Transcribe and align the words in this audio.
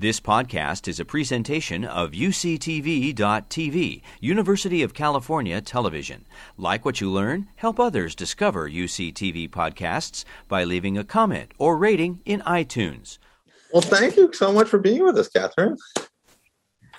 This 0.00 0.20
podcast 0.20 0.86
is 0.86 1.00
a 1.00 1.04
presentation 1.04 1.84
of 1.84 2.12
UCTV.tv, 2.12 4.02
University 4.20 4.82
of 4.84 4.94
California 4.94 5.60
Television. 5.60 6.24
Like 6.56 6.84
what 6.84 7.00
you 7.00 7.10
learn, 7.10 7.48
help 7.56 7.80
others 7.80 8.14
discover 8.14 8.70
UCTV 8.70 9.50
podcasts 9.50 10.24
by 10.46 10.62
leaving 10.62 10.96
a 10.96 11.02
comment 11.02 11.50
or 11.58 11.76
rating 11.76 12.20
in 12.24 12.42
iTunes. 12.42 13.18
Well, 13.72 13.82
thank 13.82 14.16
you 14.16 14.32
so 14.32 14.52
much 14.52 14.68
for 14.68 14.78
being 14.78 15.02
with 15.02 15.18
us, 15.18 15.28
Catherine. 15.30 15.76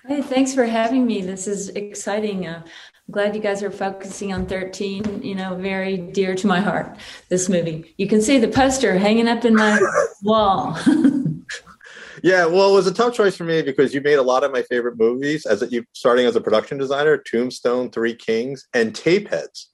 Hey, 0.06 0.22
thanks 0.22 0.54
for 0.54 0.66
having 0.66 1.08
me. 1.08 1.22
This 1.22 1.48
is 1.48 1.70
exciting. 1.70 2.48
Uh, 2.48 2.64
I'm 2.66 3.12
glad 3.12 3.34
you 3.34 3.42
guys 3.42 3.64
are 3.64 3.72
focusing 3.72 4.34
on 4.34 4.46
13, 4.46 5.24
you 5.24 5.36
know, 5.36 5.56
very 5.56 5.96
dear 5.96 6.36
to 6.36 6.48
my 6.48 6.60
heart, 6.60 6.98
this 7.30 7.48
movie. 7.48 7.96
You 7.98 8.10
can 8.10 8.22
see 8.22 8.40
the 8.40 8.50
poster 8.50 8.98
hanging 9.00 9.30
up 9.30 9.46
in 9.46 9.56
my 9.56 9.80
wall. 10.22 10.78
Yeah, 12.24 12.46
well, 12.46 12.72
it 12.72 12.76
was 12.76 12.88
a 12.88 12.94
tough 12.94 13.14
choice 13.14 13.36
for 13.36 13.44
me 13.44 13.62
because 13.62 13.94
you 13.94 14.02
made 14.02 14.16
a 14.16 14.24
lot 14.24 14.44
of 14.44 14.52
my 14.52 14.62
favorite 14.64 14.98
movies 14.98 15.46
as 15.46 15.62
a, 15.62 15.68
you 15.68 15.84
starting 15.94 16.26
as 16.26 16.36
a 16.36 16.42
production 16.42 16.78
designer: 16.78 17.18
Tombstone, 17.18 17.92
Three 17.92 18.16
Kings, 18.16 18.68
and 18.74 18.94
Tapeheads. 18.94 19.66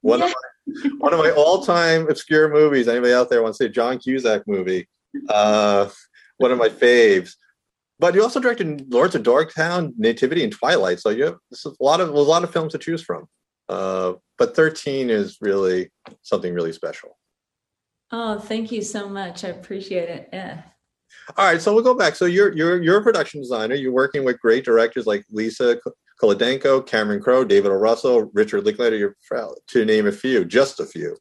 One 0.00 0.20
yeah. 0.20 0.26
of 0.26 0.30
my 0.32 0.90
one 0.98 1.12
of 1.12 1.18
my 1.18 1.30
all 1.30 1.64
time 1.64 2.08
obscure 2.08 2.48
movies. 2.48 2.88
Anybody 2.88 3.12
out 3.12 3.30
there 3.30 3.42
wants 3.42 3.58
to 3.58 3.64
say 3.64 3.70
John 3.70 3.98
Cusack 3.98 4.42
movie? 4.46 4.88
Uh, 5.28 5.88
one 6.38 6.52
of 6.52 6.58
my 6.58 6.68
faves. 6.68 7.32
But 7.98 8.14
you 8.14 8.22
also 8.22 8.38
directed 8.38 8.92
Lords 8.92 9.14
of 9.16 9.24
Dogtown, 9.24 9.92
Nativity, 9.98 10.44
and 10.44 10.52
Twilight. 10.52 11.00
So 11.00 11.10
you 11.10 11.24
have 11.24 11.36
a 11.64 11.70
lot 11.80 12.00
of 12.00 12.10
a 12.10 12.20
lot 12.20 12.44
of 12.44 12.52
films 12.52 12.72
to 12.72 12.78
choose 12.78 13.02
from. 13.02 13.26
Uh, 13.68 14.14
but 14.38 14.56
13 14.56 15.10
is 15.10 15.36
really 15.40 15.90
something 16.22 16.54
really 16.54 16.72
special. 16.72 17.18
Oh, 18.10 18.38
thank 18.38 18.72
you 18.72 18.82
so 18.82 19.08
much. 19.08 19.44
I 19.44 19.48
appreciate 19.48 20.08
it. 20.08 20.30
Yeah. 20.32 20.62
All 21.36 21.44
right, 21.44 21.60
so 21.60 21.74
we'll 21.74 21.84
go 21.84 21.94
back. 21.94 22.16
So 22.16 22.24
you're 22.24 22.54
you're 22.56 22.82
you're 22.82 22.98
a 22.98 23.02
production 23.02 23.40
designer. 23.40 23.74
You're 23.74 23.92
working 23.92 24.24
with 24.24 24.40
great 24.40 24.64
directors 24.64 25.06
like 25.06 25.24
Lisa 25.30 25.78
Cholodenko, 26.22 26.86
Cameron 26.86 27.20
Crowe, 27.20 27.44
David 27.44 27.70
O. 27.70 27.74
Russell, 27.74 28.30
Richard 28.32 28.64
Linklater, 28.64 29.14
to 29.68 29.84
name 29.84 30.06
a 30.06 30.12
few, 30.12 30.44
just 30.44 30.80
a 30.80 30.86
few. 30.86 31.16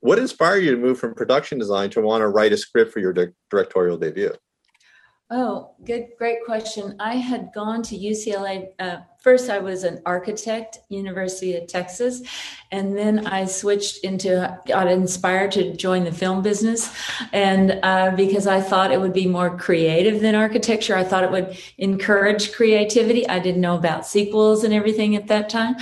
What 0.00 0.18
inspired 0.18 0.62
you 0.62 0.72
to 0.72 0.76
move 0.76 0.98
from 0.98 1.14
production 1.14 1.58
design 1.58 1.90
to 1.90 2.00
want 2.00 2.20
to 2.20 2.28
write 2.28 2.52
a 2.52 2.56
script 2.56 2.92
for 2.92 3.00
your 3.00 3.12
di- 3.12 3.32
directorial 3.50 3.96
debut? 3.96 4.32
Oh, 5.30 5.74
good, 5.84 6.06
great 6.16 6.38
question. 6.46 6.94
I 7.00 7.16
had 7.16 7.50
gone 7.54 7.82
to 7.82 7.98
UCLA. 7.98 8.68
Uh, 8.78 8.98
first, 9.28 9.50
I 9.50 9.58
was 9.58 9.84
an 9.84 10.00
architect, 10.06 10.78
University 10.88 11.54
of 11.54 11.66
Texas, 11.66 12.22
and 12.70 12.96
then 12.96 13.26
I 13.26 13.44
switched 13.44 14.02
into, 14.02 14.58
got 14.66 14.86
inspired 14.88 15.52
to 15.52 15.76
join 15.76 16.04
the 16.04 16.12
film 16.12 16.40
business. 16.40 16.90
And 17.34 17.78
uh, 17.82 18.12
because 18.16 18.46
I 18.46 18.62
thought 18.62 18.90
it 18.90 18.98
would 18.98 19.12
be 19.12 19.26
more 19.26 19.54
creative 19.58 20.22
than 20.22 20.34
architecture, 20.34 20.96
I 20.96 21.04
thought 21.04 21.24
it 21.24 21.30
would 21.30 21.58
encourage 21.76 22.54
creativity. 22.54 23.28
I 23.28 23.38
didn't 23.38 23.60
know 23.60 23.76
about 23.76 24.06
sequels 24.06 24.64
and 24.64 24.72
everything 24.72 25.14
at 25.14 25.26
that 25.26 25.50
time. 25.50 25.76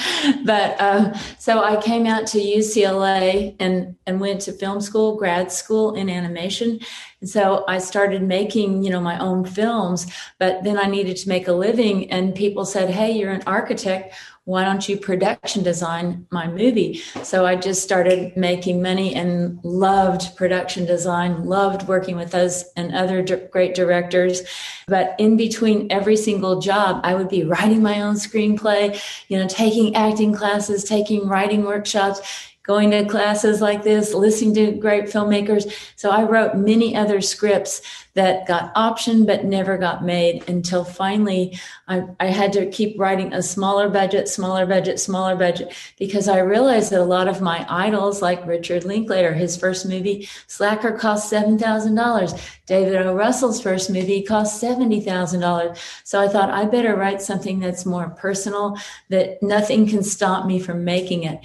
But 0.44 0.80
uh, 0.80 1.16
so 1.38 1.62
I 1.62 1.80
came 1.80 2.04
out 2.04 2.26
to 2.28 2.38
UCLA 2.38 3.54
and, 3.60 3.94
and 4.08 4.20
went 4.20 4.40
to 4.42 4.52
film 4.52 4.80
school, 4.80 5.16
grad 5.16 5.52
school 5.52 5.94
in 5.94 6.10
animation 6.10 6.80
and 7.20 7.30
so 7.30 7.64
I 7.66 7.78
started 7.78 8.22
making, 8.22 8.82
you 8.82 8.90
know, 8.90 9.00
my 9.00 9.18
own 9.18 9.44
films, 9.46 10.06
but 10.38 10.64
then 10.64 10.78
I 10.78 10.84
needed 10.84 11.16
to 11.18 11.28
make 11.28 11.48
a 11.48 11.52
living. 11.52 12.10
And 12.10 12.34
people 12.34 12.66
said, 12.66 12.90
Hey, 12.90 13.12
you're 13.12 13.32
an 13.32 13.42
architect. 13.46 14.14
Why 14.44 14.64
don't 14.64 14.88
you 14.88 14.96
production 14.96 15.64
design 15.64 16.26
my 16.30 16.46
movie? 16.46 17.02
So 17.24 17.46
I 17.46 17.56
just 17.56 17.82
started 17.82 18.36
making 18.36 18.80
money 18.80 19.12
and 19.12 19.58
loved 19.64 20.36
production 20.36 20.84
design, 20.84 21.46
loved 21.46 21.88
working 21.88 22.14
with 22.14 22.30
those 22.30 22.64
and 22.76 22.94
other 22.94 23.24
great 23.50 23.74
directors. 23.74 24.42
But 24.86 25.16
in 25.18 25.36
between 25.36 25.90
every 25.90 26.16
single 26.16 26.60
job, 26.60 27.00
I 27.02 27.14
would 27.14 27.28
be 27.28 27.42
writing 27.44 27.82
my 27.82 28.02
own 28.02 28.14
screenplay, 28.14 29.02
you 29.28 29.36
know, 29.36 29.48
taking 29.48 29.96
acting 29.96 30.32
classes, 30.32 30.84
taking 30.84 31.26
writing 31.26 31.64
workshops, 31.64 32.20
going 32.66 32.90
to 32.90 33.04
classes 33.04 33.60
like 33.60 33.84
this, 33.84 34.12
listening 34.12 34.54
to 34.54 34.72
great 34.72 35.04
filmmakers. 35.04 35.72
So 35.94 36.10
I 36.10 36.24
wrote 36.24 36.56
many 36.56 36.96
other 36.96 37.20
scripts 37.20 37.80
that 38.14 38.46
got 38.46 38.74
optioned 38.74 39.26
but 39.26 39.44
never 39.44 39.76
got 39.76 40.02
made 40.02 40.48
until 40.48 40.84
finally 40.84 41.58
I, 41.86 42.02
I, 42.18 42.26
had 42.28 42.50
to 42.54 42.68
keep 42.70 42.98
writing 42.98 43.34
a 43.34 43.42
smaller 43.42 43.90
budget, 43.90 44.26
smaller 44.26 44.64
budget, 44.64 44.98
smaller 44.98 45.36
budget 45.36 45.74
because 45.98 46.26
I 46.26 46.38
realized 46.38 46.90
that 46.90 47.00
a 47.00 47.04
lot 47.04 47.28
of 47.28 47.42
my 47.42 47.66
idols, 47.68 48.22
like 48.22 48.46
Richard 48.46 48.84
Linklater, 48.84 49.34
his 49.34 49.54
first 49.56 49.86
movie, 49.86 50.28
Slacker, 50.46 50.92
cost 50.92 51.30
$7,000. 51.30 52.58
David 52.64 52.96
O. 52.96 53.14
Russell's 53.14 53.60
first 53.60 53.90
movie 53.90 54.22
cost 54.22 54.62
$70,000. 54.62 55.78
So 56.02 56.18
I 56.18 56.28
thought 56.28 56.50
I 56.50 56.64
better 56.64 56.96
write 56.96 57.20
something 57.20 57.60
that's 57.60 57.84
more 57.84 58.08
personal, 58.10 58.78
that 59.10 59.42
nothing 59.42 59.86
can 59.86 60.02
stop 60.02 60.46
me 60.46 60.58
from 60.58 60.84
making 60.84 61.24
it. 61.24 61.40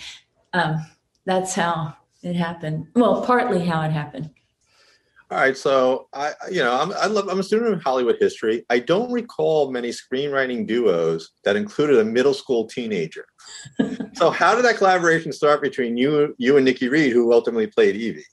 Um, 0.54 0.86
that's 1.32 1.54
how 1.56 1.96
it 2.24 2.36
happened. 2.36 2.88
Well, 2.94 3.26
partly 3.26 3.66
how 3.66 3.82
it 3.84 3.92
happened. 3.92 4.30
All 5.30 5.38
right, 5.38 5.56
so 5.56 6.10
I, 6.14 6.34
you 6.52 6.62
know, 6.62 6.78
I'm 6.78 6.92
I 6.92 7.06
love, 7.06 7.30
I'm 7.30 7.40
a 7.40 7.44
student 7.44 7.74
of 7.74 7.82
Hollywood 7.82 8.18
history. 8.20 8.66
I 8.70 8.80
don't 8.80 9.10
recall 9.14 9.72
many 9.72 9.90
screenwriting 9.90 10.68
duos 10.68 11.32
that 11.46 11.56
included 11.56 12.00
a 12.00 12.04
middle 12.04 12.34
school 12.34 12.68
teenager. 12.68 13.26
so, 14.14 14.30
how 14.30 14.56
did 14.56 14.66
that 14.66 14.76
collaboration 14.76 15.32
start 15.32 15.62
between 15.62 15.96
you, 15.96 16.36
you 16.38 16.58
and 16.58 16.66
Nikki 16.66 16.90
Reed, 16.90 17.14
who 17.14 17.32
ultimately 17.32 17.68
played 17.68 17.96
Evie? 17.96 18.26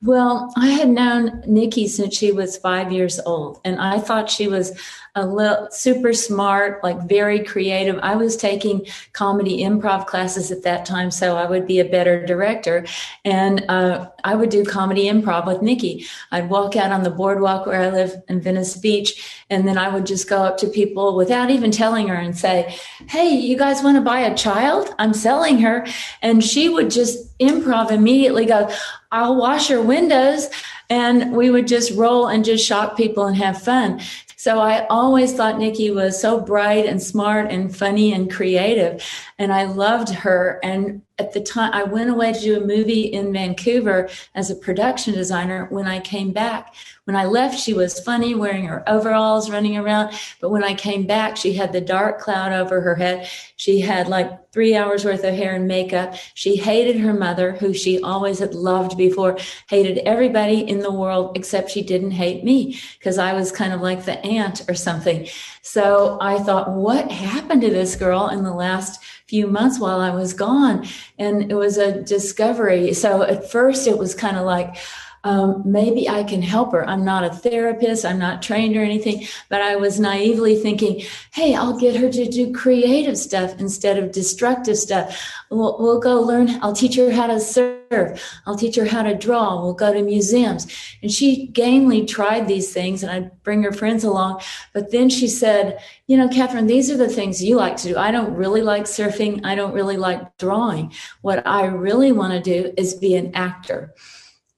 Well, 0.00 0.50
I 0.56 0.68
had 0.68 0.88
known 0.88 1.42
Nikki 1.46 1.88
since 1.88 2.16
she 2.16 2.32
was 2.32 2.56
five 2.56 2.90
years 2.90 3.20
old, 3.26 3.60
and 3.66 3.78
I 3.78 3.98
thought 3.98 4.30
she 4.30 4.48
was 4.48 4.80
a 5.18 5.26
little 5.26 5.68
super 5.70 6.12
smart, 6.12 6.82
like 6.84 7.00
very 7.08 7.42
creative. 7.42 7.98
I 8.02 8.14
was 8.14 8.36
taking 8.36 8.86
comedy 9.12 9.58
improv 9.62 10.06
classes 10.06 10.52
at 10.52 10.62
that 10.62 10.86
time, 10.86 11.10
so 11.10 11.36
I 11.36 11.46
would 11.46 11.66
be 11.66 11.80
a 11.80 11.84
better 11.84 12.24
director. 12.24 12.86
And 13.24 13.64
uh, 13.68 14.10
I 14.22 14.36
would 14.36 14.50
do 14.50 14.64
comedy 14.64 15.06
improv 15.06 15.46
with 15.46 15.60
Nikki. 15.60 16.06
I'd 16.30 16.48
walk 16.48 16.76
out 16.76 16.92
on 16.92 17.02
the 17.02 17.10
boardwalk 17.10 17.66
where 17.66 17.82
I 17.82 17.90
live 17.90 18.14
in 18.28 18.40
Venice 18.40 18.76
Beach, 18.76 19.44
and 19.50 19.66
then 19.66 19.76
I 19.76 19.88
would 19.88 20.06
just 20.06 20.28
go 20.28 20.42
up 20.42 20.56
to 20.58 20.68
people 20.68 21.16
without 21.16 21.50
even 21.50 21.70
telling 21.72 22.06
her 22.08 22.14
and 22.14 22.38
say, 22.38 22.76
Hey, 23.08 23.30
you 23.30 23.58
guys 23.58 23.82
want 23.82 23.96
to 23.96 24.02
buy 24.02 24.20
a 24.20 24.36
child? 24.36 24.94
I'm 24.98 25.14
selling 25.14 25.58
her. 25.58 25.86
And 26.22 26.44
she 26.44 26.68
would 26.68 26.90
just 26.90 27.36
improv 27.38 27.90
immediately 27.90 28.46
go, 28.46 28.70
I'll 29.10 29.36
wash 29.36 29.68
your 29.68 29.82
windows. 29.82 30.48
And 30.90 31.32
we 31.36 31.50
would 31.50 31.66
just 31.66 31.92
roll 31.92 32.28
and 32.28 32.44
just 32.44 32.64
shock 32.64 32.96
people 32.96 33.26
and 33.26 33.36
have 33.36 33.60
fun. 33.60 34.00
So 34.38 34.60
I 34.60 34.86
always 34.86 35.34
thought 35.34 35.58
Nikki 35.58 35.90
was 35.90 36.20
so 36.20 36.40
bright 36.40 36.86
and 36.86 37.02
smart 37.02 37.50
and 37.50 37.74
funny 37.74 38.12
and 38.12 38.30
creative. 38.30 39.04
And 39.36 39.52
I 39.52 39.64
loved 39.64 40.10
her. 40.10 40.60
And 40.62 41.02
at 41.18 41.32
the 41.32 41.40
time, 41.40 41.72
I 41.72 41.82
went 41.82 42.10
away 42.10 42.32
to 42.32 42.40
do 42.40 42.62
a 42.62 42.66
movie 42.66 43.02
in 43.02 43.32
Vancouver 43.32 44.08
as 44.34 44.50
a 44.50 44.54
production 44.54 45.14
designer. 45.14 45.66
When 45.70 45.86
I 45.86 45.98
came 45.98 46.32
back, 46.32 46.74
when 47.04 47.16
I 47.16 47.24
left, 47.24 47.58
she 47.58 47.72
was 47.74 47.98
funny, 47.98 48.34
wearing 48.34 48.66
her 48.66 48.88
overalls, 48.88 49.50
running 49.50 49.76
around. 49.76 50.14
But 50.40 50.50
when 50.50 50.62
I 50.62 50.74
came 50.74 51.06
back, 51.06 51.36
she 51.36 51.54
had 51.54 51.72
the 51.72 51.80
dark 51.80 52.20
cloud 52.20 52.52
over 52.52 52.80
her 52.82 52.94
head. 52.94 53.28
She 53.56 53.80
had 53.80 54.08
like 54.08 54.52
three 54.52 54.76
hours 54.76 55.04
worth 55.04 55.24
of 55.24 55.34
hair 55.34 55.54
and 55.54 55.66
makeup. 55.66 56.14
She 56.34 56.56
hated 56.56 57.00
her 57.00 57.14
mother, 57.14 57.52
who 57.52 57.74
she 57.74 58.00
always 58.00 58.38
had 58.38 58.54
loved 58.54 58.96
before, 58.96 59.38
hated 59.68 59.98
everybody 60.06 60.60
in 60.60 60.80
the 60.80 60.92
world, 60.92 61.36
except 61.36 61.70
she 61.70 61.82
didn't 61.82 62.12
hate 62.12 62.44
me 62.44 62.78
because 62.98 63.18
I 63.18 63.32
was 63.32 63.50
kind 63.50 63.72
of 63.72 63.80
like 63.80 64.04
the 64.04 64.18
aunt 64.24 64.68
or 64.68 64.74
something. 64.74 65.28
So 65.62 66.18
I 66.20 66.38
thought, 66.38 66.70
what 66.70 67.10
happened 67.10 67.62
to 67.62 67.70
this 67.70 67.96
girl 67.96 68.28
in 68.28 68.44
the 68.44 68.54
last 68.54 69.02
few 69.28 69.46
months 69.46 69.78
while 69.78 70.00
I 70.00 70.10
was 70.10 70.32
gone. 70.32 70.86
And 71.18 71.50
it 71.50 71.54
was 71.54 71.76
a 71.76 72.02
discovery. 72.02 72.94
So 72.94 73.22
at 73.22 73.50
first 73.50 73.86
it 73.86 73.98
was 73.98 74.14
kind 74.14 74.36
of 74.36 74.44
like, 74.46 74.76
um, 75.24 75.62
maybe 75.64 76.08
I 76.08 76.22
can 76.24 76.42
help 76.42 76.72
her. 76.72 76.88
I'm 76.88 77.04
not 77.04 77.24
a 77.24 77.30
therapist, 77.30 78.04
I'm 78.04 78.18
not 78.18 78.42
trained 78.42 78.76
or 78.76 78.82
anything, 78.82 79.26
but 79.48 79.60
I 79.60 79.76
was 79.76 79.98
naively 79.98 80.56
thinking, 80.56 81.02
hey, 81.32 81.54
I'll 81.54 81.78
get 81.78 81.96
her 81.96 82.10
to 82.10 82.28
do 82.28 82.52
creative 82.52 83.18
stuff 83.18 83.58
instead 83.58 83.98
of 83.98 84.12
destructive 84.12 84.78
stuff. 84.78 85.20
We'll, 85.50 85.76
we'll 85.78 86.00
go 86.00 86.20
learn, 86.20 86.58
I'll 86.62 86.74
teach 86.74 86.96
her 86.96 87.10
how 87.10 87.26
to 87.26 87.40
serve, 87.40 88.22
I'll 88.46 88.56
teach 88.56 88.76
her 88.76 88.84
how 88.84 89.02
to 89.02 89.14
draw, 89.14 89.62
we'll 89.62 89.74
go 89.74 89.92
to 89.92 90.02
museums. 90.02 90.66
And 91.02 91.10
she 91.10 91.46
gamely 91.48 92.04
tried 92.06 92.46
these 92.46 92.72
things, 92.72 93.02
and 93.02 93.10
I'd 93.10 93.42
bring 93.42 93.62
her 93.62 93.72
friends 93.72 94.04
along. 94.04 94.42
But 94.72 94.90
then 94.90 95.08
she 95.08 95.26
said, 95.26 95.80
you 96.06 96.16
know, 96.16 96.28
Catherine, 96.28 96.66
these 96.66 96.90
are 96.90 96.96
the 96.96 97.08
things 97.08 97.42
you 97.42 97.56
like 97.56 97.76
to 97.78 97.88
do. 97.88 97.96
I 97.96 98.10
don't 98.10 98.34
really 98.34 98.62
like 98.62 98.84
surfing, 98.84 99.44
I 99.44 99.54
don't 99.54 99.72
really 99.72 99.96
like 99.96 100.36
drawing. 100.38 100.92
What 101.22 101.46
I 101.46 101.66
really 101.66 102.12
want 102.12 102.32
to 102.32 102.40
do 102.40 102.72
is 102.76 102.94
be 102.94 103.14
an 103.16 103.34
actor. 103.34 103.94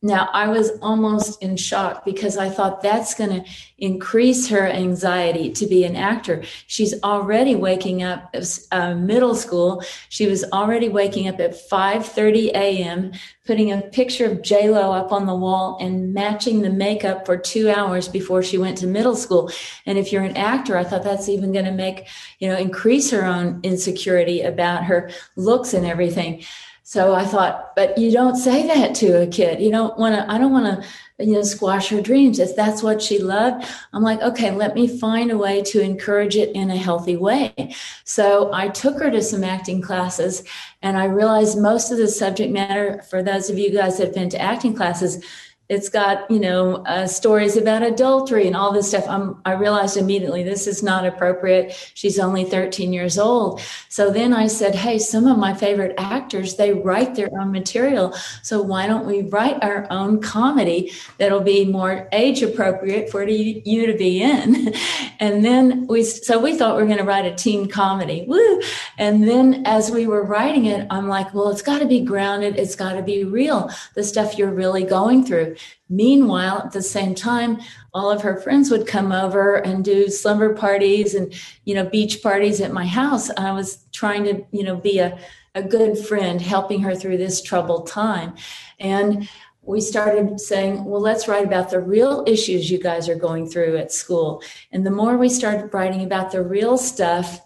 Now, 0.02 0.30
I 0.32 0.48
was 0.48 0.70
almost 0.80 1.42
in 1.42 1.58
shock 1.58 2.06
because 2.06 2.38
I 2.38 2.48
thought 2.48 2.80
that's 2.80 3.12
going 3.12 3.42
to 3.42 3.50
increase 3.76 4.48
her 4.48 4.66
anxiety 4.66 5.52
to 5.52 5.66
be 5.66 5.84
an 5.84 5.94
actor. 5.94 6.42
She's 6.66 6.94
already 7.02 7.54
waking 7.54 8.02
up 8.02 8.34
uh, 8.72 8.94
middle 8.94 9.34
school. 9.34 9.84
She 10.08 10.26
was 10.26 10.42
already 10.52 10.88
waking 10.88 11.28
up 11.28 11.38
at 11.38 11.52
5:30 11.52 12.48
a.m., 12.54 13.12
putting 13.46 13.72
a 13.72 13.82
picture 13.82 14.24
of 14.24 14.40
J 14.40 14.70
Lo 14.70 14.90
up 14.90 15.12
on 15.12 15.26
the 15.26 15.34
wall 15.34 15.76
and 15.78 16.14
matching 16.14 16.62
the 16.62 16.70
makeup 16.70 17.26
for 17.26 17.36
two 17.36 17.68
hours 17.68 18.08
before 18.08 18.42
she 18.42 18.56
went 18.56 18.78
to 18.78 18.86
middle 18.86 19.16
school. 19.16 19.50
And 19.84 19.98
if 19.98 20.12
you're 20.12 20.24
an 20.24 20.36
actor, 20.36 20.78
I 20.78 20.84
thought 20.84 21.04
that's 21.04 21.28
even 21.28 21.52
going 21.52 21.66
to 21.66 21.72
make 21.72 22.08
you 22.38 22.48
know 22.48 22.56
increase 22.56 23.10
her 23.10 23.26
own 23.26 23.60
insecurity 23.64 24.40
about 24.40 24.84
her 24.84 25.10
looks 25.36 25.74
and 25.74 25.84
everything. 25.84 26.42
So 26.90 27.14
I 27.14 27.24
thought, 27.24 27.76
but 27.76 27.96
you 27.98 28.10
don't 28.10 28.34
say 28.34 28.66
that 28.66 28.96
to 28.96 29.22
a 29.22 29.26
kid. 29.28 29.60
You 29.60 29.70
don't 29.70 29.96
want 29.96 30.16
to, 30.16 30.28
I 30.28 30.38
don't 30.38 30.50
want 30.50 30.82
to, 30.82 31.24
you 31.24 31.34
know, 31.34 31.42
squash 31.42 31.88
her 31.90 32.00
dreams. 32.00 32.40
If 32.40 32.56
that's 32.56 32.82
what 32.82 33.00
she 33.00 33.20
loved, 33.20 33.64
I'm 33.92 34.02
like, 34.02 34.20
okay, 34.22 34.50
let 34.50 34.74
me 34.74 34.88
find 34.88 35.30
a 35.30 35.38
way 35.38 35.62
to 35.66 35.80
encourage 35.80 36.34
it 36.34 36.50
in 36.56 36.68
a 36.68 36.76
healthy 36.76 37.16
way. 37.16 37.76
So 38.02 38.52
I 38.52 38.70
took 38.70 38.98
her 38.98 39.08
to 39.08 39.22
some 39.22 39.44
acting 39.44 39.80
classes 39.80 40.42
and 40.82 40.98
I 40.98 41.04
realized 41.04 41.56
most 41.56 41.92
of 41.92 41.98
the 41.98 42.08
subject 42.08 42.52
matter 42.52 43.02
for 43.08 43.22
those 43.22 43.50
of 43.50 43.56
you 43.56 43.70
guys 43.70 43.98
that 43.98 44.06
have 44.06 44.14
been 44.14 44.30
to 44.30 44.42
acting 44.42 44.74
classes 44.74 45.24
it's 45.70 45.88
got 45.88 46.28
you 46.28 46.40
know 46.40 46.82
uh, 46.84 47.06
stories 47.06 47.56
about 47.56 47.84
adultery 47.84 48.48
and 48.48 48.56
all 48.56 48.72
this 48.72 48.88
stuff. 48.88 49.08
I'm, 49.08 49.40
i 49.44 49.52
realized 49.52 49.96
immediately 49.96 50.42
this 50.42 50.66
is 50.66 50.82
not 50.82 51.06
appropriate. 51.06 51.92
She's 51.94 52.18
only 52.18 52.44
13 52.44 52.92
years 52.92 53.18
old. 53.18 53.62
So 53.88 54.10
then 54.10 54.34
i 54.34 54.48
said 54.48 54.74
hey 54.74 54.98
some 54.98 55.26
of 55.28 55.38
my 55.38 55.54
favorite 55.54 55.94
actors 55.96 56.56
they 56.56 56.72
write 56.72 57.14
their 57.14 57.30
own 57.40 57.52
material. 57.52 58.12
So 58.42 58.60
why 58.60 58.88
don't 58.88 59.06
we 59.06 59.22
write 59.22 59.62
our 59.62 59.86
own 59.90 60.20
comedy 60.20 60.92
that'll 61.18 61.40
be 61.40 61.64
more 61.64 62.08
age 62.10 62.42
appropriate 62.42 63.08
for 63.08 63.22
you 63.22 63.86
to 63.86 63.96
be 63.96 64.22
in? 64.22 64.74
And 65.22 65.44
then 65.44 65.86
we 65.86 66.02
so 66.02 66.40
we 66.40 66.56
thought 66.56 66.76
we 66.76 66.82
were 66.82 66.86
going 66.86 66.98
to 66.98 67.04
write 67.04 67.26
a 67.26 67.34
teen 67.34 67.68
comedy. 67.68 68.24
Woo! 68.26 68.60
and 68.98 69.28
then 69.28 69.62
as 69.66 69.90
we 69.90 70.06
were 70.06 70.24
writing 70.24 70.64
it 70.64 70.86
i'm 70.90 71.08
like 71.08 71.32
well 71.34 71.50
it's 71.50 71.62
got 71.62 71.78
to 71.78 71.86
be 71.86 72.00
grounded. 72.00 72.56
It's 72.56 72.74
got 72.74 72.94
to 72.94 73.02
be 73.02 73.24
real 73.24 73.70
the 73.94 74.02
stuff 74.02 74.38
you're 74.38 74.52
really 74.62 74.84
going 74.84 75.24
through 75.24 75.56
Meanwhile, 75.88 76.62
at 76.66 76.72
the 76.72 76.82
same 76.82 77.14
time, 77.14 77.60
all 77.92 78.10
of 78.10 78.22
her 78.22 78.40
friends 78.40 78.70
would 78.70 78.86
come 78.86 79.10
over 79.10 79.56
and 79.56 79.84
do 79.84 80.08
slumber 80.08 80.54
parties 80.54 81.14
and, 81.14 81.34
you 81.64 81.74
know, 81.74 81.84
beach 81.84 82.22
parties 82.22 82.60
at 82.60 82.72
my 82.72 82.86
house. 82.86 83.28
I 83.30 83.50
was 83.52 83.86
trying 83.92 84.24
to, 84.24 84.44
you 84.52 84.62
know, 84.62 84.76
be 84.76 85.00
a, 85.00 85.18
a 85.56 85.62
good 85.62 85.98
friend, 85.98 86.40
helping 86.40 86.80
her 86.82 86.94
through 86.94 87.16
this 87.16 87.42
troubled 87.42 87.88
time. 87.88 88.36
And 88.78 89.28
we 89.62 89.80
started 89.80 90.40
saying, 90.40 90.84
well, 90.84 91.00
let's 91.00 91.28
write 91.28 91.44
about 91.44 91.70
the 91.70 91.80
real 91.80 92.24
issues 92.26 92.70
you 92.70 92.78
guys 92.78 93.08
are 93.08 93.14
going 93.16 93.48
through 93.48 93.76
at 93.76 93.92
school. 93.92 94.42
And 94.72 94.86
the 94.86 94.90
more 94.90 95.16
we 95.16 95.28
started 95.28 95.74
writing 95.74 96.02
about 96.02 96.30
the 96.30 96.42
real 96.42 96.78
stuff, 96.78 97.40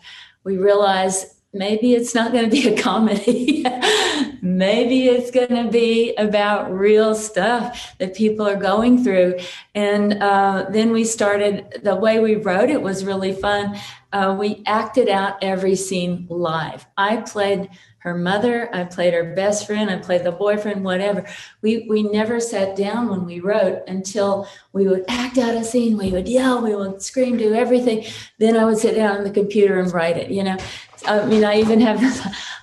we 0.44 0.58
realized 0.58 1.33
maybe 1.55 1.95
it's 1.95 2.15
not 2.15 2.33
going 2.33 2.45
to 2.45 2.51
be 2.51 2.69
a 2.69 2.77
comedy. 2.81 3.65
maybe 4.43 5.09
it's 5.09 5.31
going 5.31 5.65
to 5.65 5.71
be 5.71 6.15
about 6.17 6.73
real 6.73 7.15
stuff 7.15 7.97
that 7.99 8.15
people 8.15 8.47
are 8.47 8.56
going 8.56 9.03
through. 9.03 9.39
And 9.75 10.23
uh, 10.23 10.67
then 10.69 10.93
we 10.93 11.05
started, 11.05 11.81
the 11.83 11.97
way 11.97 12.19
we 12.19 12.35
wrote 12.35 12.69
it 12.69 12.83
was 12.83 13.05
really 13.05 13.33
fun. 13.33 13.79
Uh, 14.12 14.37
we 14.39 14.62
acted 14.67 15.09
out 15.09 15.43
every 15.43 15.77
scene 15.77 16.27
live. 16.29 16.87
I 16.97 17.19
played 17.19 17.71
her 18.05 18.15
mother, 18.15 18.69
I 18.73 18.85
played 18.85 19.15
her 19.15 19.35
best 19.35 19.67
friend, 19.67 19.89
I 19.89 19.97
played 19.97 20.25
the 20.25 20.31
boyfriend, 20.31 20.85
whatever. 20.85 21.25
We 21.62 21.87
we 21.89 22.03
never 22.03 22.39
sat 22.39 22.77
down 22.77 23.09
when 23.09 23.25
we 23.25 23.41
wrote 23.41 23.83
until 23.89 24.47
we 24.75 24.87
would 24.87 25.06
act 25.09 25.39
out 25.39 25.55
a 25.55 25.65
scene, 25.65 25.97
we 25.97 26.11
would 26.11 26.29
yell, 26.29 26.61
we 26.61 26.77
would 26.77 27.01
scream, 27.01 27.39
do 27.39 27.55
everything. 27.55 28.05
Then 28.39 28.59
I 28.59 28.67
would 28.67 28.77
sit 28.77 28.95
down 28.95 29.17
on 29.17 29.25
the 29.25 29.31
computer 29.31 29.81
and 29.81 29.91
write 29.91 30.19
it, 30.19 30.31
you 30.31 30.43
know. 30.43 30.59
I 31.06 31.25
mean, 31.27 31.45
I 31.45 31.61
even 31.61 31.81
have, 31.81 32.01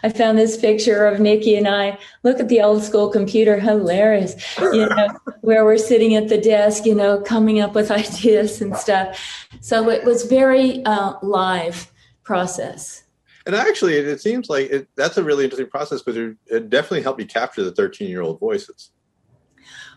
I 0.04 0.10
found 0.10 0.38
this 0.38 0.58
picture 0.58 1.06
of 1.06 1.20
Nikki 1.20 1.56
and 1.56 1.68
I. 1.68 1.98
Look 2.24 2.40
at 2.40 2.50
the 2.50 2.62
old 2.62 2.84
school 2.84 3.10
computer, 3.10 3.60
hilarious, 3.60 4.36
you 4.60 4.88
know, 4.88 5.08
where 5.42 5.66
we're 5.66 5.78
sitting 5.78 6.16
at 6.16 6.30
the 6.30 6.38
desk, 6.38 6.86
you 6.86 6.96
know, 6.96 7.22
coming 7.22 7.60
up 7.60 7.74
with 7.74 7.92
ideas 7.92 8.62
and 8.62 8.76
stuff. 8.76 9.48
So 9.62 9.90
it 9.90 10.04
was 10.04 10.24
very 10.26 10.84
uh, 10.86 11.14
live 11.22 11.92
process. 12.24 13.04
And 13.46 13.56
actually, 13.56 13.96
it, 13.96 14.22
seems 14.22 14.50
like 14.50 14.70
it, 14.70 14.88
that's 14.96 15.18
a 15.18 15.24
really 15.24 15.44
interesting 15.44 15.70
process 15.70 16.02
because 16.02 16.36
it 16.48 16.70
definitely 16.70 17.02
helped 17.02 17.20
me 17.20 17.26
capture 17.26 17.64
the 17.64 17.72
13 17.72 18.08
year 18.10 18.22
old 18.22 18.40
voices. 18.40 18.92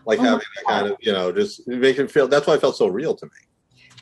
Like 0.05 0.19
oh 0.19 0.23
having 0.23 0.39
that 0.39 0.65
kind 0.67 0.87
of, 0.87 0.97
you 0.99 1.11
know, 1.11 1.31
just 1.31 1.67
make 1.67 1.97
it 1.97 2.11
feel, 2.11 2.27
that's 2.27 2.47
why 2.47 2.55
it 2.55 2.61
felt 2.61 2.77
so 2.77 2.87
real 2.87 3.15
to 3.15 3.25
me. 3.25 3.31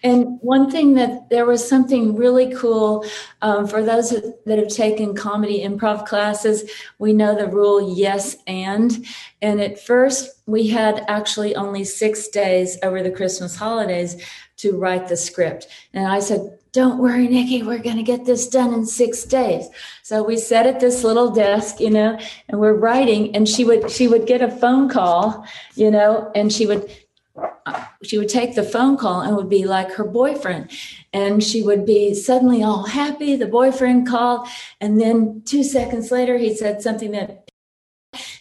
And 0.03 0.37
one 0.41 0.69
thing 0.69 0.95
that 0.95 1.29
there 1.29 1.45
was 1.45 1.67
something 1.67 2.15
really 2.15 2.53
cool 2.53 3.05
um, 3.41 3.65
for 3.65 3.81
those 3.81 4.09
that 4.45 4.59
have 4.59 4.67
taken 4.67 5.15
comedy 5.15 5.63
improv 5.63 6.05
classes, 6.05 6.69
we 6.99 7.13
know 7.13 7.35
the 7.35 7.47
rule 7.47 7.95
yes 7.95 8.35
and. 8.45 9.05
And 9.41 9.61
at 9.61 9.79
first, 9.79 10.41
we 10.45 10.67
had 10.67 11.05
actually 11.07 11.55
only 11.55 11.85
six 11.85 12.27
days 12.27 12.77
over 12.83 13.01
the 13.01 13.11
Christmas 13.11 13.55
holidays 13.55 14.21
to 14.57 14.77
write 14.77 15.07
the 15.07 15.17
script. 15.17 15.67
And 15.93 16.05
I 16.07 16.19
said, 16.19 16.57
don't 16.73 16.97
worry, 16.97 17.27
Nikki, 17.27 17.61
we're 17.61 17.77
going 17.77 17.97
to 17.97 18.03
get 18.03 18.25
this 18.25 18.47
done 18.47 18.73
in 18.73 18.85
six 18.85 19.23
days. 19.23 19.67
So 20.01 20.23
we 20.23 20.37
sat 20.37 20.65
at 20.65 20.79
this 20.79 21.03
little 21.03 21.29
desk, 21.29 21.79
you 21.79 21.91
know, 21.91 22.19
and 22.49 22.59
we're 22.59 22.73
writing 22.73 23.35
and 23.35 23.47
she 23.47 23.63
would, 23.63 23.91
she 23.91 24.07
would 24.07 24.25
get 24.25 24.41
a 24.41 24.49
phone 24.49 24.89
call, 24.89 25.45
you 25.75 25.91
know, 25.91 26.31
and 26.33 26.51
she 26.51 26.65
would, 26.65 26.89
Uh, 27.35 27.85
she 28.03 28.17
would 28.17 28.29
take 28.29 28.53
the 28.53 28.63
phone 28.63 28.97
call 28.97 29.21
and 29.21 29.35
would 29.35 29.49
be 29.49 29.65
like 29.65 29.91
her 29.91 30.03
boyfriend 30.03 30.69
and 31.13 31.43
she 31.43 31.63
would 31.63 31.85
be 31.85 32.13
suddenly 32.13 32.61
all 32.61 32.85
happy 32.85 33.35
the 33.35 33.47
boyfriend 33.47 34.07
called 34.07 34.47
and 34.81 35.01
then 35.01 35.41
two 35.45 35.63
seconds 35.63 36.11
later 36.11 36.37
he 36.37 36.53
said 36.53 36.81
something 36.81 37.11
that 37.11 37.49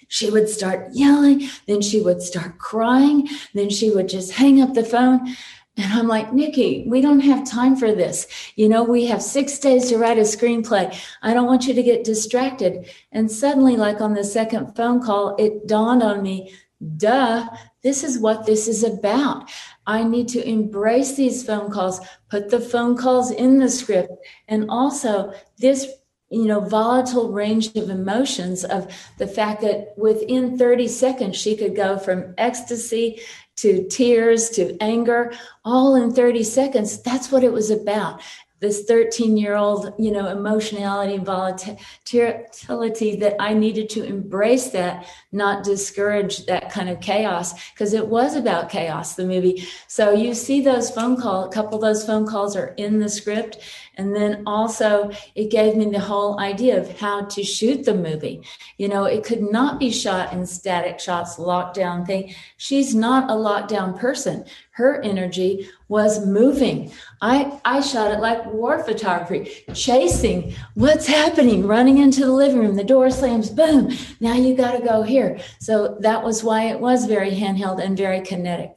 she 0.09 0.29
would 0.29 0.49
start 0.49 0.89
yelling 0.93 1.49
then 1.67 1.81
she 1.81 2.03
would 2.03 2.21
start 2.21 2.59
crying 2.59 3.27
then 3.55 3.71
she 3.71 3.91
would 3.91 4.09
just 4.09 4.33
hang 4.33 4.61
up 4.61 4.75
the 4.75 4.85
phone 4.85 5.35
and 5.79 5.91
I'm 5.95 6.07
like, 6.07 6.35
Nikki, 6.35 6.85
we 6.87 7.01
don't 7.01 7.21
have 7.21 7.49
time 7.49 7.77
for 7.77 7.95
this. 7.95 8.27
You 8.57 8.69
know, 8.69 8.85
we 8.85 9.07
have 9.07 9.23
six 9.23 9.59
days 9.59 9.89
to 9.89 9.97
write 9.97 10.19
a 10.19 10.23
screenplay. 10.23 10.95
I 11.23 11.33
don't 11.33 11.47
want 11.47 11.67
you 11.67 11.73
to 11.73 11.83
get 11.83 12.05
distracted. 12.05 12.91
And 13.11 13.31
suddenly, 13.31 13.79
like 13.79 14.03
on 14.03 14.13
the 14.13 14.23
second 14.23 14.77
phone 14.77 15.03
call, 15.03 15.35
it 15.37 15.67
dawned 15.67 16.03
on 16.03 16.23
me, 16.23 16.53
duh, 16.97 17.49
this 17.83 18.05
is 18.05 18.19
what 18.19 18.47
this 18.47 18.69
is 18.69 18.83
about. 18.85 19.51
I 19.87 20.05
need 20.05 20.29
to 20.29 20.49
embrace 20.49 21.17
these 21.17 21.45
phone 21.45 21.71
calls, 21.71 22.01
put 22.31 22.51
the 22.51 22.61
phone 22.61 22.97
calls 22.97 23.31
in 23.31 23.59
the 23.59 23.69
script, 23.69 24.13
and 24.49 24.71
also 24.71 25.33
this 25.59 25.89
you 26.33 26.47
know 26.47 26.61
volatile 26.61 27.31
range 27.31 27.77
of 27.77 27.91
emotions 27.91 28.65
of 28.65 28.91
the 29.19 29.27
fact 29.27 29.61
that 29.61 29.93
within 29.99 30.57
30 30.57 30.89
seconds 30.89 31.37
she 31.37 31.55
could 31.55 31.77
go 31.77 31.99
from 31.99 32.35
ecstasy 32.39 33.21
to 33.57 33.87
tears 33.89 34.49
to 34.51 34.75
anger 34.81 35.31
all 35.63 35.95
in 35.95 36.11
30 36.11 36.43
seconds 36.43 37.03
that's 37.03 37.31
what 37.31 37.45
it 37.45 37.53
was 37.53 37.71
about 37.71 38.23
this 38.61 38.85
13 38.85 39.37
year 39.37 39.57
old 39.57 39.93
you 39.99 40.11
know 40.11 40.27
emotionality 40.29 41.17
and 41.17 41.27
volatility 41.27 43.17
that 43.17 43.37
i 43.39 43.53
needed 43.53 43.91
to 43.91 44.03
embrace 44.03 44.71
that 44.71 45.07
not 45.33 45.65
discourage 45.65 46.45
that 46.47 46.71
kind 46.71 46.89
of 46.89 47.01
chaos 47.01 47.71
because 47.73 47.95
it 47.95 48.07
was 48.07 48.37
about 48.37 48.69
chaos 48.69 49.15
the 49.15 49.27
movie 49.27 49.67
so 49.87 50.13
you 50.13 50.35
see 50.35 50.61
those 50.61 50.91
phone 50.91 51.21
calls 51.21 51.47
a 51.47 51.51
couple 51.51 51.77
of 51.77 51.81
those 51.83 52.05
phone 52.05 52.27
calls 52.27 52.55
are 52.55 52.75
in 52.77 52.99
the 52.99 53.09
script 53.09 53.59
and 53.97 54.15
then 54.15 54.43
also 54.47 55.11
it 55.35 55.51
gave 55.51 55.77
me 55.77 55.87
the 55.91 55.99
whole 55.99 56.39
idea 56.39 56.79
of 56.81 56.99
how 56.99 57.23
to 57.23 57.43
shoot 57.43 57.85
the 57.85 57.95
movie 57.95 58.43
you 58.77 58.89
know 58.89 59.05
it 59.05 59.25
could 59.25 59.43
not 59.43 59.79
be 59.79 59.91
shot 59.91 60.33
in 60.33 60.47
static 60.47 61.01
shots 61.01 61.37
lockdown 61.37 62.07
thing 62.07 62.35
she's 62.59 62.95
not 62.95 63.31
a 63.31 63.35
lockdown 63.35 63.99
person 63.99 64.45
her 64.73 65.03
energy 65.03 65.69
was 65.89 66.25
moving. 66.25 66.91
I, 67.21 67.61
I 67.67 67.83
shot 67.83 68.11
it 68.11 68.21
like 68.21 68.47
war 68.47 68.83
photography, 68.83 69.65
chasing 69.75 70.55
what's 70.73 71.07
happening, 71.07 71.67
running 71.67 71.99
into 71.99 72.21
the 72.21 72.33
living 72.33 72.61
room. 72.61 72.77
The 72.77 72.83
door 72.83 73.11
slams, 73.11 73.51
boom. 73.51 73.95
Now 74.19 74.33
you 74.33 74.57
got 74.57 74.73
to 74.73 74.83
go 74.83 75.03
here. 75.03 75.22
So 75.61 75.97
that 76.01 76.23
was 76.23 76.43
why 76.45 76.65
it 76.65 76.81
was 76.81 77.07
very 77.07 77.31
handheld 77.31 77.83
and 77.83 77.97
very 77.97 78.21
kinetic. 78.21 78.77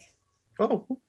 Oh, 0.59 0.85
all 0.89 0.99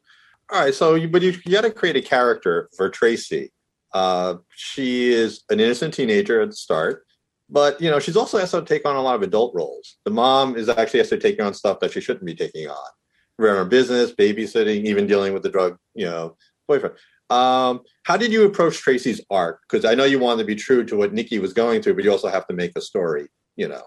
right. 0.52 0.74
So, 0.74 0.94
you, 0.94 1.08
but 1.08 1.22
you, 1.22 1.34
you 1.44 1.52
got 1.52 1.62
to 1.62 1.70
create 1.70 1.96
a 1.96 2.02
character 2.02 2.68
for 2.76 2.88
Tracy. 2.88 3.52
Uh, 3.92 4.36
she 4.54 5.12
is 5.12 5.42
an 5.50 5.60
innocent 5.60 5.94
teenager 5.94 6.40
at 6.40 6.50
the 6.50 6.56
start, 6.56 7.06
but 7.48 7.80
you 7.80 7.90
know 7.90 7.98
she's 7.98 8.16
also 8.16 8.38
has 8.38 8.50
to 8.50 8.62
take 8.62 8.86
on 8.86 8.96
a 8.96 9.00
lot 9.00 9.14
of 9.14 9.22
adult 9.22 9.54
roles. 9.54 9.96
The 10.04 10.10
mom 10.10 10.56
is 10.56 10.68
actually 10.68 11.00
has 11.00 11.08
to 11.10 11.18
take 11.18 11.40
on 11.40 11.54
stuff 11.54 11.80
that 11.80 11.92
she 11.92 12.00
shouldn't 12.00 12.26
be 12.26 12.34
taking 12.34 12.68
on 12.68 12.90
run 13.38 13.56
her 13.56 13.64
business, 13.64 14.12
babysitting, 14.12 14.84
even 14.84 15.06
dealing 15.06 15.32
with 15.32 15.42
the 15.42 15.50
drug, 15.50 15.76
you 15.94 16.06
know, 16.06 16.36
boyfriend. 16.68 16.96
Um, 17.28 17.82
how 18.04 18.16
did 18.16 18.32
you 18.32 18.44
approach 18.44 18.78
Tracy's 18.78 19.20
arc? 19.30 19.60
Because 19.68 19.84
I 19.84 19.94
know 19.94 20.04
you 20.04 20.18
wanted 20.18 20.42
to 20.42 20.46
be 20.46 20.54
true 20.54 20.84
to 20.84 20.96
what 20.96 21.12
Nikki 21.12 21.38
was 21.38 21.52
going 21.52 21.82
through, 21.82 21.94
but 21.94 22.04
you 22.04 22.12
also 22.12 22.28
have 22.28 22.46
to 22.46 22.54
make 22.54 22.72
a 22.76 22.80
story, 22.80 23.26
you 23.56 23.68
know. 23.68 23.82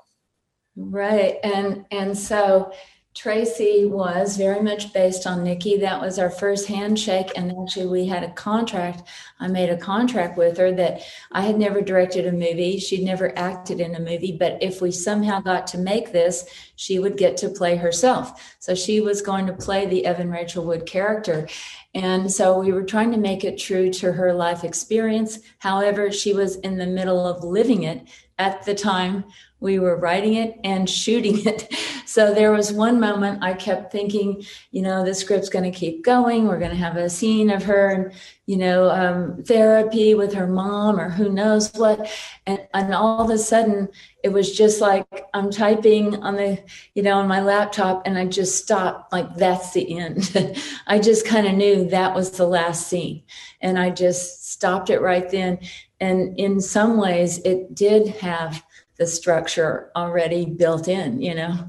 Right. 0.82 1.38
And 1.44 1.86
and 1.92 2.18
so 2.18 2.72
Tracy 3.14 3.84
was 3.84 4.38
very 4.38 4.62
much 4.62 4.94
based 4.94 5.28
on 5.28 5.44
Nikki. 5.44 5.78
That 5.78 6.00
was 6.00 6.18
our 6.18 6.30
first 6.30 6.68
handshake. 6.68 7.32
And 7.36 7.54
actually, 7.62 7.88
we 7.88 8.06
had 8.06 8.24
a 8.24 8.32
contract. 8.32 9.04
I 9.42 9.50
made 9.50 9.70
a 9.70 9.76
contract 9.76 10.38
with 10.38 10.58
her 10.58 10.72
that 10.74 11.02
I 11.34 11.42
had 11.42 11.58
never 11.58 11.82
directed 11.82 12.28
a 12.28 12.32
movie. 12.32 12.78
She'd 12.78 13.04
never 13.04 13.38
acted 13.38 13.82
in 13.82 13.96
a 13.96 14.00
movie. 14.00 14.38
But 14.40 14.64
if 14.64 14.82
we 14.82 14.92
somehow 14.92 15.42
got 15.42 15.68
to 15.68 15.78
make 15.78 16.14
this, 16.14 16.48
she 16.78 16.98
would 16.98 17.18
get 17.18 17.36
to 17.38 17.50
play 17.50 17.76
herself. 17.76 18.56
So 18.60 18.74
she 18.74 19.02
was 19.02 19.22
going 19.22 19.48
to 19.48 19.54
play 19.54 19.86
the 19.86 20.06
Evan 20.06 20.32
Rachel 20.32 20.64
Wood 20.64 20.86
character. 20.86 21.50
And 21.94 22.32
so 22.32 22.58
we 22.58 22.72
were 22.72 22.84
trying 22.84 23.12
to 23.12 23.18
make 23.18 23.44
it 23.44 23.58
true 23.58 23.92
to 23.94 24.14
her 24.14 24.34
life 24.34 24.64
experience. 24.64 25.40
However, 25.58 26.10
she 26.10 26.34
was 26.34 26.56
in 26.58 26.78
the 26.78 26.88
middle 26.88 27.28
of 27.28 27.44
living 27.44 27.84
it 27.84 28.08
at 28.38 28.64
the 28.64 28.76
time 28.76 29.26
we 29.60 29.80
were 29.80 29.98
writing 29.98 30.36
it 30.36 30.60
and 30.64 30.90
shooting 30.90 31.40
it. 31.46 31.74
So 32.06 32.34
there 32.34 32.52
was 32.52 32.74
one 32.74 33.00
moment 33.00 33.44
I 33.44 33.54
kept 33.54 33.92
thinking, 33.92 34.44
you 34.72 34.82
know, 34.82 35.06
the 35.06 35.14
script's 35.14 35.50
going 35.50 35.72
to 35.72 35.78
keep 35.78 36.04
going. 36.04 36.48
We're 36.48 36.58
going 36.60 36.72
to 36.72 36.78
have 36.78 36.98
a 36.98 37.10
scene 37.10 37.52
of 37.52 37.64
her 37.64 37.90
and, 37.90 38.14
you 38.48 38.58
know, 38.58 38.90
um, 38.90 39.44
therapy 39.44 40.16
with 40.16 40.34
her 40.34 40.48
mom 40.48 41.00
or 41.00 41.10
who 41.10 41.30
knows 41.30 41.72
what. 41.74 42.10
And, 42.48 42.68
and 42.74 42.96
all 42.96 43.22
of 43.22 43.30
a 43.30 43.38
sudden 43.38 43.90
it 44.24 44.30
was 44.30 44.58
just 44.58 44.82
like 44.82 45.06
I'm 45.34 45.52
typing 45.52 46.24
on 46.24 46.36
the, 46.36 46.64
you 46.96 47.04
know, 47.04 47.20
on 47.20 47.28
my 47.28 47.42
laptop 47.42 48.04
and 48.06 48.18
I 48.18 48.26
just 48.26 48.58
stopped 48.58 49.14
like 49.14 49.36
that's 49.36 49.74
the 49.74 50.00
end. 50.00 50.58
I 50.88 51.00
just 51.00 51.28
kind 51.28 51.46
of 51.46 51.54
knew 51.54 51.90
that 51.90 52.16
was 52.16 52.32
the 52.32 52.48
last 52.48 52.88
scene. 52.88 53.24
And 53.62 53.78
I 53.78 53.92
just 53.92 54.52
stopped 54.52 54.90
it 54.90 55.00
right 55.00 55.30
then. 55.30 55.60
And 56.00 56.40
in 56.40 56.60
some 56.60 56.98
ways 56.98 57.38
it 57.40 57.76
did 57.76 58.08
have 58.08 58.64
the 59.00 59.08
structure 59.08 59.92
already 59.96 60.46
built 60.46 60.88
in, 60.88 61.22
you 61.22 61.34
know. 61.34 61.66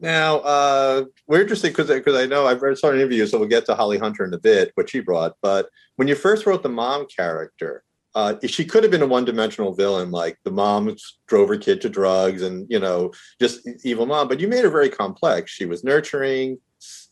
Now, 0.00 0.38
uh, 0.38 1.04
we're 1.26 1.42
interested 1.42 1.68
because 1.68 1.88
because 1.88 2.16
I 2.16 2.26
know 2.26 2.46
I've 2.46 2.62
read 2.62 2.76
some 2.76 2.94
interviews, 2.94 3.30
so 3.30 3.38
we'll 3.38 3.48
get 3.48 3.64
to 3.66 3.74
Holly 3.74 3.98
Hunter 3.98 4.24
in 4.24 4.34
a 4.34 4.38
bit, 4.38 4.72
what 4.74 4.90
she 4.90 5.00
brought. 5.00 5.36
But 5.40 5.68
when 5.96 6.08
you 6.08 6.14
first 6.14 6.46
wrote 6.46 6.62
the 6.62 6.68
mom 6.68 7.06
character, 7.06 7.84
uh, 8.14 8.34
she 8.44 8.64
could 8.64 8.82
have 8.82 8.90
been 8.90 9.02
a 9.02 9.06
one-dimensional 9.06 9.74
villain, 9.74 10.10
like 10.10 10.38
the 10.42 10.50
mom 10.50 10.94
drove 11.28 11.48
her 11.48 11.58
kid 11.58 11.80
to 11.82 11.88
drugs 11.88 12.42
and 12.42 12.66
you 12.68 12.80
know 12.80 13.12
just 13.40 13.60
evil 13.84 14.06
mom. 14.06 14.26
But 14.26 14.40
you 14.40 14.48
made 14.48 14.64
her 14.64 14.70
very 14.70 14.88
complex. 14.88 15.52
She 15.52 15.66
was 15.66 15.84
nurturing, 15.84 16.58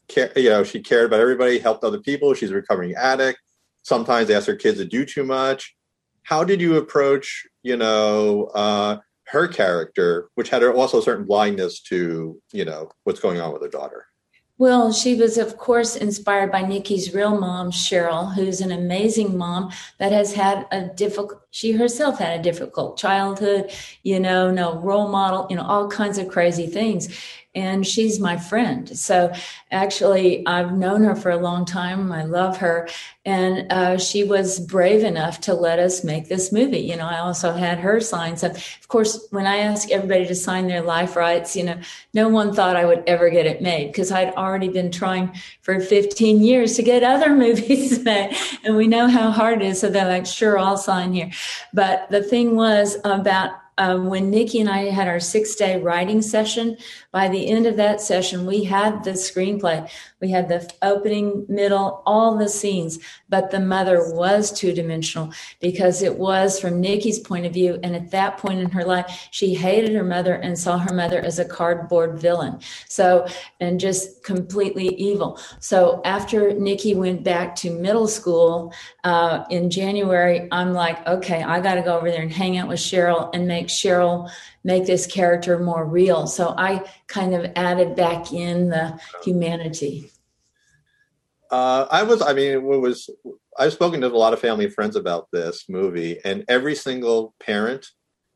care, 0.08 0.32
you 0.34 0.48
know, 0.48 0.64
she 0.64 0.80
cared 0.80 1.06
about 1.06 1.20
everybody, 1.20 1.58
helped 1.58 1.84
other 1.84 2.00
people. 2.00 2.34
She's 2.34 2.50
a 2.50 2.54
recovering 2.54 2.94
addict. 2.94 3.38
Sometimes 3.82 4.28
asked 4.28 4.46
her 4.48 4.56
kids 4.56 4.78
to 4.78 4.84
do 4.84 5.04
too 5.04 5.24
much 5.24 5.76
how 6.28 6.44
did 6.44 6.60
you 6.60 6.76
approach 6.76 7.46
you 7.68 7.76
know 7.76 8.50
uh, 8.54 8.98
her 9.26 9.46
character 9.46 10.28
which 10.34 10.48
had 10.48 10.64
also 10.64 10.98
a 10.98 11.02
certain 11.02 11.26
blindness 11.26 11.80
to 11.80 12.40
you 12.52 12.64
know 12.64 12.90
what's 13.04 13.20
going 13.20 13.40
on 13.40 13.52
with 13.52 13.62
her 13.62 13.68
daughter. 13.68 14.06
Well, 14.60 14.92
she 14.92 15.14
was, 15.14 15.38
of 15.38 15.56
course, 15.56 15.94
inspired 15.94 16.50
by 16.50 16.62
Nikki's 16.62 17.14
real 17.14 17.38
mom, 17.38 17.70
Cheryl, 17.70 18.34
who's 18.34 18.60
an 18.60 18.72
amazing 18.72 19.38
mom 19.38 19.70
that 19.98 20.10
has 20.10 20.34
had 20.34 20.66
a 20.72 20.88
difficult, 20.96 21.42
she 21.52 21.70
herself 21.70 22.18
had 22.18 22.40
a 22.40 22.42
difficult 22.42 22.98
childhood, 22.98 23.70
you 24.02 24.18
know, 24.18 24.50
no 24.50 24.80
role 24.80 25.06
model, 25.06 25.46
you 25.48 25.54
know, 25.54 25.62
all 25.62 25.88
kinds 25.88 26.18
of 26.18 26.26
crazy 26.26 26.66
things 26.66 27.08
and 27.58 27.84
she's 27.84 28.20
my 28.20 28.36
friend. 28.36 28.96
So 28.96 29.32
actually, 29.72 30.46
I've 30.46 30.72
known 30.72 31.02
her 31.02 31.16
for 31.16 31.30
a 31.30 31.36
long 31.36 31.64
time. 31.64 32.12
I 32.12 32.22
love 32.22 32.58
her. 32.58 32.88
And 33.24 33.70
uh, 33.72 33.98
she 33.98 34.22
was 34.22 34.60
brave 34.60 35.02
enough 35.02 35.40
to 35.42 35.54
let 35.54 35.80
us 35.80 36.04
make 36.04 36.28
this 36.28 36.52
movie. 36.52 36.78
You 36.78 36.96
know, 36.96 37.06
I 37.06 37.18
also 37.18 37.52
had 37.52 37.78
her 37.78 38.00
sign 38.00 38.36
some. 38.36 38.52
Of 38.52 38.88
course, 38.88 39.26
when 39.30 39.44
I 39.44 39.58
asked 39.58 39.90
everybody 39.90 40.26
to 40.26 40.34
sign 40.36 40.68
their 40.68 40.82
life 40.82 41.16
rights, 41.16 41.56
you 41.56 41.64
know, 41.64 41.78
no 42.14 42.28
one 42.28 42.54
thought 42.54 42.76
I 42.76 42.84
would 42.84 43.02
ever 43.08 43.28
get 43.28 43.44
it 43.44 43.60
made 43.60 43.88
because 43.88 44.12
I'd 44.12 44.34
already 44.34 44.68
been 44.68 44.92
trying 44.92 45.34
for 45.60 45.80
15 45.80 46.40
years 46.40 46.76
to 46.76 46.82
get 46.82 47.02
other 47.02 47.34
movies 47.44 48.02
made. 48.04 48.36
And 48.64 48.76
we 48.76 48.86
know 48.86 49.08
how 49.08 49.30
hard 49.32 49.62
it 49.62 49.66
is. 49.66 49.80
So 49.80 49.90
they're 49.90 50.06
like, 50.06 50.26
sure, 50.26 50.58
I'll 50.58 50.78
sign 50.78 51.12
here. 51.12 51.30
But 51.74 52.08
the 52.10 52.22
thing 52.22 52.54
was 52.54 52.96
about 53.04 53.50
um, 53.78 54.06
when 54.06 54.30
Nikki 54.30 54.60
and 54.60 54.68
I 54.68 54.90
had 54.90 55.08
our 55.08 55.20
six 55.20 55.54
day 55.54 55.80
writing 55.80 56.20
session, 56.20 56.76
by 57.18 57.26
the 57.26 57.48
end 57.48 57.66
of 57.66 57.76
that 57.76 58.00
session, 58.00 58.46
we 58.46 58.62
had 58.62 59.02
the 59.02 59.10
screenplay. 59.10 59.90
We 60.20 60.30
had 60.30 60.48
the 60.48 60.72
opening, 60.82 61.46
middle, 61.48 62.00
all 62.06 62.38
the 62.38 62.48
scenes, 62.48 63.00
but 63.28 63.50
the 63.50 63.58
mother 63.58 64.14
was 64.14 64.52
two 64.52 64.72
dimensional 64.72 65.32
because 65.60 66.00
it 66.00 66.16
was 66.16 66.60
from 66.60 66.80
Nikki's 66.80 67.18
point 67.18 67.44
of 67.44 67.52
view. 67.52 67.80
And 67.82 67.96
at 67.96 68.12
that 68.12 68.38
point 68.38 68.60
in 68.60 68.70
her 68.70 68.84
life, 68.84 69.28
she 69.32 69.52
hated 69.52 69.96
her 69.96 70.04
mother 70.04 70.34
and 70.34 70.56
saw 70.56 70.78
her 70.78 70.94
mother 70.94 71.18
as 71.18 71.40
a 71.40 71.44
cardboard 71.44 72.20
villain. 72.20 72.60
So, 72.86 73.26
and 73.58 73.80
just 73.80 74.22
completely 74.22 74.86
evil. 74.94 75.40
So 75.58 76.00
after 76.04 76.52
Nikki 76.52 76.94
went 76.94 77.24
back 77.24 77.56
to 77.56 77.70
middle 77.70 78.06
school 78.06 78.72
uh, 79.02 79.42
in 79.50 79.70
January, 79.70 80.46
I'm 80.52 80.72
like, 80.72 81.04
okay, 81.04 81.42
I 81.42 81.58
got 81.58 81.74
to 81.74 81.82
go 81.82 81.96
over 81.96 82.12
there 82.12 82.22
and 82.22 82.32
hang 82.32 82.58
out 82.58 82.68
with 82.68 82.78
Cheryl 82.78 83.30
and 83.34 83.48
make 83.48 83.66
Cheryl 83.66 84.30
make 84.64 84.86
this 84.86 85.06
character 85.06 85.58
more 85.58 85.84
real. 85.84 86.26
So 86.26 86.54
I 86.56 86.84
kind 87.06 87.34
of 87.34 87.50
added 87.56 87.96
back 87.96 88.32
in 88.32 88.68
the 88.68 88.98
humanity. 89.22 90.10
Uh, 91.50 91.86
I 91.90 92.02
was, 92.02 92.20
I 92.20 92.34
mean, 92.34 92.52
it 92.52 92.62
was, 92.62 93.08
I've 93.58 93.72
spoken 93.72 94.00
to 94.02 94.08
a 94.08 94.08
lot 94.08 94.32
of 94.32 94.40
family 94.40 94.66
and 94.66 94.74
friends 94.74 94.96
about 94.96 95.28
this 95.32 95.64
movie, 95.68 96.18
and 96.24 96.44
every 96.48 96.74
single 96.74 97.34
parent 97.40 97.86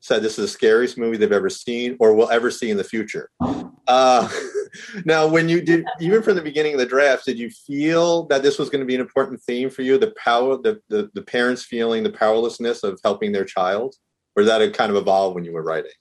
said 0.01 0.23
this 0.23 0.39
is 0.39 0.45
the 0.45 0.49
scariest 0.49 0.99
movie 0.99 1.17
they've 1.17 1.31
ever 1.31 1.51
seen 1.51 1.97
or 2.01 2.15
will 2.15 2.31
ever 2.31 2.51
see 2.51 2.71
in 2.71 2.77
the 2.77 2.85
future. 2.85 3.31
Uh, 3.87 4.29
now, 5.05 5.29
when 5.29 5.49
you 5.49 5.61
did, 5.61 5.85
even 6.01 6.23
from 6.23 6.35
the 6.35 6.43
beginning 6.43 6.73
of 6.73 6.81
the 6.81 6.87
draft, 6.87 7.25
did 7.25 7.39
you 7.39 7.51
feel 7.51 8.25
that 8.25 8.43
this 8.43 8.59
was 8.59 8.69
going 8.69 8.81
to 8.81 8.87
be 8.87 8.95
an 8.95 9.01
important 9.01 9.41
theme 9.43 9.71
for 9.71 9.83
you? 9.83 9.99
The 9.99 10.13
power, 10.17 10.57
the, 10.57 10.81
the, 10.89 11.11
the 11.15 11.23
parents 11.23 11.65
feeling 11.65 12.03
the 12.03 12.11
powerlessness 12.11 12.83
of 12.83 12.99
helping 13.05 13.31
their 13.31 13.45
child? 13.45 13.95
Or 14.35 14.43
did 14.43 14.49
that 14.49 14.75
kind 14.75 14.91
of 14.91 14.97
evolve 14.97 15.35
when 15.35 15.45
you 15.45 15.53
were 15.53 15.63
writing? 15.63 15.93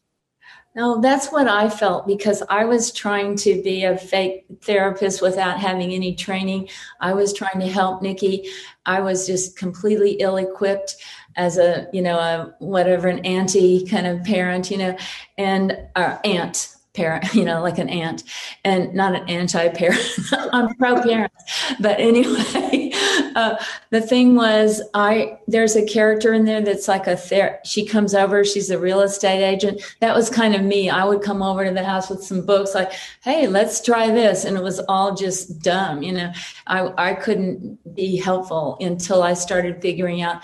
No, 0.73 1.01
that's 1.01 1.31
what 1.31 1.49
I 1.49 1.69
felt 1.69 2.07
because 2.07 2.41
I 2.47 2.63
was 2.63 2.93
trying 2.93 3.35
to 3.37 3.61
be 3.61 3.83
a 3.83 3.97
fake 3.97 4.45
therapist 4.61 5.21
without 5.21 5.59
having 5.59 5.91
any 5.91 6.15
training. 6.15 6.69
I 7.01 7.13
was 7.13 7.33
trying 7.33 7.59
to 7.59 7.67
help 7.67 8.01
Nikki. 8.01 8.47
I 8.85 9.01
was 9.01 9.27
just 9.27 9.57
completely 9.57 10.11
ill 10.13 10.37
equipped 10.37 10.95
as 11.35 11.57
a, 11.57 11.87
you 11.91 12.01
know, 12.01 12.17
a 12.17 12.55
whatever, 12.59 13.09
an 13.09 13.19
auntie 13.25 13.85
kind 13.85 14.07
of 14.07 14.23
parent, 14.23 14.71
you 14.71 14.77
know, 14.77 14.97
and 15.37 15.77
uh, 15.95 16.17
aunt 16.23 16.73
parent, 16.93 17.33
you 17.33 17.43
know, 17.43 17.61
like 17.61 17.77
an 17.77 17.89
aunt 17.89 18.23
and 18.63 18.93
not 18.93 19.13
an 19.13 19.27
anti 19.29 19.67
parent. 19.69 20.01
I'm 20.53 20.73
pro 20.75 21.01
parent. 21.01 21.33
But 21.81 21.99
anyway, 21.99 22.80
uh, 23.35 23.55
the 23.89 24.01
thing 24.01 24.35
was, 24.35 24.81
I, 24.93 25.39
there's 25.47 25.75
a 25.75 25.85
character 25.85 26.33
in 26.33 26.45
there 26.45 26.61
that's 26.61 26.87
like 26.87 27.07
a, 27.07 27.17
ther- 27.17 27.59
she 27.65 27.85
comes 27.85 28.13
over, 28.13 28.43
she's 28.43 28.69
a 28.69 28.79
real 28.79 29.01
estate 29.01 29.43
agent. 29.43 29.81
That 29.99 30.15
was 30.15 30.29
kind 30.29 30.55
of 30.55 30.61
me. 30.61 30.89
I 30.89 31.05
would 31.05 31.21
come 31.21 31.41
over 31.41 31.65
to 31.65 31.71
the 31.71 31.83
house 31.83 32.09
with 32.09 32.23
some 32.23 32.45
books 32.45 32.75
like, 32.75 32.91
Hey, 33.23 33.47
let's 33.47 33.83
try 33.83 34.07
this. 34.07 34.45
And 34.45 34.57
it 34.57 34.63
was 34.63 34.79
all 34.87 35.15
just 35.15 35.61
dumb. 35.61 36.03
You 36.03 36.13
know, 36.13 36.31
I, 36.67 36.91
I 36.97 37.13
couldn't 37.13 37.95
be 37.95 38.17
helpful 38.17 38.77
until 38.79 39.23
I 39.23 39.33
started 39.33 39.81
figuring 39.81 40.21
out 40.21 40.41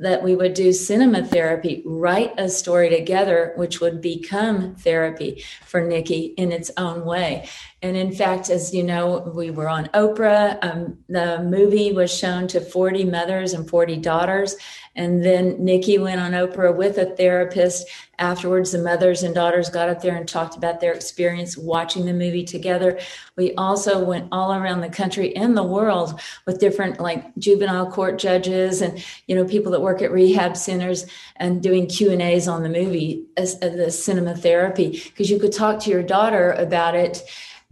that 0.00 0.22
we 0.22 0.34
would 0.34 0.54
do 0.54 0.72
cinema 0.72 1.22
therapy, 1.22 1.82
write 1.84 2.32
a 2.38 2.48
story 2.48 2.88
together, 2.88 3.52
which 3.56 3.80
would 3.80 4.00
become 4.00 4.74
therapy 4.76 5.44
for 5.66 5.82
Nikki 5.82 6.32
in 6.38 6.52
its 6.52 6.70
own 6.78 7.04
way. 7.04 7.46
And 7.82 7.96
in 7.96 8.12
fact, 8.12 8.50
as 8.50 8.74
you 8.74 8.82
know, 8.82 9.32
we 9.34 9.50
were 9.50 9.68
on 9.68 9.86
Oprah. 9.94 10.58
Um, 10.62 10.98
the 11.08 11.42
movie 11.42 11.92
was 11.92 12.12
shown 12.14 12.46
to 12.48 12.60
40 12.60 13.04
mothers 13.04 13.54
and 13.54 13.68
40 13.68 13.96
daughters. 13.96 14.54
And 14.96 15.24
then 15.24 15.64
Nikki 15.64 15.96
went 15.98 16.20
on 16.20 16.32
Oprah 16.32 16.76
with 16.76 16.98
a 16.98 17.06
therapist. 17.06 17.88
Afterwards, 18.18 18.72
the 18.72 18.82
mothers 18.82 19.22
and 19.22 19.34
daughters 19.34 19.70
got 19.70 19.88
up 19.88 20.02
there 20.02 20.14
and 20.14 20.28
talked 20.28 20.56
about 20.56 20.80
their 20.80 20.92
experience 20.92 21.56
watching 21.56 22.04
the 22.04 22.12
movie 22.12 22.44
together. 22.44 22.98
We 23.36 23.54
also 23.54 24.04
went 24.04 24.28
all 24.30 24.52
around 24.52 24.82
the 24.82 24.90
country 24.90 25.34
and 25.34 25.56
the 25.56 25.62
world 25.62 26.20
with 26.46 26.60
different 26.60 27.00
like 27.00 27.34
juvenile 27.38 27.90
court 27.90 28.18
judges 28.18 28.82
and 28.82 29.02
you 29.26 29.34
know 29.34 29.46
people 29.46 29.72
that 29.72 29.80
work 29.80 30.02
at 30.02 30.12
rehab 30.12 30.54
centers 30.54 31.06
and 31.36 31.62
doing 31.62 31.86
Q 31.86 32.10
and 32.10 32.20
A's 32.20 32.46
on 32.46 32.62
the 32.62 32.68
movie 32.68 33.24
as, 33.38 33.54
as 33.60 33.76
the 33.76 33.90
cinema 33.90 34.36
therapy 34.36 35.02
because 35.06 35.30
you 35.30 35.38
could 35.38 35.52
talk 35.52 35.80
to 35.80 35.90
your 35.90 36.02
daughter 36.02 36.52
about 36.52 36.94
it 36.94 37.22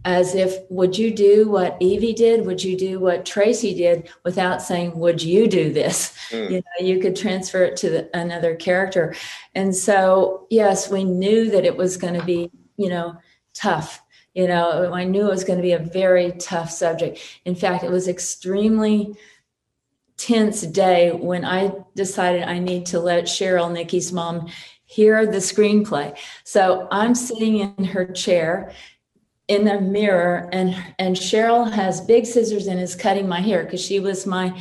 as 0.05 0.33
if 0.33 0.59
would 0.69 0.97
you 0.97 1.13
do 1.13 1.49
what 1.49 1.75
evie 1.79 2.13
did? 2.13 2.45
Would 2.45 2.63
you 2.63 2.77
do 2.77 2.99
what 2.99 3.25
tracy 3.25 3.75
did 3.75 4.09
without 4.23 4.61
saying 4.61 4.97
would 4.97 5.21
you 5.21 5.47
do 5.47 5.73
this? 5.73 6.17
Mm. 6.29 6.51
you 6.51 6.57
know 6.57 6.85
you 6.85 6.99
could 6.99 7.15
transfer 7.15 7.63
it 7.63 7.75
to 7.77 7.89
the, 7.89 8.17
another 8.17 8.55
character. 8.55 9.15
And 9.55 9.75
so 9.75 10.47
yes 10.49 10.89
we 10.89 11.03
knew 11.03 11.49
that 11.51 11.65
it 11.65 11.75
was 11.75 11.97
going 11.97 12.13
to 12.13 12.25
be 12.25 12.49
you 12.77 12.89
know 12.89 13.17
tough. 13.53 14.01
You 14.33 14.47
know 14.47 14.93
i 14.93 15.03
knew 15.03 15.27
it 15.27 15.31
was 15.31 15.43
going 15.43 15.59
to 15.59 15.63
be 15.63 15.73
a 15.73 15.79
very 15.79 16.31
tough 16.33 16.71
subject. 16.71 17.19
In 17.43 17.55
fact 17.55 17.83
it 17.83 17.91
was 17.91 18.07
extremely 18.07 19.15
tense 20.15 20.61
day 20.63 21.11
when 21.11 21.45
i 21.45 21.71
decided 21.95 22.43
i 22.43 22.59
need 22.59 22.85
to 22.85 22.99
let 22.99 23.23
cheryl 23.23 23.71
nikki's 23.71 24.11
mom 24.11 24.49
hear 24.85 25.25
the 25.25 25.37
screenplay. 25.37 26.17
So 26.45 26.87
i'm 26.89 27.15
sitting 27.15 27.59
in 27.59 27.83
her 27.83 28.05
chair 28.05 28.71
in 29.49 29.65
the 29.65 29.81
mirror 29.81 30.47
and 30.53 30.75
and 30.99 31.15
Cheryl 31.15 31.69
has 31.69 31.99
big 31.99 32.25
scissors 32.25 32.67
and 32.67 32.79
is 32.79 32.95
cutting 32.95 33.27
my 33.27 33.41
hair 33.41 33.63
because 33.63 33.83
she 33.83 33.99
was 33.99 34.25
my 34.25 34.55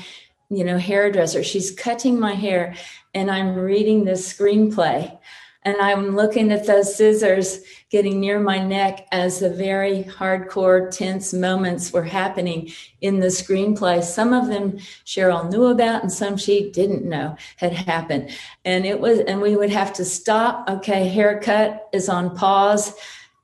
you 0.51 0.65
know 0.65 0.79
hairdresser. 0.79 1.45
She's 1.45 1.71
cutting 1.71 2.19
my 2.19 2.33
hair 2.33 2.75
and 3.15 3.31
I'm 3.31 3.55
reading 3.55 4.05
this 4.05 4.33
screenplay 4.33 5.17
and 5.63 5.77
I'm 5.77 6.17
looking 6.17 6.51
at 6.51 6.67
those 6.67 6.97
scissors 6.97 7.61
getting 7.91 8.19
near 8.19 8.41
my 8.41 8.59
neck 8.59 9.07
as 9.13 9.41
the 9.41 9.51
very 9.51 10.05
hardcore 10.05 10.91
tense 10.91 11.35
moments 11.35 11.93
were 11.93 12.05
happening 12.05 12.71
in 13.03 13.21
the 13.21 13.27
screenplay. 13.27 14.03
Some 14.03 14.33
of 14.33 14.49
them 14.49 14.79
Cheryl 15.05 15.51
knew 15.51 15.67
about 15.67 16.03
and 16.03 16.11
some 16.11 16.39
she 16.39 16.71
didn't 16.71 17.05
know 17.05 17.37
had 17.57 17.75
happened. 17.75 18.31
And 18.65 18.87
it 18.87 19.01
was 19.01 19.19
and 19.21 19.43
we 19.43 19.55
would 19.55 19.71
have 19.71 19.93
to 19.95 20.05
stop. 20.07 20.67
Okay 20.71 21.09
haircut 21.09 21.91
is 21.93 22.09
on 22.09 22.35
pause. 22.35 22.95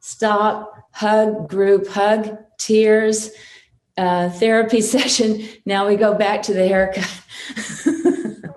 Stop 0.01 0.74
hug 0.95 1.49
group 1.49 1.89
hug, 1.89 2.39
tears, 2.59 3.31
uh, 3.99 4.31
therapy 4.31 4.81
session. 4.95 5.47
Now 5.67 5.87
we 5.87 5.97
go 5.97 6.15
back 6.15 6.43
to 6.43 6.55
the 6.55 6.67
haircut. 6.67 7.21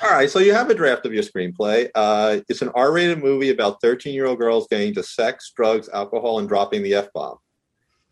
All 0.00 0.10
right, 0.10 0.30
so 0.30 0.38
you 0.38 0.54
have 0.54 0.70
a 0.70 0.74
draft 0.74 1.04
of 1.06 1.12
your 1.12 1.24
screenplay. 1.24 1.90
Uh, 1.92 2.38
it's 2.48 2.62
an 2.62 2.70
R-rated 2.76 3.18
movie 3.18 3.50
about 3.50 3.82
13-year-old 3.82 4.38
girls 4.38 4.68
getting 4.68 4.94
to 4.94 5.02
sex, 5.02 5.52
drugs, 5.56 5.88
alcohol, 5.88 6.38
and 6.38 6.48
dropping 6.48 6.84
the 6.84 6.94
f-bomb. 6.94 7.38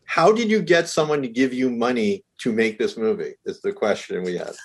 How 0.03 0.33
did 0.33 0.49
you 0.49 0.61
get 0.61 0.89
someone 0.89 1.21
to 1.21 1.29
give 1.29 1.53
you 1.53 1.69
money 1.69 2.25
to 2.39 2.51
make 2.51 2.77
this 2.77 2.97
movie? 2.97 3.35
Is 3.45 3.61
the 3.61 3.71
question 3.71 4.23
we 4.23 4.37
ask. 4.37 4.59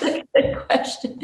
Good 0.00 0.68
question. 0.68 1.20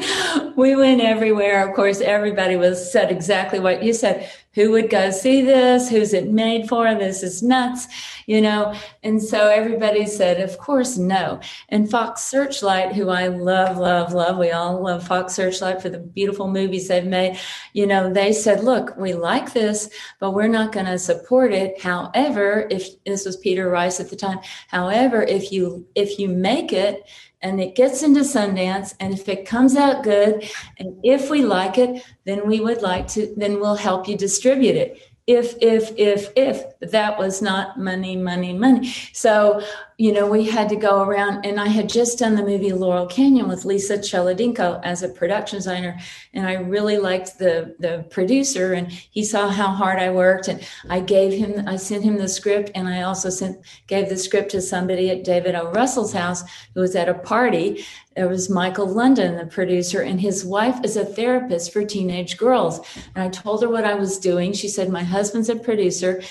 We 0.56 0.74
went 0.74 1.00
everywhere. 1.00 1.68
Of 1.68 1.76
course, 1.76 2.00
everybody 2.00 2.56
was 2.56 2.90
said 2.90 3.12
exactly 3.12 3.60
what 3.60 3.82
you 3.82 3.92
said. 3.92 4.28
Who 4.54 4.70
would 4.70 4.90
go 4.90 5.10
see 5.10 5.42
this? 5.42 5.88
Who's 5.88 6.12
it 6.12 6.30
made 6.30 6.68
for? 6.68 6.94
This 6.94 7.22
is 7.22 7.42
nuts, 7.42 7.86
you 8.26 8.40
know. 8.40 8.74
And 9.02 9.22
so 9.22 9.48
everybody 9.48 10.06
said, 10.06 10.40
of 10.40 10.58
course, 10.58 10.96
no. 10.96 11.40
And 11.68 11.90
Fox 11.90 12.22
Searchlight, 12.22 12.94
who 12.94 13.08
I 13.08 13.28
love, 13.28 13.78
love, 13.78 14.12
love, 14.12 14.38
we 14.38 14.50
all 14.50 14.82
love 14.82 15.06
Fox 15.06 15.34
Searchlight 15.34 15.82
for 15.82 15.88
the 15.88 15.98
beautiful 15.98 16.48
movies 16.48 16.88
they've 16.88 17.04
made. 17.04 17.38
You 17.72 17.86
know, 17.86 18.12
they 18.12 18.32
said, 18.32 18.62
look, 18.62 18.96
we 18.96 19.14
like 19.14 19.52
this, 19.52 19.90
but 20.20 20.32
we're 20.32 20.48
not 20.48 20.72
going 20.72 20.86
to 20.86 20.98
support 20.98 21.52
it. 21.52 21.80
However, 21.80 22.66
if 22.70 23.02
this 23.04 23.26
was 23.26 23.36
Peter 23.36 23.68
Rice 23.68 24.00
at 24.00 24.10
the 24.10 24.16
time, 24.16 24.38
however, 24.68 25.22
if 25.22 25.50
you 25.50 25.86
if 25.94 26.18
you 26.18 26.28
make 26.28 26.72
it 26.72 27.02
and 27.44 27.60
it 27.60 27.76
gets 27.76 28.02
into 28.02 28.20
Sundance. 28.20 28.94
And 28.98 29.14
if 29.14 29.28
it 29.28 29.46
comes 29.46 29.76
out 29.76 30.02
good, 30.02 30.50
and 30.78 30.98
if 31.04 31.30
we 31.30 31.44
like 31.44 31.78
it, 31.78 32.02
then 32.24 32.48
we 32.48 32.58
would 32.58 32.82
like 32.82 33.06
to, 33.08 33.32
then 33.36 33.60
we'll 33.60 33.76
help 33.76 34.08
you 34.08 34.16
distribute 34.16 34.74
it 34.74 35.00
if 35.26 35.54
if 35.62 35.92
if 35.96 36.30
if 36.36 36.78
that 36.80 37.18
was 37.18 37.40
not 37.40 37.78
money 37.78 38.16
money 38.16 38.52
money. 38.52 38.92
So 39.12 39.62
you 39.96 40.12
know 40.12 40.26
we 40.28 40.44
had 40.44 40.68
to 40.68 40.74
go 40.74 41.02
around 41.02 41.46
and 41.46 41.60
i 41.60 41.68
had 41.68 41.88
just 41.88 42.18
done 42.18 42.34
the 42.34 42.42
movie 42.42 42.72
laurel 42.72 43.06
canyon 43.06 43.46
with 43.48 43.64
lisa 43.64 43.96
cholodenko 43.96 44.80
as 44.82 45.04
a 45.04 45.08
production 45.08 45.56
designer 45.56 45.96
and 46.32 46.46
i 46.48 46.54
really 46.54 46.98
liked 46.98 47.38
the 47.38 47.76
the 47.78 48.04
producer 48.10 48.72
and 48.72 48.90
he 48.90 49.24
saw 49.24 49.48
how 49.48 49.68
hard 49.68 50.00
i 50.00 50.10
worked 50.10 50.48
and 50.48 50.66
i 50.90 50.98
gave 50.98 51.32
him 51.32 51.66
i 51.68 51.76
sent 51.76 52.02
him 52.02 52.16
the 52.16 52.28
script 52.28 52.72
and 52.74 52.88
i 52.88 53.02
also 53.02 53.30
sent 53.30 53.56
gave 53.86 54.08
the 54.08 54.16
script 54.16 54.50
to 54.50 54.60
somebody 54.60 55.10
at 55.10 55.22
david 55.22 55.54
o. 55.54 55.70
Russell's 55.70 56.12
house 56.12 56.42
who 56.74 56.80
was 56.80 56.96
at 56.96 57.08
a 57.08 57.14
party 57.14 57.84
there 58.16 58.28
was 58.28 58.48
Michael 58.48 58.86
London, 58.86 59.36
the 59.36 59.46
producer, 59.46 60.00
and 60.00 60.20
his 60.20 60.44
wife 60.44 60.78
is 60.84 60.96
a 60.96 61.04
therapist 61.04 61.72
for 61.72 61.84
teenage 61.84 62.36
girls. 62.36 62.80
And 63.14 63.24
I 63.24 63.28
told 63.28 63.62
her 63.62 63.68
what 63.68 63.84
I 63.84 63.94
was 63.94 64.18
doing. 64.18 64.52
She 64.52 64.68
said, 64.68 64.88
My 64.88 65.02
husband's 65.02 65.48
a 65.48 65.56
producer. 65.56 66.22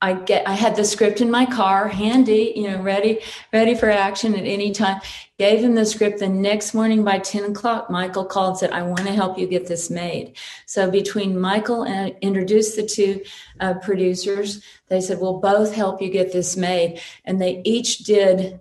I 0.00 0.12
get 0.12 0.46
I 0.46 0.52
had 0.52 0.76
the 0.76 0.84
script 0.84 1.20
in 1.20 1.28
my 1.28 1.44
car, 1.44 1.88
handy, 1.88 2.52
you 2.54 2.70
know, 2.70 2.80
ready, 2.80 3.20
ready 3.52 3.74
for 3.74 3.90
action 3.90 4.34
at 4.36 4.44
any 4.44 4.70
time. 4.70 5.00
Gave 5.38 5.60
him 5.60 5.74
the 5.74 5.84
script. 5.84 6.20
The 6.20 6.28
next 6.28 6.72
morning 6.72 7.04
by 7.04 7.18
10 7.18 7.50
o'clock, 7.50 7.90
Michael 7.90 8.24
called 8.24 8.50
and 8.50 8.58
said, 8.58 8.70
I 8.70 8.82
want 8.82 9.00
to 9.00 9.12
help 9.12 9.38
you 9.38 9.48
get 9.48 9.66
this 9.66 9.90
made. 9.90 10.36
So 10.66 10.88
between 10.88 11.38
Michael 11.38 11.82
and 11.82 12.14
introduced 12.20 12.76
the 12.76 12.86
two 12.86 13.22
uh, 13.58 13.74
producers, 13.74 14.62
they 14.86 15.00
said, 15.00 15.18
We'll 15.18 15.40
both 15.40 15.74
help 15.74 16.00
you 16.00 16.10
get 16.10 16.32
this 16.32 16.56
made. 16.56 17.00
And 17.24 17.42
they 17.42 17.60
each 17.64 17.98
did 17.98 18.60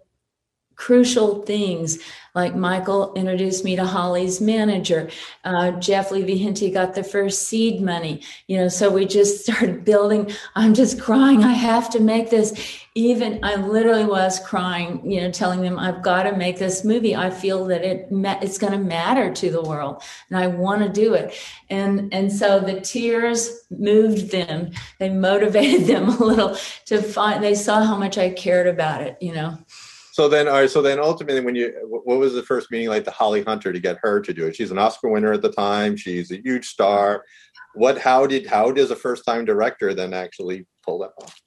crucial 0.77 1.41
things 1.41 1.99
like 2.37 2.55
Michael 2.55 3.15
introduced 3.15 3.65
me 3.65 3.75
to 3.77 3.83
Holly's 3.83 4.39
manager. 4.39 5.09
Uh, 5.43 5.71
Jeff 5.71 6.11
Levy 6.11 6.37
Hinte 6.37 6.71
got 6.71 6.93
the 6.93 7.03
first 7.03 7.47
seed 7.47 7.81
money. 7.81 8.21
You 8.45 8.57
know, 8.57 8.67
so 8.67 8.91
we 8.91 9.07
just 9.07 9.41
started 9.43 9.83
building. 9.83 10.31
I'm 10.53 10.75
just 10.75 11.01
crying. 11.01 11.43
I 11.43 11.53
have 11.53 11.89
to 11.89 11.99
make 11.99 12.29
this. 12.29 12.53
Even 12.93 13.43
I 13.43 13.55
literally 13.55 14.05
was 14.05 14.39
crying. 14.39 15.01
You 15.09 15.21
know, 15.21 15.31
telling 15.31 15.63
them 15.63 15.79
I've 15.79 16.03
got 16.03 16.23
to 16.23 16.37
make 16.37 16.59
this 16.59 16.85
movie. 16.85 17.15
I 17.15 17.31
feel 17.31 17.65
that 17.65 17.83
it 17.83 18.11
ma- 18.11 18.39
it's 18.39 18.59
going 18.59 18.73
to 18.73 18.79
matter 18.79 19.33
to 19.33 19.49
the 19.49 19.63
world, 19.63 20.03
and 20.29 20.37
I 20.37 20.45
want 20.45 20.83
to 20.83 20.89
do 20.89 21.15
it. 21.15 21.35
And 21.71 22.13
and 22.13 22.31
so 22.31 22.59
the 22.59 22.81
tears 22.81 23.49
moved 23.71 24.29
them. 24.29 24.69
They 24.99 25.09
motivated 25.09 25.87
them 25.91 26.09
a 26.09 26.23
little 26.23 26.55
to 26.85 27.01
find. 27.01 27.43
They 27.43 27.55
saw 27.55 27.83
how 27.83 27.97
much 27.97 28.19
I 28.19 28.29
cared 28.29 28.67
about 28.67 29.01
it. 29.01 29.17
You 29.19 29.33
know. 29.33 29.57
So 30.17 30.27
then, 30.27 30.47
all 30.47 30.55
right. 30.55 30.67
So 30.67 30.81
then, 30.81 30.99
ultimately, 30.99 31.41
when 31.41 31.53
you, 31.53 31.71
what 31.83 32.17
was 32.17 32.33
the 32.33 32.41
first 32.41 32.71
meeting 32.71 32.89
like 32.89 33.03
to 33.03 33.11
Holly 33.11 33.43
Hunter 33.43 33.71
to 33.71 33.79
get 33.79 33.99
her 34.01 34.19
to 34.19 34.33
do 34.33 34.47
it? 34.47 34.55
She's 34.55 34.71
an 34.71 34.79
Oscar 34.79 35.09
winner 35.09 35.31
at 35.31 35.43
the 35.43 35.51
time. 35.51 35.95
She's 35.95 36.31
a 36.31 36.41
huge 36.41 36.65
star. 36.65 37.23
What? 37.75 37.99
How 37.99 38.25
did? 38.25 38.47
How 38.47 38.71
does 38.71 38.89
a 38.89 38.95
first-time 38.95 39.45
director 39.45 39.93
then 39.93 40.15
actually 40.15 40.65
pull 40.83 40.97
that 41.01 41.11
off? 41.21 41.39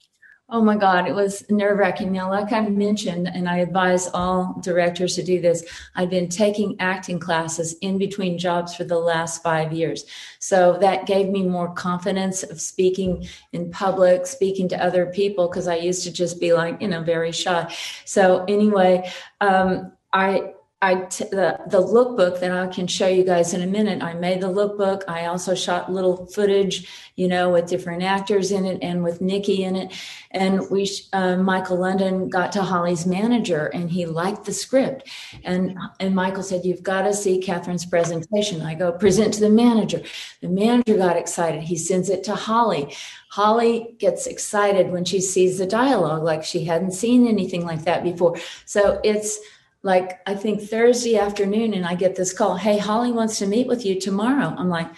Oh 0.53 0.61
my 0.61 0.75
God, 0.75 1.07
it 1.07 1.15
was 1.15 1.49
nerve 1.49 1.77
wracking. 1.77 2.11
Now, 2.11 2.29
like 2.29 2.51
I 2.51 2.59
mentioned, 2.67 3.29
and 3.29 3.47
I 3.47 3.59
advise 3.59 4.09
all 4.13 4.59
directors 4.61 5.15
to 5.15 5.23
do 5.23 5.39
this, 5.39 5.63
I've 5.95 6.09
been 6.09 6.27
taking 6.27 6.75
acting 6.81 7.19
classes 7.19 7.75
in 7.79 7.97
between 7.97 8.37
jobs 8.37 8.75
for 8.75 8.83
the 8.83 8.99
last 8.99 9.41
five 9.41 9.71
years. 9.71 10.03
So 10.39 10.77
that 10.81 11.05
gave 11.05 11.29
me 11.29 11.43
more 11.43 11.73
confidence 11.73 12.43
of 12.43 12.59
speaking 12.59 13.29
in 13.53 13.71
public, 13.71 14.27
speaking 14.27 14.67
to 14.69 14.83
other 14.83 15.05
people, 15.05 15.47
because 15.47 15.69
I 15.69 15.75
used 15.77 16.03
to 16.03 16.11
just 16.11 16.37
be 16.41 16.51
like, 16.51 16.81
you 16.81 16.89
know, 16.89 17.01
very 17.01 17.31
shy. 17.31 17.73
So, 18.03 18.43
anyway, 18.49 19.09
um, 19.39 19.93
I 20.11 20.51
I 20.83 20.95
t- 20.95 21.25
the 21.25 21.59
the 21.67 21.79
lookbook 21.79 22.39
that 22.39 22.51
I 22.51 22.65
can 22.65 22.87
show 22.87 23.07
you 23.07 23.23
guys 23.23 23.53
in 23.53 23.61
a 23.61 23.67
minute. 23.67 24.01
I 24.01 24.15
made 24.15 24.41
the 24.41 24.47
lookbook. 24.47 25.03
I 25.07 25.25
also 25.25 25.53
shot 25.53 25.91
little 25.91 26.25
footage, 26.25 26.89
you 27.15 27.27
know, 27.27 27.51
with 27.51 27.69
different 27.69 28.01
actors 28.01 28.51
in 28.51 28.65
it 28.65 28.79
and 28.81 29.03
with 29.03 29.21
Nikki 29.21 29.63
in 29.63 29.75
it. 29.75 29.93
And 30.31 30.67
we, 30.71 30.89
uh, 31.13 31.35
Michael 31.37 31.77
London, 31.77 32.29
got 32.29 32.51
to 32.53 32.63
Holly's 32.63 33.05
manager, 33.05 33.67
and 33.67 33.91
he 33.91 34.07
liked 34.07 34.45
the 34.45 34.53
script. 34.53 35.07
And 35.43 35.77
and 35.99 36.15
Michael 36.15 36.41
said, 36.41 36.65
"You've 36.65 36.81
got 36.81 37.03
to 37.03 37.13
see 37.13 37.39
Catherine's 37.39 37.85
presentation." 37.85 38.63
I 38.63 38.73
go 38.73 38.91
present 38.91 39.35
to 39.35 39.39
the 39.39 39.51
manager. 39.51 40.01
The 40.41 40.49
manager 40.49 40.97
got 40.97 41.15
excited. 41.15 41.61
He 41.61 41.77
sends 41.77 42.09
it 42.09 42.23
to 42.23 42.33
Holly. 42.33 42.95
Holly 43.29 43.95
gets 43.99 44.25
excited 44.25 44.91
when 44.91 45.05
she 45.05 45.21
sees 45.21 45.59
the 45.59 45.67
dialogue, 45.67 46.23
like 46.23 46.43
she 46.43 46.65
hadn't 46.65 46.93
seen 46.93 47.27
anything 47.27 47.65
like 47.65 47.83
that 47.83 48.03
before. 48.03 48.37
So 48.65 48.99
it's 49.03 49.39
like 49.83 50.19
I 50.27 50.35
think 50.35 50.61
Thursday 50.61 51.17
afternoon, 51.17 51.73
and 51.73 51.85
I 51.85 51.95
get 51.95 52.15
this 52.15 52.33
call, 52.33 52.55
Hey, 52.55 52.77
Holly 52.77 53.11
wants 53.11 53.39
to 53.39 53.47
meet 53.47 53.67
with 53.67 53.85
you 53.85 53.99
tomorrow. 53.99 54.53
I'm 54.57 54.69
like, 54.69 54.89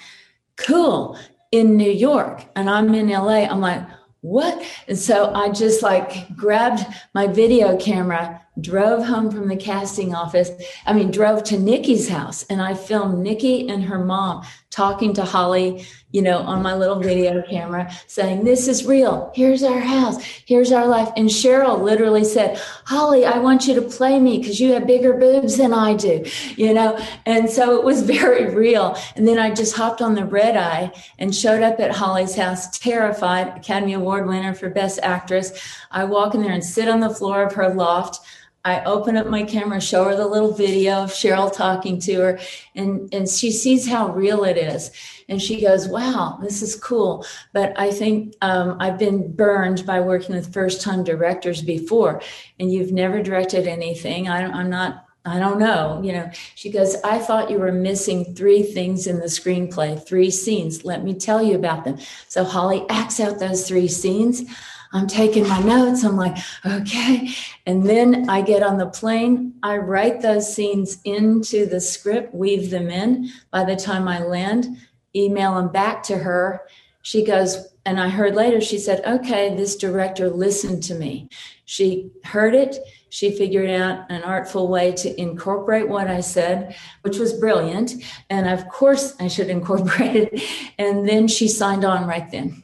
Cool, 0.57 1.17
in 1.51 1.77
New 1.77 1.91
York. 1.91 2.45
And 2.55 2.69
I'm 2.69 2.93
in 2.93 3.09
LA. 3.09 3.45
I'm 3.45 3.61
like, 3.61 3.85
What? 4.21 4.63
And 4.87 4.97
so 4.97 5.33
I 5.33 5.49
just 5.49 5.81
like 5.81 6.35
grabbed 6.35 6.85
my 7.13 7.27
video 7.27 7.77
camera, 7.77 8.41
drove 8.59 9.05
home 9.05 9.31
from 9.31 9.47
the 9.47 9.55
casting 9.55 10.13
office. 10.13 10.51
I 10.85 10.93
mean, 10.93 11.11
drove 11.11 11.43
to 11.45 11.57
Nikki's 11.57 12.09
house, 12.09 12.43
and 12.43 12.61
I 12.61 12.73
filmed 12.73 13.19
Nikki 13.19 13.69
and 13.69 13.83
her 13.85 14.03
mom 14.03 14.45
talking 14.69 15.13
to 15.13 15.23
Holly 15.23 15.85
you 16.13 16.21
know, 16.21 16.37
on 16.37 16.61
my 16.61 16.75
little 16.75 16.99
video 16.99 17.41
camera 17.41 17.91
saying, 18.05 18.45
This 18.45 18.67
is 18.67 18.85
real. 18.85 19.31
Here's 19.35 19.63
our 19.63 19.79
house. 19.79 20.23
Here's 20.45 20.71
our 20.71 20.85
life. 20.87 21.09
And 21.17 21.27
Cheryl 21.27 21.81
literally 21.81 22.23
said, 22.23 22.61
Holly, 22.85 23.25
I 23.25 23.39
want 23.39 23.67
you 23.67 23.73
to 23.75 23.81
play 23.81 24.19
me 24.19 24.37
because 24.37 24.59
you 24.59 24.73
have 24.73 24.85
bigger 24.85 25.13
boobs 25.13 25.57
than 25.57 25.73
I 25.73 25.95
do, 25.95 26.23
you 26.55 26.73
know? 26.73 27.03
And 27.25 27.49
so 27.49 27.75
it 27.77 27.83
was 27.83 28.01
very 28.17 28.53
real. 28.53 28.95
And 29.15 29.27
then 29.27 29.39
I 29.39 29.53
just 29.53 29.75
hopped 29.75 30.01
on 30.01 30.13
the 30.13 30.25
red 30.25 30.55
eye 30.55 30.91
and 31.17 31.35
showed 31.35 31.63
up 31.63 31.79
at 31.79 31.91
Holly's 31.91 32.35
house, 32.35 32.77
terrified, 32.77 33.57
Academy 33.57 33.93
Award 33.93 34.27
winner 34.27 34.53
for 34.53 34.69
Best 34.69 34.99
Actress. 35.01 35.51
I 35.89 36.03
walk 36.03 36.35
in 36.35 36.43
there 36.43 36.53
and 36.53 36.63
sit 36.63 36.87
on 36.87 36.99
the 36.99 37.09
floor 37.09 37.43
of 37.43 37.53
her 37.53 37.73
loft. 37.73 38.19
I 38.65 38.81
open 38.85 39.17
up 39.17 39.27
my 39.27 39.43
camera, 39.43 39.81
show 39.81 40.05
her 40.05 40.15
the 40.15 40.25
little 40.25 40.53
video 40.53 41.03
of 41.03 41.11
Cheryl 41.11 41.51
talking 41.51 41.99
to 42.01 42.13
her, 42.21 42.39
and, 42.75 43.13
and 43.13 43.27
she 43.27 43.51
sees 43.51 43.89
how 43.89 44.13
real 44.13 44.45
it 44.45 44.57
is. 44.57 44.91
And 45.33 45.41
she 45.41 45.59
goes, 45.59 45.87
Wow, 45.87 46.37
this 46.43 46.61
is 46.61 46.75
cool. 46.75 47.25
But 47.53 47.73
I 47.75 47.89
think 47.89 48.35
um, 48.41 48.77
I've 48.79 48.99
been 48.99 49.35
burned 49.35 49.83
by 49.83 49.99
working 49.99 50.35
with 50.35 50.53
first 50.53 50.79
time 50.79 51.03
directors 51.03 51.63
before, 51.63 52.21
and 52.59 52.71
you've 52.71 52.91
never 52.91 53.23
directed 53.23 53.67
anything. 53.67 54.29
I, 54.29 54.45
I'm 54.45 54.69
not 54.69 55.07
I 55.25 55.39
don't 55.39 55.57
know. 55.57 56.01
You 56.03 56.11
know, 56.11 56.29
she 56.53 56.69
goes, 56.69 56.97
I 57.03 57.17
thought 57.17 57.49
you 57.49 57.57
were 57.57 57.71
missing 57.71 58.35
three 58.35 58.61
things 58.61 59.07
in 59.07 59.19
the 59.19 59.25
screenplay, 59.25 60.05
three 60.05 60.29
scenes. 60.29 60.85
Let 60.85 61.03
me 61.03 61.15
tell 61.15 61.41
you 61.41 61.55
about 61.55 61.85
them. 61.85 61.97
So 62.27 62.43
Holly 62.43 62.85
acts 62.89 63.19
out 63.19 63.39
those 63.39 63.67
three 63.67 63.87
scenes. 63.87 64.43
I'm 64.91 65.07
taking 65.07 65.47
my 65.47 65.59
notes. 65.59 66.03
I'm 66.03 66.17
like, 66.17 66.37
okay. 66.65 67.29
And 67.65 67.83
then 67.89 68.29
I 68.29 68.41
get 68.41 68.61
on 68.61 68.77
the 68.77 68.89
plane. 68.89 69.55
I 69.63 69.77
write 69.77 70.21
those 70.21 70.53
scenes 70.53 70.99
into 71.05 71.65
the 71.65 71.79
script, 71.79 72.35
weave 72.35 72.69
them 72.69 72.89
in. 72.89 73.31
By 73.49 73.63
the 73.63 73.77
time 73.77 74.07
I 74.07 74.19
land, 74.19 74.77
email 75.15 75.55
them 75.55 75.69
back 75.69 76.03
to 76.03 76.17
her. 76.17 76.61
She 77.01 77.25
goes, 77.25 77.67
and 77.85 77.99
I 77.99 78.09
heard 78.09 78.35
later, 78.35 78.61
she 78.61 78.79
said, 78.79 79.03
okay, 79.05 79.55
this 79.55 79.75
director 79.75 80.29
listened 80.29 80.83
to 80.83 80.95
me. 80.95 81.29
She 81.65 82.11
heard 82.23 82.55
it. 82.55 82.77
She 83.09 83.31
figured 83.31 83.69
out 83.69 84.09
an 84.09 84.23
artful 84.23 84.69
way 84.69 84.93
to 84.93 85.21
incorporate 85.21 85.89
what 85.89 86.07
I 86.07 86.21
said, 86.21 86.75
which 87.01 87.17
was 87.17 87.33
brilliant. 87.33 87.93
And 88.29 88.47
of 88.47 88.67
course, 88.69 89.15
I 89.19 89.27
should 89.27 89.49
incorporate 89.49 90.15
it. 90.15 90.43
And 90.79 91.07
then 91.07 91.27
she 91.27 91.47
signed 91.47 91.85
on 91.85 92.07
right 92.07 92.29
then. 92.31 92.63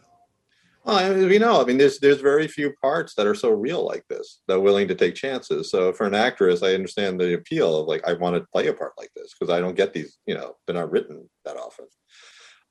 Well, 0.85 1.13
we 1.13 1.37
know. 1.37 1.61
I 1.61 1.65
mean, 1.65 1.77
there's 1.77 1.99
there's 1.99 2.21
very 2.21 2.47
few 2.47 2.73
parts 2.81 3.13
that 3.13 3.27
are 3.27 3.35
so 3.35 3.51
real 3.51 3.85
like 3.85 4.07
this 4.07 4.41
that 4.47 4.55
are 4.55 4.59
willing 4.59 4.87
to 4.87 4.95
take 4.95 5.13
chances. 5.13 5.69
So 5.69 5.93
for 5.93 6.07
an 6.07 6.15
actress, 6.15 6.63
I 6.63 6.73
understand 6.73 7.19
the 7.19 7.35
appeal 7.35 7.81
of 7.81 7.87
like 7.87 8.07
I 8.07 8.13
want 8.13 8.37
to 8.37 8.47
play 8.51 8.67
a 8.67 8.73
part 8.73 8.93
like 8.97 9.11
this 9.15 9.35
because 9.37 9.53
I 9.53 9.59
don't 9.59 9.75
get 9.75 9.93
these. 9.93 10.17
You 10.25 10.35
know, 10.35 10.55
they're 10.65 10.75
not 10.75 10.89
written 10.89 11.29
that 11.45 11.57
often. 11.57 11.85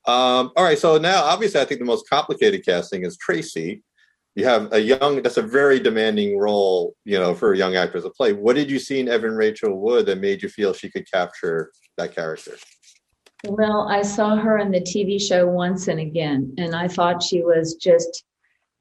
Um, 0.07 0.53
all 0.57 0.65
right, 0.65 0.79
so 0.79 0.97
now 0.97 1.23
obviously 1.23 1.61
I 1.61 1.65
think 1.65 1.81
the 1.81 1.87
most 1.87 2.09
complicated 2.09 2.65
casting 2.65 3.05
is 3.05 3.17
Tracy. 3.19 3.83
You 4.35 4.45
have 4.45 4.73
a 4.73 4.81
young, 4.81 5.23
that's 5.23 5.37
a 5.37 5.43
very 5.43 5.81
demanding 5.81 6.39
role, 6.39 6.95
you 7.05 7.19
know, 7.19 7.35
for 7.35 7.53
a 7.53 7.57
young 7.57 7.77
actress 7.77 8.05
to 8.05 8.11
play. 8.11 8.33
What 8.33 8.55
did 8.55 8.71
you 8.71 8.79
see 8.79 9.01
in 9.01 9.09
Evan 9.09 9.35
Rachel 9.35 9.79
Wood 9.79 10.07
that 10.07 10.21
made 10.21 10.43
you 10.43 10.49
feel 10.49 10.73
she 10.73 10.91
could 10.91 11.11
capture 11.11 11.73
that 11.97 12.15
character? 12.15 12.53
Well, 13.47 13.89
I 13.89 14.03
saw 14.03 14.37
her 14.37 14.59
in 14.59 14.71
the 14.71 14.81
TV 14.81 15.21
show 15.21 15.47
once 15.47 15.89
and 15.89 16.01
again, 16.01 16.55
and 16.59 16.75
I 16.75 16.89
thought 16.89 17.23
she 17.23 17.43
was 17.43 17.75
just, 17.75 18.25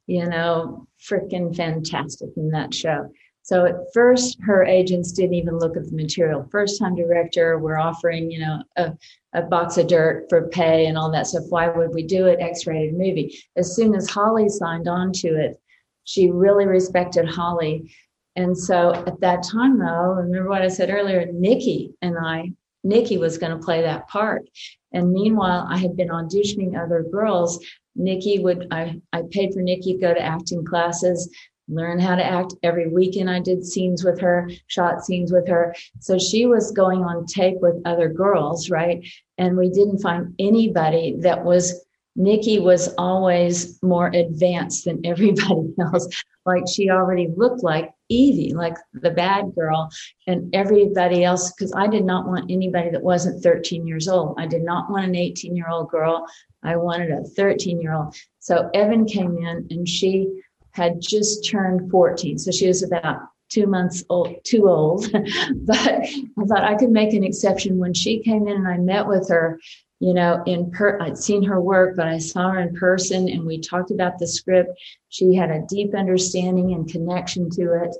you 0.07 0.27
know, 0.27 0.87
freaking 1.09 1.55
fantastic 1.55 2.29
in 2.37 2.49
that 2.51 2.73
show. 2.73 3.11
So 3.47 3.65
at 3.65 3.93
first, 3.93 4.37
her 4.41 4.65
agents 4.65 5.13
didn't 5.13 5.35
even 5.35 5.57
look 5.57 5.77
at 5.77 5.85
the 5.85 5.95
material. 5.95 6.45
First 6.51 6.79
time 6.79 6.97
director, 6.97 7.57
we're 7.57 7.79
offering, 7.79 8.29
you 8.29 8.39
know, 8.39 8.61
a, 8.75 8.91
a 9.31 9.41
box 9.43 9.77
of 9.77 9.87
dirt 9.87 10.25
for 10.27 10.49
pay 10.49 10.87
and 10.87 10.97
all 10.97 11.09
that 11.11 11.27
stuff. 11.27 11.45
Why 11.47 11.69
would 11.69 11.93
we 11.93 12.03
do 12.03 12.25
it? 12.25 12.41
X 12.41 12.67
rated 12.67 12.95
movie. 12.95 13.41
As 13.55 13.73
soon 13.73 13.95
as 13.95 14.09
Holly 14.09 14.49
signed 14.49 14.89
on 14.89 15.13
to 15.13 15.29
it, 15.29 15.61
she 16.03 16.29
really 16.29 16.65
respected 16.65 17.25
Holly. 17.25 17.95
And 18.35 18.55
so 18.55 18.93
at 18.93 19.21
that 19.21 19.43
time, 19.43 19.79
though, 19.79 20.15
remember 20.15 20.49
what 20.49 20.61
I 20.61 20.67
said 20.67 20.89
earlier, 20.89 21.25
Nikki 21.31 21.93
and 22.01 22.17
I, 22.17 22.51
Nikki 22.83 23.17
was 23.17 23.37
going 23.37 23.57
to 23.57 23.65
play 23.65 23.81
that 23.81 24.09
part. 24.09 24.43
And 24.91 25.13
meanwhile, 25.13 25.65
I 25.69 25.77
had 25.77 25.95
been 25.95 26.09
auditioning 26.09 26.77
other 26.77 27.01
girls. 27.01 27.65
Nikki 27.95 28.39
would, 28.39 28.67
I, 28.71 28.99
I 29.13 29.21
paid 29.31 29.53
for 29.53 29.61
Nikki 29.61 29.93
to 29.93 29.99
go 29.99 30.13
to 30.13 30.21
acting 30.21 30.65
classes 30.65 31.33
learn 31.67 31.99
how 31.99 32.15
to 32.15 32.23
act. 32.23 32.53
Every 32.63 32.87
weekend 32.87 33.29
I 33.29 33.39
did 33.39 33.65
scenes 33.65 34.03
with 34.03 34.19
her, 34.19 34.49
shot 34.67 35.05
scenes 35.05 35.31
with 35.31 35.47
her. 35.47 35.75
So 35.99 36.17
she 36.17 36.45
was 36.45 36.71
going 36.71 37.03
on 37.03 37.25
tape 37.25 37.57
with 37.59 37.75
other 37.85 38.09
girls, 38.09 38.69
right? 38.69 39.05
And 39.37 39.57
we 39.57 39.69
didn't 39.69 39.99
find 39.99 40.33
anybody 40.39 41.15
that 41.19 41.43
was 41.43 41.83
Nikki 42.19 42.59
was 42.59 42.93
always 42.97 43.81
more 43.83 44.07
advanced 44.07 44.85
than 44.85 44.99
everybody 45.05 45.73
else. 45.79 46.07
Like 46.45 46.63
she 46.67 46.89
already 46.89 47.29
looked 47.35 47.61
like 47.61 47.91
Evie, 48.09 48.53
like 48.53 48.75
the 48.93 49.11
bad 49.11 49.53
girl, 49.53 49.89
and 50.25 50.53
everybody 50.55 51.23
else, 51.23 51.51
because 51.51 51.73
I 51.75 51.87
did 51.87 52.05
not 52.05 52.25
want 52.25 52.49
anybody 52.49 52.89
that 52.89 53.03
wasn't 53.03 53.43
13 53.43 53.85
years 53.85 54.07
old. 54.07 54.35
I 54.39 54.47
did 54.47 54.63
not 54.63 54.89
want 54.89 55.05
an 55.05 55.15
18 55.15 55.55
year 55.55 55.69
old 55.69 55.89
girl. 55.89 56.25
I 56.63 56.77
wanted 56.77 57.11
a 57.11 57.23
13 57.23 57.81
year 57.81 57.93
old. 57.93 58.15
So 58.39 58.69
Evan 58.73 59.05
came 59.05 59.37
in 59.37 59.67
and 59.69 59.87
she 59.87 60.41
had 60.77 61.01
just 61.01 61.43
turned 61.43 61.89
14. 61.89 62.37
So 62.37 62.51
she 62.51 62.67
was 62.67 62.83
about 62.83 63.21
two 63.49 63.65
months 63.65 64.03
old, 64.09 64.35
too 64.43 64.69
old. 64.69 65.11
but 65.11 65.79
I 65.79 66.45
thought 66.47 66.63
I 66.63 66.75
could 66.75 66.91
make 66.91 67.13
an 67.13 67.23
exception 67.23 67.79
when 67.79 67.93
she 67.93 68.19
came 68.19 68.47
in 68.47 68.57
and 68.57 68.67
I 68.67 68.77
met 68.77 69.07
with 69.07 69.27
her. 69.29 69.59
You 69.99 70.13
know, 70.13 70.43
in 70.45 70.69
per, 70.69 71.01
I'd 71.01 71.17
seen 71.17 71.41
her 71.41 71.59
work, 71.59 71.95
but 71.95 72.07
I 72.07 72.19
saw 72.19 72.51
her 72.51 72.59
in 72.59 72.75
person 72.75 73.27
and 73.29 73.43
we 73.47 73.59
talked 73.59 73.89
about 73.89 74.19
the 74.19 74.27
script. 74.27 74.79
She 75.09 75.33
had 75.33 75.49
a 75.49 75.65
deep 75.67 75.95
understanding 75.95 76.73
and 76.73 76.87
connection 76.87 77.49
to 77.51 77.83
it. 77.83 77.95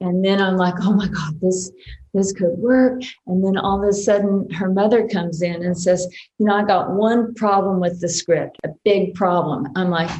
And 0.00 0.24
then 0.24 0.40
I'm 0.40 0.56
like, 0.56 0.74
oh 0.80 0.94
my 0.94 1.08
God, 1.08 1.40
this, 1.40 1.72
this 2.14 2.32
could 2.32 2.56
work. 2.56 3.02
And 3.26 3.44
then 3.44 3.56
all 3.56 3.82
of 3.82 3.88
a 3.88 3.92
sudden 3.92 4.48
her 4.50 4.70
mother 4.70 5.08
comes 5.08 5.42
in 5.42 5.64
and 5.64 5.76
says, 5.76 6.06
you 6.38 6.46
know, 6.46 6.54
I 6.54 6.64
got 6.64 6.92
one 6.92 7.34
problem 7.34 7.80
with 7.80 8.00
the 8.00 8.08
script, 8.08 8.58
a 8.62 8.68
big 8.84 9.14
problem. 9.14 9.72
I'm 9.74 9.90
like, 9.90 10.10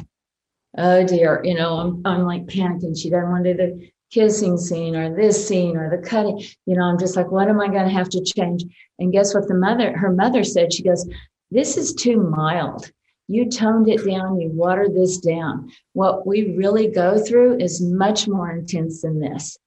oh 0.77 1.05
dear, 1.05 1.41
you 1.43 1.55
know, 1.55 1.77
I'm, 1.77 2.01
I'm 2.05 2.23
like 2.23 2.45
panicking. 2.45 2.99
She 2.99 3.09
doesn't 3.09 3.29
want 3.29 3.43
to 3.45 3.53
do 3.53 3.57
the 3.57 3.91
kissing 4.11 4.57
scene 4.57 4.95
or 4.95 5.15
this 5.15 5.47
scene 5.47 5.77
or 5.77 5.89
the 5.89 6.05
cutting. 6.07 6.43
You 6.65 6.75
know, 6.75 6.83
I'm 6.83 6.99
just 6.99 7.15
like, 7.15 7.31
what 7.31 7.49
am 7.49 7.59
I 7.59 7.67
going 7.67 7.85
to 7.85 7.93
have 7.93 8.09
to 8.09 8.23
change? 8.23 8.63
And 8.99 9.11
guess 9.11 9.33
what 9.33 9.47
the 9.47 9.55
mother, 9.55 9.97
her 9.97 10.11
mother 10.11 10.43
said? 10.43 10.73
She 10.73 10.83
goes, 10.83 11.09
this 11.49 11.77
is 11.77 11.93
too 11.93 12.17
mild. 12.17 12.91
You 13.27 13.49
toned 13.49 13.87
it 13.87 14.05
down. 14.05 14.39
You 14.39 14.49
watered 14.49 14.93
this 14.93 15.17
down. 15.17 15.71
What 15.93 16.27
we 16.27 16.55
really 16.55 16.87
go 16.87 17.17
through 17.23 17.59
is 17.59 17.81
much 17.81 18.27
more 18.27 18.51
intense 18.51 19.01
than 19.01 19.19
this. 19.19 19.57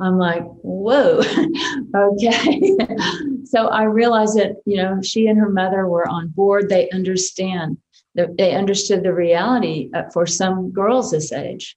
I'm 0.00 0.16
like, 0.16 0.42
whoa, 0.62 1.22
okay. 1.94 2.76
so 3.44 3.66
I 3.66 3.82
realized 3.82 4.38
that, 4.38 4.56
you 4.64 4.78
know, 4.78 5.02
she 5.02 5.26
and 5.26 5.38
her 5.38 5.50
mother 5.50 5.86
were 5.86 6.08
on 6.08 6.28
board. 6.28 6.68
They 6.68 6.88
understand 6.90 7.76
they 8.14 8.54
understood 8.54 9.02
the 9.02 9.14
reality 9.14 9.90
uh, 9.94 10.04
for 10.12 10.26
some 10.26 10.70
girls 10.70 11.10
this 11.10 11.32
age. 11.32 11.76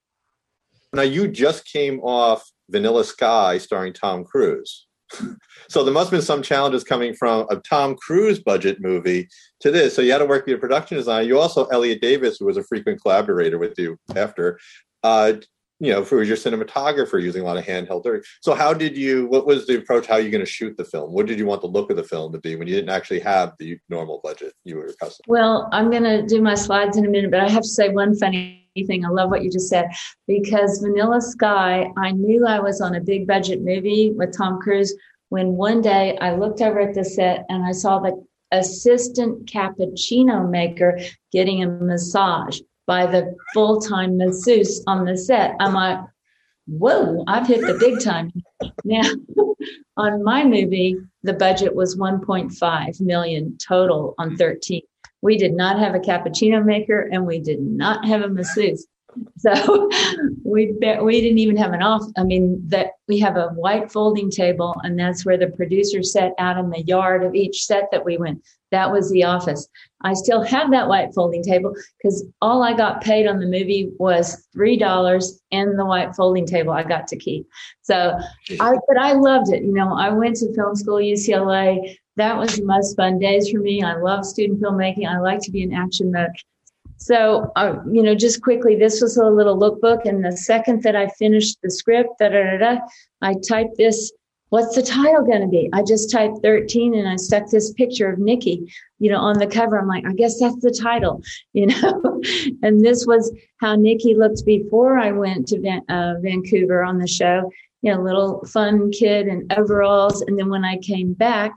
Now 0.94 1.04
you 1.04 1.28
just 1.28 1.66
came 1.66 2.00
off 2.00 2.50
Vanilla 2.70 3.04
Sky 3.04 3.58
starring 3.58 3.94
Tom 3.94 4.24
Cruise. 4.24 4.88
so 5.70 5.84
there 5.84 5.94
must 5.94 6.08
have 6.08 6.18
been 6.18 6.26
some 6.26 6.42
challenges 6.42 6.84
coming 6.84 7.14
from 7.14 7.46
a 7.50 7.58
Tom 7.58 7.96
Cruise 7.96 8.40
budget 8.40 8.82
movie 8.82 9.28
to 9.60 9.72
this. 9.72 9.96
So 9.96 10.02
you 10.02 10.12
had 10.12 10.20
to 10.20 10.26
work 10.26 10.46
with 10.46 10.52
your 10.52 10.60
production 10.60 10.98
designer. 10.98 11.28
You 11.28 11.40
also 11.40 11.66
Elliot 11.66 12.02
Davis, 12.02 12.38
who 12.40 12.46
was 12.46 12.58
a 12.58 12.64
frequent 12.64 13.02
collaborator 13.02 13.58
with 13.58 13.78
you 13.78 13.98
after, 14.16 14.60
uh, 15.04 15.34
you 15.84 15.92
know, 15.92 16.00
was 16.00 16.30
your 16.30 16.38
cinematographer 16.38 17.22
using 17.22 17.42
a 17.42 17.46
lot 17.46 17.58
of 17.58 17.66
handheld. 17.66 18.24
So 18.42 18.54
how 18.54 18.74
did 18.74 18.96
you? 18.96 19.28
What 19.28 19.46
was 19.46 19.68
the 19.68 19.78
approach? 19.78 20.08
How 20.08 20.14
are 20.14 20.22
you 20.22 20.30
going 20.30 20.44
to 20.44 20.50
shoot 20.50 20.78
the 20.78 20.86
film? 20.86 21.12
What 21.12 21.26
did 21.26 21.38
you 21.38 21.46
want 21.46 21.60
the 21.60 21.68
look 21.68 21.90
of 21.90 21.98
the 21.98 22.06
film 22.06 22.32
to 22.32 22.40
be 22.40 22.56
when 22.56 22.68
you 22.70 22.76
didn't 22.76 22.90
actually 22.90 23.20
have 23.20 23.54
the 23.60 23.78
normal 23.90 24.22
budget 24.24 24.54
you 24.64 24.78
were 24.78 24.86
accustomed? 24.86 25.26
To? 25.26 25.32
Well, 25.32 25.68
I'm 25.74 25.92
going 25.92 26.04
to 26.04 26.26
do 26.26 26.42
my 26.42 26.56
slides 26.56 26.96
in 26.96 27.06
a 27.06 27.10
minute, 27.10 27.32
but 27.32 27.42
I 27.42 27.50
have 27.50 27.64
to 27.64 27.68
say 27.68 27.90
one 27.90 28.16
funny 28.16 28.70
thing. 28.88 29.06
I 29.06 29.10
love 29.10 29.30
what 29.30 29.44
you 29.44 29.52
just 29.52 29.68
said 29.68 29.90
because 30.26 30.80
Vanilla 30.80 31.20
Sky. 31.20 31.92
I 31.98 32.12
knew 32.12 32.48
I 32.48 32.60
was 32.60 32.80
on 32.80 32.96
a 32.96 33.02
big 33.02 33.28
budget 33.28 33.62
movie 33.62 34.12
with 34.12 34.36
Tom 34.36 34.62
Cruise 34.62 34.96
when 35.30 35.58
one 35.58 35.82
day 35.82 36.18
I 36.22 36.34
looked 36.36 36.62
over 36.62 36.80
at 36.80 36.96
the 36.96 37.04
set 37.04 37.46
and 37.50 37.62
I 37.66 37.74
saw 37.74 38.00
the 38.00 38.24
assistant 38.54 39.52
cappuccino 39.52 40.50
maker 40.50 41.00
getting 41.32 41.64
a 41.64 41.68
massage 41.68 42.62
by 42.86 43.06
the 43.06 43.36
full 43.54 43.80
time 43.80 44.18
masseuse 44.18 44.84
on 44.88 45.06
the 45.06 45.18
set. 45.18 45.56
I'm 45.60 45.74
like, 45.74 46.00
whoa, 46.68 47.24
I've 47.28 47.48
hit 47.48 47.62
the 47.62 47.78
big 47.80 48.02
time. 48.02 48.32
Now, 48.84 49.10
on 49.98 50.24
my 50.24 50.44
movie, 50.44 50.98
the 51.24 51.34
budget 51.34 51.76
was 51.76 51.98
1.5 51.98 53.02
million 53.02 53.58
total 53.58 54.16
on 54.18 54.30
mm-hmm. 54.30 54.38
13. 54.38 54.82
We 55.22 55.38
did 55.38 55.54
not 55.54 55.80
have 55.80 55.96
a 55.96 56.00
cappuccino 56.00 56.64
maker 56.64 57.10
and 57.12 57.26
we 57.26 57.40
did 57.40 57.62
not 57.62 58.06
have 58.06 58.22
a 58.22 58.30
masseuse. 58.30 58.88
So 59.38 59.90
we 60.44 60.74
we 61.02 61.22
didn't 61.22 61.38
even 61.38 61.58
have 61.58 61.74
an 61.74 61.84
off. 61.84 62.04
I 62.18 62.24
mean 62.24 62.62
that 62.68 62.92
we 63.08 63.20
have 63.20 63.38
a 63.38 63.50
white 63.50 63.92
folding 63.92 64.32
table, 64.32 64.76
and 64.84 65.00
that's 65.00 65.26
where 65.26 65.38
the 65.38 65.48
producer 65.48 66.02
sat 66.04 66.32
out 66.40 66.58
in 66.58 66.70
the 66.70 66.82
yard 66.82 67.24
of 67.24 67.36
each 67.36 67.66
set 67.66 67.90
that 67.92 68.04
we 68.04 68.18
went. 68.18 68.44
That 68.74 68.92
was 68.92 69.12
the 69.12 69.24
office. 69.24 69.70
I 70.02 70.14
still 70.14 70.42
have 70.42 70.72
that 70.72 70.88
white 70.88 71.14
folding 71.14 71.44
table 71.44 71.76
because 71.98 72.26
all 72.42 72.64
I 72.64 72.74
got 72.74 73.04
paid 73.04 73.28
on 73.28 73.40
the 73.40 73.46
movie 73.46 73.92
was 74.00 74.48
three 74.52 74.78
dollars 74.78 75.40
and 75.52 75.78
the 75.78 75.86
white 75.86 76.16
folding 76.16 76.48
table 76.48 76.74
I 76.74 76.82
got 76.82 77.08
to 77.10 77.16
keep. 77.16 77.48
So 77.84 78.18
I 78.60 78.74
but 78.88 78.98
I 78.98 79.14
loved 79.14 79.54
it. 79.54 79.62
You 79.62 79.74
know, 79.74 79.96
I 79.96 80.10
went 80.10 80.38
to 80.38 80.52
film 80.56 80.76
school 80.76 80.98
UCLA. 80.98 81.96
That 82.16 82.36
was 82.36 82.58
the 82.58 82.66
most 82.66 82.96
fun 82.96 83.20
days 83.20 83.52
for 83.52 83.60
me. 83.60 83.84
I 83.84 83.96
love 83.98 84.26
student 84.26 84.60
filmmaking. 84.60 85.08
I 85.08 85.20
like 85.20 85.42
to 85.42 85.52
be 85.52 85.62
in 85.62 85.72
action 85.72 86.12
mode. 86.12 86.32
So, 86.98 87.52
uh, 87.56 87.76
you 87.92 88.02
know, 88.02 88.16
just 88.16 88.42
quickly, 88.42 88.76
this 88.76 89.02
was 89.02 89.18
a 89.18 89.26
little 89.26 89.60
lookbook. 89.60 90.06
And 90.06 90.26
the 90.26 90.36
second 90.36 90.82
that 90.82 90.96
I 90.96 91.10
finished 91.10 91.60
the 91.62 91.70
script, 91.70 92.10
da, 92.20 92.30
da, 92.30 92.44
da, 92.44 92.58
da, 92.58 92.82
I 93.22 93.36
typed 93.48 93.78
this 93.78 94.12
what's 94.54 94.76
the 94.76 94.84
title 94.84 95.26
going 95.26 95.42
to 95.42 95.48
be? 95.48 95.68
I 95.74 95.82
just 95.82 96.12
typed 96.12 96.44
13 96.44 96.94
and 96.94 97.10
I 97.10 97.16
stuck 97.16 97.50
this 97.50 97.74
picture 97.74 98.08
of 98.08 98.20
Nikki, 98.20 98.72
you 99.00 99.10
know, 99.10 99.18
on 99.18 99.40
the 99.40 99.48
cover. 99.48 99.80
I'm 99.80 99.88
like, 99.88 100.06
I 100.06 100.14
guess 100.14 100.40
that's 100.40 100.62
the 100.62 100.70
title, 100.70 101.24
you 101.54 101.66
know. 101.66 102.22
and 102.62 102.86
this 102.86 103.08
was 103.08 103.36
how 103.58 103.76
Nikki 103.76 104.14
looked 104.14 104.46
before 104.46 105.00
I 105.00 105.12
went 105.12 105.48
to 105.48 105.60
Van, 105.60 105.82
uh, 105.90 106.20
Vancouver 106.22 106.84
on 106.84 107.00
the 107.00 107.08
show. 107.08 107.50
you 107.82 107.96
know, 107.96 108.00
little 108.00 108.46
fun 108.46 108.92
kid 108.92 109.26
in 109.26 109.48
overalls. 109.58 110.22
And 110.22 110.38
then 110.38 110.50
when 110.50 110.64
I 110.64 110.78
came 110.78 111.14
back, 111.14 111.52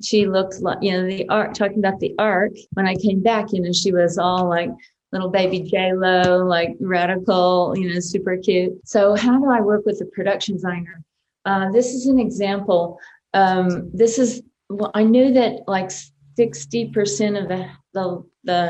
she 0.00 0.28
looked 0.28 0.60
like, 0.60 0.78
you 0.80 0.92
know, 0.92 1.08
the 1.08 1.28
art, 1.28 1.56
talking 1.56 1.80
about 1.80 1.98
the 1.98 2.14
arc. 2.20 2.52
When 2.74 2.86
I 2.86 2.94
came 2.94 3.20
back, 3.20 3.52
you 3.52 3.60
know, 3.60 3.72
she 3.72 3.90
was 3.90 4.16
all 4.16 4.48
like 4.48 4.70
little 5.10 5.28
baby 5.28 5.62
J 5.62 5.92
Lo, 5.92 6.44
like 6.44 6.76
radical, 6.78 7.74
you 7.76 7.92
know, 7.92 7.98
super 7.98 8.36
cute. 8.36 8.74
So 8.84 9.16
how 9.16 9.36
do 9.40 9.50
I 9.50 9.60
work 9.60 9.84
with 9.84 9.98
the 9.98 10.06
production 10.06 10.54
designer? 10.54 11.02
Uh, 11.48 11.70
this 11.72 11.94
is 11.94 12.06
an 12.06 12.18
example. 12.18 13.00
Um, 13.32 13.90
this 13.94 14.18
is 14.18 14.42
well, 14.68 14.90
I 14.94 15.04
knew 15.04 15.32
that 15.32 15.52
like 15.66 15.90
sixty 16.36 16.90
percent 16.90 17.38
of 17.38 17.48
the, 17.48 17.62
the 17.94 18.04
the 18.44 18.62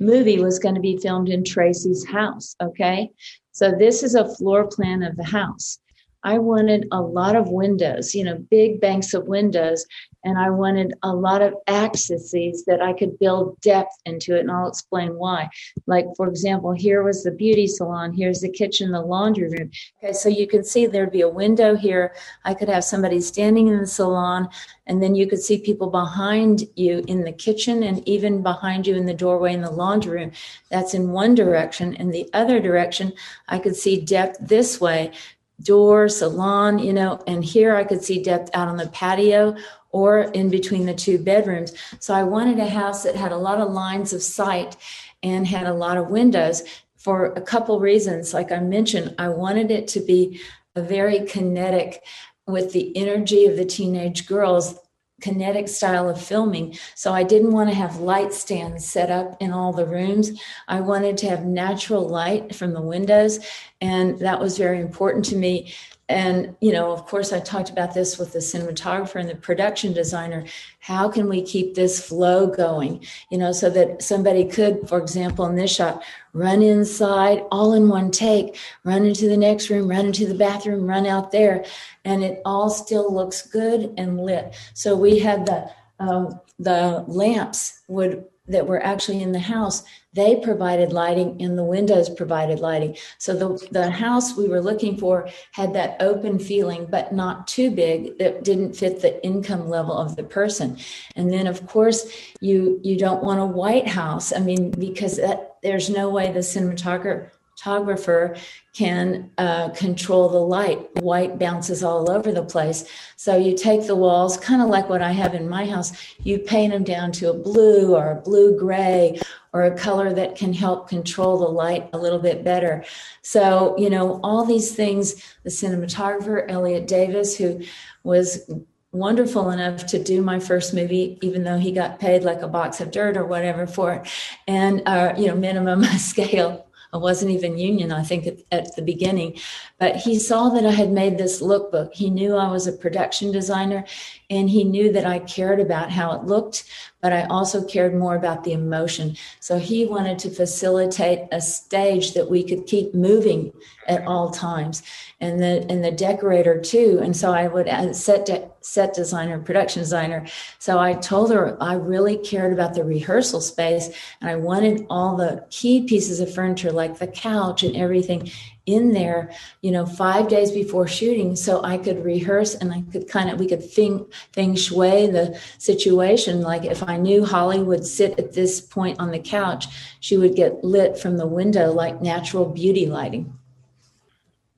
movie 0.00 0.40
was 0.42 0.58
going 0.58 0.74
to 0.74 0.80
be 0.80 0.98
filmed 1.04 1.28
in 1.28 1.44
Tracy's 1.44 2.04
house. 2.04 2.56
Okay, 2.60 3.10
so 3.52 3.70
this 3.70 4.02
is 4.02 4.16
a 4.16 4.34
floor 4.34 4.66
plan 4.66 5.04
of 5.04 5.16
the 5.16 5.30
house. 5.40 5.78
I 6.24 6.38
wanted 6.38 6.88
a 6.90 7.00
lot 7.00 7.36
of 7.36 7.48
windows, 7.50 8.14
you 8.14 8.24
know, 8.24 8.38
big 8.50 8.80
banks 8.80 9.12
of 9.14 9.28
windows, 9.28 9.86
and 10.24 10.38
I 10.38 10.48
wanted 10.48 10.94
a 11.02 11.14
lot 11.14 11.42
of 11.42 11.54
axes 11.66 12.32
that 12.66 12.80
I 12.80 12.94
could 12.94 13.18
build 13.18 13.60
depth 13.60 13.94
into 14.06 14.34
it, 14.34 14.40
and 14.40 14.50
I'll 14.50 14.68
explain 14.68 15.18
why. 15.18 15.50
Like, 15.86 16.06
for 16.16 16.26
example, 16.26 16.72
here 16.72 17.02
was 17.02 17.22
the 17.22 17.30
beauty 17.30 17.66
salon, 17.66 18.14
here's 18.14 18.40
the 18.40 18.48
kitchen, 18.48 18.90
the 18.90 19.02
laundry 19.02 19.50
room. 19.50 19.70
Okay, 20.02 20.14
so 20.14 20.30
you 20.30 20.46
can 20.46 20.64
see 20.64 20.86
there'd 20.86 21.12
be 21.12 21.20
a 21.20 21.28
window 21.28 21.76
here. 21.76 22.14
I 22.44 22.54
could 22.54 22.70
have 22.70 22.84
somebody 22.84 23.20
standing 23.20 23.68
in 23.68 23.78
the 23.78 23.86
salon, 23.86 24.48
and 24.86 25.02
then 25.02 25.14
you 25.14 25.26
could 25.26 25.42
see 25.42 25.58
people 25.58 25.90
behind 25.90 26.64
you 26.74 27.04
in 27.06 27.24
the 27.24 27.32
kitchen 27.32 27.82
and 27.82 28.06
even 28.08 28.42
behind 28.42 28.86
you 28.86 28.96
in 28.96 29.06
the 29.06 29.14
doorway 29.14 29.52
in 29.52 29.60
the 29.60 29.70
laundry 29.70 30.20
room. 30.20 30.32
That's 30.70 30.94
in 30.94 31.10
one 31.10 31.34
direction. 31.34 31.94
In 31.94 32.10
the 32.10 32.28
other 32.32 32.60
direction, 32.60 33.12
I 33.48 33.58
could 33.58 33.76
see 33.76 34.00
depth 34.00 34.38
this 34.40 34.80
way 34.80 35.12
door, 35.62 36.08
salon, 36.08 36.78
you 36.78 36.92
know, 36.92 37.22
and 37.26 37.44
here 37.44 37.76
I 37.76 37.84
could 37.84 38.02
see 38.02 38.22
depth 38.22 38.50
out 38.54 38.68
on 38.68 38.76
the 38.76 38.88
patio 38.88 39.56
or 39.90 40.22
in 40.32 40.50
between 40.50 40.86
the 40.86 40.94
two 40.94 41.18
bedrooms. 41.18 41.72
So 42.00 42.12
I 42.12 42.24
wanted 42.24 42.58
a 42.58 42.68
house 42.68 43.04
that 43.04 43.14
had 43.14 43.32
a 43.32 43.36
lot 43.36 43.60
of 43.60 43.70
lines 43.70 44.12
of 44.12 44.22
sight 44.22 44.76
and 45.22 45.46
had 45.46 45.66
a 45.66 45.74
lot 45.74 45.96
of 45.96 46.08
windows 46.08 46.62
for 46.96 47.26
a 47.26 47.40
couple 47.40 47.78
reasons. 47.80 48.34
Like 48.34 48.50
I 48.50 48.60
mentioned, 48.60 49.14
I 49.18 49.28
wanted 49.28 49.70
it 49.70 49.86
to 49.88 50.00
be 50.00 50.40
a 50.74 50.82
very 50.82 51.20
kinetic 51.26 52.02
with 52.46 52.72
the 52.72 52.94
energy 52.96 53.46
of 53.46 53.56
the 53.56 53.64
teenage 53.64 54.26
girls 54.26 54.78
kinetic 55.24 55.68
style 55.68 56.10
of 56.10 56.20
filming. 56.20 56.76
So 56.94 57.14
I 57.14 57.22
didn't 57.22 57.52
want 57.52 57.70
to 57.70 57.74
have 57.74 57.96
light 57.96 58.34
stands 58.34 58.84
set 58.84 59.10
up 59.10 59.40
in 59.40 59.52
all 59.52 59.72
the 59.72 59.86
rooms. 59.86 60.38
I 60.68 60.82
wanted 60.82 61.16
to 61.18 61.30
have 61.30 61.46
natural 61.46 62.06
light 62.06 62.54
from 62.54 62.74
the 62.74 62.82
windows. 62.82 63.40
And 63.80 64.18
that 64.18 64.38
was 64.38 64.58
very 64.58 64.82
important 64.82 65.24
to 65.26 65.36
me. 65.36 65.72
And, 66.08 66.54
you 66.60 66.70
know, 66.72 66.92
of 66.92 67.06
course, 67.06 67.32
I 67.32 67.40
talked 67.40 67.70
about 67.70 67.94
this 67.94 68.18
with 68.18 68.32
the 68.32 68.40
cinematographer 68.40 69.18
and 69.18 69.28
the 69.28 69.36
production 69.36 69.94
designer. 69.94 70.44
How 70.80 71.08
can 71.08 71.28
we 71.28 71.40
keep 71.40 71.74
this 71.74 72.06
flow 72.06 72.46
going, 72.46 73.04
you 73.30 73.38
know, 73.38 73.52
so 73.52 73.70
that 73.70 74.02
somebody 74.02 74.44
could, 74.44 74.86
for 74.86 74.98
example, 74.98 75.46
in 75.46 75.56
this 75.56 75.74
shot, 75.74 76.02
run 76.34 76.62
inside 76.62 77.42
all 77.50 77.72
in 77.72 77.88
one 77.88 78.10
take, 78.10 78.58
run 78.84 79.06
into 79.06 79.28
the 79.28 79.36
next 79.36 79.70
room, 79.70 79.88
run 79.88 80.06
into 80.06 80.26
the 80.26 80.34
bathroom, 80.34 80.86
run 80.86 81.06
out 81.06 81.32
there 81.32 81.64
and 82.04 82.22
it 82.22 82.40
all 82.44 82.70
still 82.70 83.12
looks 83.12 83.46
good 83.46 83.94
and 83.96 84.20
lit. 84.20 84.54
So 84.74 84.96
we 84.96 85.18
had 85.18 85.46
the 85.46 85.70
uh, 85.98 86.32
the 86.58 87.04
lamps 87.06 87.80
would 87.88 88.24
that 88.46 88.66
were 88.66 88.82
actually 88.82 89.22
in 89.22 89.32
the 89.32 89.38
house 89.38 89.84
they 90.14 90.40
provided 90.40 90.92
lighting 90.92 91.42
and 91.42 91.58
the 91.58 91.64
windows 91.64 92.08
provided 92.08 92.60
lighting. 92.60 92.96
So 93.18 93.34
the 93.34 93.68
the 93.70 93.90
house 93.90 94.36
we 94.36 94.48
were 94.48 94.60
looking 94.60 94.96
for 94.96 95.28
had 95.52 95.74
that 95.74 95.96
open 96.00 96.38
feeling 96.38 96.86
but 96.90 97.12
not 97.12 97.46
too 97.46 97.70
big 97.70 98.18
that 98.18 98.44
didn't 98.44 98.74
fit 98.74 99.02
the 99.02 99.22
income 99.24 99.68
level 99.68 99.96
of 99.96 100.16
the 100.16 100.24
person. 100.24 100.78
And 101.16 101.32
then 101.32 101.46
of 101.46 101.66
course 101.66 102.10
you 102.40 102.80
you 102.82 102.96
don't 102.96 103.22
want 103.22 103.40
a 103.40 103.46
white 103.46 103.88
house. 103.88 104.32
I 104.32 104.38
mean 104.38 104.70
because 104.70 105.16
that, 105.16 105.56
there's 105.62 105.90
no 105.90 106.10
way 106.10 106.30
the 106.30 106.40
cinematographer 106.40 107.30
photographer 107.56 108.36
can 108.72 109.30
uh, 109.38 109.68
control 109.70 110.28
the 110.28 110.38
light. 110.38 110.78
White 111.00 111.38
bounces 111.38 111.84
all 111.84 112.10
over 112.10 112.32
the 112.32 112.42
place. 112.42 112.84
So 113.16 113.36
you 113.36 113.56
take 113.56 113.86
the 113.86 113.94
walls, 113.94 114.36
kind 114.36 114.60
of 114.60 114.68
like 114.68 114.88
what 114.88 115.02
I 115.02 115.12
have 115.12 115.34
in 115.34 115.48
my 115.48 115.64
house, 115.64 115.92
you 116.24 116.38
paint 116.38 116.72
them 116.72 116.82
down 116.82 117.12
to 117.12 117.30
a 117.30 117.34
blue 117.34 117.94
or 117.94 118.10
a 118.10 118.20
blue 118.20 118.58
gray 118.58 119.20
or 119.52 119.62
a 119.62 119.78
color 119.78 120.12
that 120.12 120.34
can 120.34 120.52
help 120.52 120.88
control 120.88 121.38
the 121.38 121.48
light 121.48 121.88
a 121.92 121.98
little 121.98 122.18
bit 122.18 122.42
better. 122.42 122.84
So, 123.22 123.76
you 123.78 123.88
know, 123.88 124.20
all 124.24 124.44
these 124.44 124.74
things, 124.74 125.22
the 125.44 125.50
cinematographer, 125.50 126.44
Elliot 126.48 126.88
Davis, 126.88 127.36
who 127.36 127.62
was 128.02 128.50
wonderful 128.90 129.50
enough 129.50 129.86
to 129.86 130.02
do 130.02 130.22
my 130.22 130.40
first 130.40 130.74
movie, 130.74 131.18
even 131.20 131.44
though 131.44 131.58
he 131.58 131.70
got 131.70 132.00
paid 132.00 132.22
like 132.22 132.42
a 132.42 132.48
box 132.48 132.80
of 132.80 132.90
dirt 132.90 133.16
or 133.16 133.24
whatever 133.24 133.66
for 133.66 133.94
it, 133.94 134.08
and 134.46 134.82
uh, 134.86 135.12
you 135.16 135.26
know 135.26 135.34
minimum 135.34 135.82
scale 135.98 136.63
I 136.94 136.96
wasn't 136.96 137.32
even 137.32 137.58
union, 137.58 137.90
I 137.90 138.04
think, 138.04 138.26
at, 138.28 138.38
at, 138.52 138.76
the 138.76 138.82
beginning. 138.82 139.36
But 139.80 139.96
he 139.96 140.16
saw 140.16 140.48
that 140.50 140.64
I 140.64 140.70
had 140.70 140.92
made 140.92 141.18
this 141.18 141.42
lookbook. 141.42 141.92
He 141.92 142.08
knew 142.08 142.36
I 142.36 142.48
was 142.50 142.68
a 142.68 142.72
production 142.72 143.32
designer 143.32 143.84
and 144.30 144.48
he 144.48 144.64
knew 144.64 144.92
that 144.92 145.04
I 145.04 145.18
cared 145.18 145.60
about 145.60 145.90
how 145.90 146.12
it 146.12 146.24
looked, 146.24 146.64
but 147.00 147.12
I 147.12 147.24
also 147.24 147.62
cared 147.62 147.94
more 147.94 148.16
about 148.16 148.44
the 148.44 148.52
emotion. 148.52 149.16
So 149.40 149.58
he 149.58 149.84
wanted 149.84 150.18
to 150.20 150.30
facilitate 150.30 151.28
a 151.30 151.40
stage 151.40 152.14
that 152.14 152.30
we 152.30 152.42
could 152.42 152.66
keep 152.66 152.94
moving 152.94 153.52
at 153.86 154.06
all 154.06 154.30
times. 154.30 154.82
And 155.20 155.40
the 155.40 155.66
and 155.70 155.84
the 155.84 155.90
decorator 155.90 156.60
too. 156.60 157.00
And 157.02 157.16
so 157.16 157.32
I 157.32 157.46
would 157.46 157.68
uh, 157.68 157.92
set 157.92 158.26
de- 158.26 158.50
set 158.60 158.94
designer, 158.94 159.38
production 159.38 159.82
designer. 159.82 160.26
So 160.58 160.78
I 160.78 160.94
told 160.94 161.30
her 161.30 161.62
I 161.62 161.74
really 161.74 162.16
cared 162.16 162.52
about 162.52 162.74
the 162.74 162.84
rehearsal 162.84 163.40
space 163.40 163.90
and 164.20 164.30
I 164.30 164.36
wanted 164.36 164.86
all 164.88 165.16
the 165.16 165.46
key 165.50 165.84
pieces 165.84 166.20
of 166.20 166.34
furniture 166.34 166.72
like 166.72 166.98
the 166.98 167.06
couch 167.06 167.62
and 167.62 167.76
everything 167.76 168.30
in 168.66 168.92
there, 168.92 169.30
you 169.60 169.70
know, 169.70 169.84
five 169.84 170.28
days 170.28 170.50
before 170.50 170.88
shooting, 170.88 171.36
so 171.36 171.62
I 171.62 171.76
could 171.76 172.04
rehearse 172.04 172.54
and 172.54 172.72
I 172.72 172.82
could 172.92 173.08
kind 173.08 173.30
of 173.30 173.38
we 173.38 173.46
could 173.46 173.62
think 173.62 174.12
feng 174.32 174.56
shui 174.56 175.06
the 175.06 175.38
situation. 175.58 176.40
Like 176.40 176.64
if 176.64 176.82
I 176.82 176.96
knew 176.96 177.24
Holly 177.24 177.62
would 177.62 177.86
sit 177.86 178.18
at 178.18 178.32
this 178.32 178.60
point 178.60 178.98
on 179.00 179.10
the 179.10 179.18
couch, 179.18 179.66
she 180.00 180.16
would 180.16 180.34
get 180.34 180.64
lit 180.64 180.98
from 180.98 181.18
the 181.18 181.26
window 181.26 181.72
like 181.72 182.00
natural 182.00 182.46
beauty 182.46 182.86
lighting. 182.86 183.38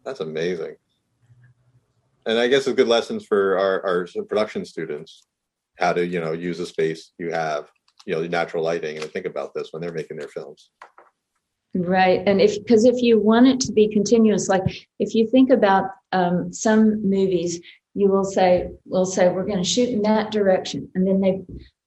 That's 0.04 0.20
amazing. 0.20 0.76
And 2.26 2.38
I 2.38 2.48
guess 2.48 2.66
it's 2.66 2.76
good 2.76 2.88
lessons 2.88 3.24
for 3.24 3.58
our, 3.58 3.84
our 3.86 4.06
production 4.28 4.64
students 4.64 5.26
how 5.78 5.92
to, 5.92 6.04
you 6.06 6.20
know, 6.20 6.32
use 6.32 6.58
the 6.58 6.66
space 6.66 7.12
you 7.18 7.30
have, 7.30 7.70
you 8.04 8.14
know, 8.14 8.26
natural 8.26 8.64
lighting 8.64 8.98
and 8.98 9.10
think 9.10 9.26
about 9.26 9.52
this 9.52 9.72
when 9.72 9.82
they're 9.82 9.92
making 9.92 10.16
their 10.16 10.28
films. 10.28 10.70
Right. 11.76 12.22
And 12.26 12.40
if, 12.40 12.58
because 12.58 12.84
if 12.84 13.02
you 13.02 13.18
want 13.18 13.48
it 13.48 13.60
to 13.60 13.72
be 13.72 13.88
continuous, 13.88 14.48
like 14.48 14.62
if 14.98 15.14
you 15.14 15.28
think 15.28 15.50
about 15.50 15.90
um, 16.12 16.52
some 16.52 17.08
movies, 17.08 17.60
you 17.94 18.08
will 18.08 18.24
say, 18.24 18.70
we'll 18.86 19.04
say, 19.06 19.28
we're 19.28 19.44
going 19.44 19.62
to 19.62 19.68
shoot 19.68 19.90
in 19.90 20.02
that 20.02 20.30
direction. 20.30 20.88
And 20.94 21.06
then 21.06 21.20
they 21.20 21.42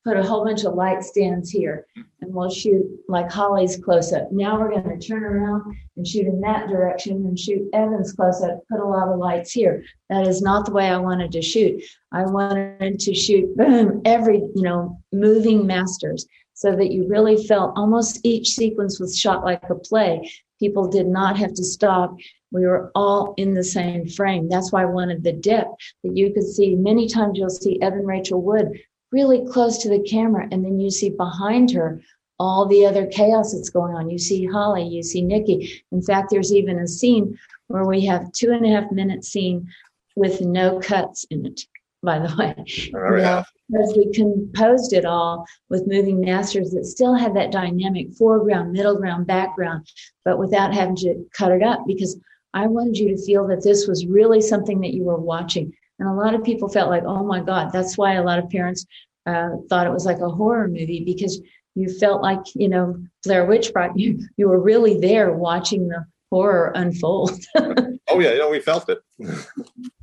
put 0.05 0.17
a 0.17 0.23
whole 0.23 0.45
bunch 0.45 0.63
of 0.63 0.75
light 0.75 1.03
stands 1.03 1.49
here 1.49 1.85
and 2.21 2.33
we'll 2.33 2.49
shoot 2.49 2.85
like 3.07 3.31
Holly's 3.31 3.77
close 3.77 4.13
up. 4.13 4.31
Now 4.31 4.59
we're 4.59 4.69
going 4.69 4.99
to 4.99 5.07
turn 5.07 5.23
around 5.23 5.75
and 5.97 6.07
shoot 6.07 6.27
in 6.27 6.39
that 6.41 6.67
direction 6.67 7.17
and 7.25 7.37
shoot 7.37 7.67
Evan's 7.73 8.13
close 8.13 8.41
up, 8.43 8.59
put 8.71 8.79
a 8.79 8.85
lot 8.85 9.09
of 9.09 9.19
lights 9.19 9.51
here. 9.51 9.83
That 10.09 10.27
is 10.27 10.41
not 10.41 10.65
the 10.65 10.71
way 10.71 10.87
I 10.87 10.97
wanted 10.97 11.31
to 11.31 11.41
shoot. 11.41 11.83
I 12.11 12.23
wanted 12.23 12.99
to 12.99 13.13
shoot 13.13 13.55
boom, 13.57 14.01
every, 14.05 14.37
you 14.37 14.61
know, 14.61 14.99
moving 15.11 15.65
masters 15.65 16.25
so 16.59 16.75
that 16.75 16.91
you 16.91 17.07
really 17.07 17.41
felt 17.47 17.71
almost 17.77 18.19
each 18.25 18.49
sequence 18.49 18.99
was 18.99 19.17
shot 19.17 19.45
like 19.45 19.63
a 19.69 19.75
play. 19.75 20.29
People 20.59 20.89
did 20.89 21.07
not 21.07 21.37
have 21.37 21.53
to 21.53 21.63
stop. 21.63 22.13
We 22.51 22.65
were 22.65 22.91
all 22.95 23.33
in 23.37 23.53
the 23.53 23.63
same 23.63 24.05
frame. 24.09 24.49
That's 24.49 24.69
why 24.69 24.81
I 24.81 24.85
wanted 24.85 25.23
the 25.23 25.31
depth 25.31 25.71
that 26.03 26.17
you 26.17 26.33
could 26.33 26.43
see. 26.43 26.75
Many 26.75 27.07
times 27.07 27.37
you'll 27.37 27.49
see 27.49 27.81
Evan 27.81 28.05
Rachel 28.05 28.41
Wood 28.41 28.77
really 29.13 29.47
close 29.49 29.77
to 29.77 29.89
the 29.89 30.01
camera, 30.01 30.49
and 30.51 30.65
then 30.65 30.81
you 30.81 30.91
see 30.91 31.11
behind 31.11 31.71
her 31.71 32.01
all 32.39 32.65
the 32.65 32.85
other 32.85 33.07
chaos 33.07 33.53
that's 33.53 33.69
going 33.69 33.95
on. 33.95 34.09
You 34.09 34.17
see 34.17 34.45
Holly, 34.45 34.83
you 34.83 35.01
see 35.01 35.21
Nikki. 35.21 35.81
In 35.93 36.01
fact, 36.01 36.29
there's 36.29 36.51
even 36.51 36.79
a 36.79 36.87
scene 36.89 37.39
where 37.67 37.85
we 37.85 38.05
have 38.05 38.33
two 38.33 38.51
and 38.51 38.65
a 38.65 38.69
half 38.69 38.91
minute 38.91 39.23
scene 39.23 39.65
with 40.17 40.41
no 40.41 40.81
cuts 40.81 41.23
in 41.29 41.45
it 41.45 41.61
by 42.03 42.19
the 42.19 42.35
way. 42.35 42.91
Oh, 42.95 43.15
yeah. 43.15 43.43
Because 43.69 43.93
we 43.95 44.11
composed 44.11 44.93
it 44.93 45.05
all 45.05 45.45
with 45.69 45.87
moving 45.87 46.19
masters 46.19 46.71
that 46.71 46.85
still 46.85 47.13
had 47.13 47.35
that 47.35 47.51
dynamic 47.51 48.13
foreground, 48.13 48.71
middle 48.71 48.95
ground, 48.95 49.27
background, 49.27 49.87
but 50.25 50.39
without 50.39 50.73
having 50.73 50.95
to 50.97 51.23
cut 51.33 51.51
it 51.51 51.61
up 51.61 51.85
because 51.85 52.19
I 52.53 52.67
wanted 52.67 52.97
you 52.97 53.09
to 53.09 53.25
feel 53.25 53.47
that 53.47 53.63
this 53.63 53.87
was 53.87 54.07
really 54.07 54.41
something 54.41 54.81
that 54.81 54.93
you 54.93 55.03
were 55.03 55.19
watching. 55.19 55.71
And 55.99 56.07
a 56.07 56.13
lot 56.13 56.33
of 56.33 56.43
people 56.43 56.69
felt 56.69 56.89
like, 56.89 57.03
oh 57.03 57.23
my 57.23 57.41
God, 57.41 57.71
that's 57.71 57.97
why 57.97 58.13
a 58.13 58.23
lot 58.23 58.39
of 58.39 58.49
parents 58.49 58.85
uh, 59.25 59.49
thought 59.69 59.85
it 59.85 59.93
was 59.93 60.05
like 60.05 60.19
a 60.19 60.29
horror 60.29 60.67
movie 60.67 61.03
because 61.05 61.41
you 61.75 61.89
felt 61.99 62.23
like, 62.23 62.39
you 62.55 62.69
know, 62.69 62.95
Blair 63.23 63.45
Witch 63.45 63.71
brought 63.71 63.97
you, 63.97 64.27
you 64.37 64.47
were 64.49 64.59
really 64.59 64.99
there 64.99 65.31
watching 65.33 65.87
the 65.87 66.05
horror 66.31 66.71
unfold. 66.75 67.39
Oh 68.11 68.19
yeah, 68.19 68.33
yeah, 68.33 68.49
we 68.49 68.59
felt 68.59 68.89
it. 68.89 68.99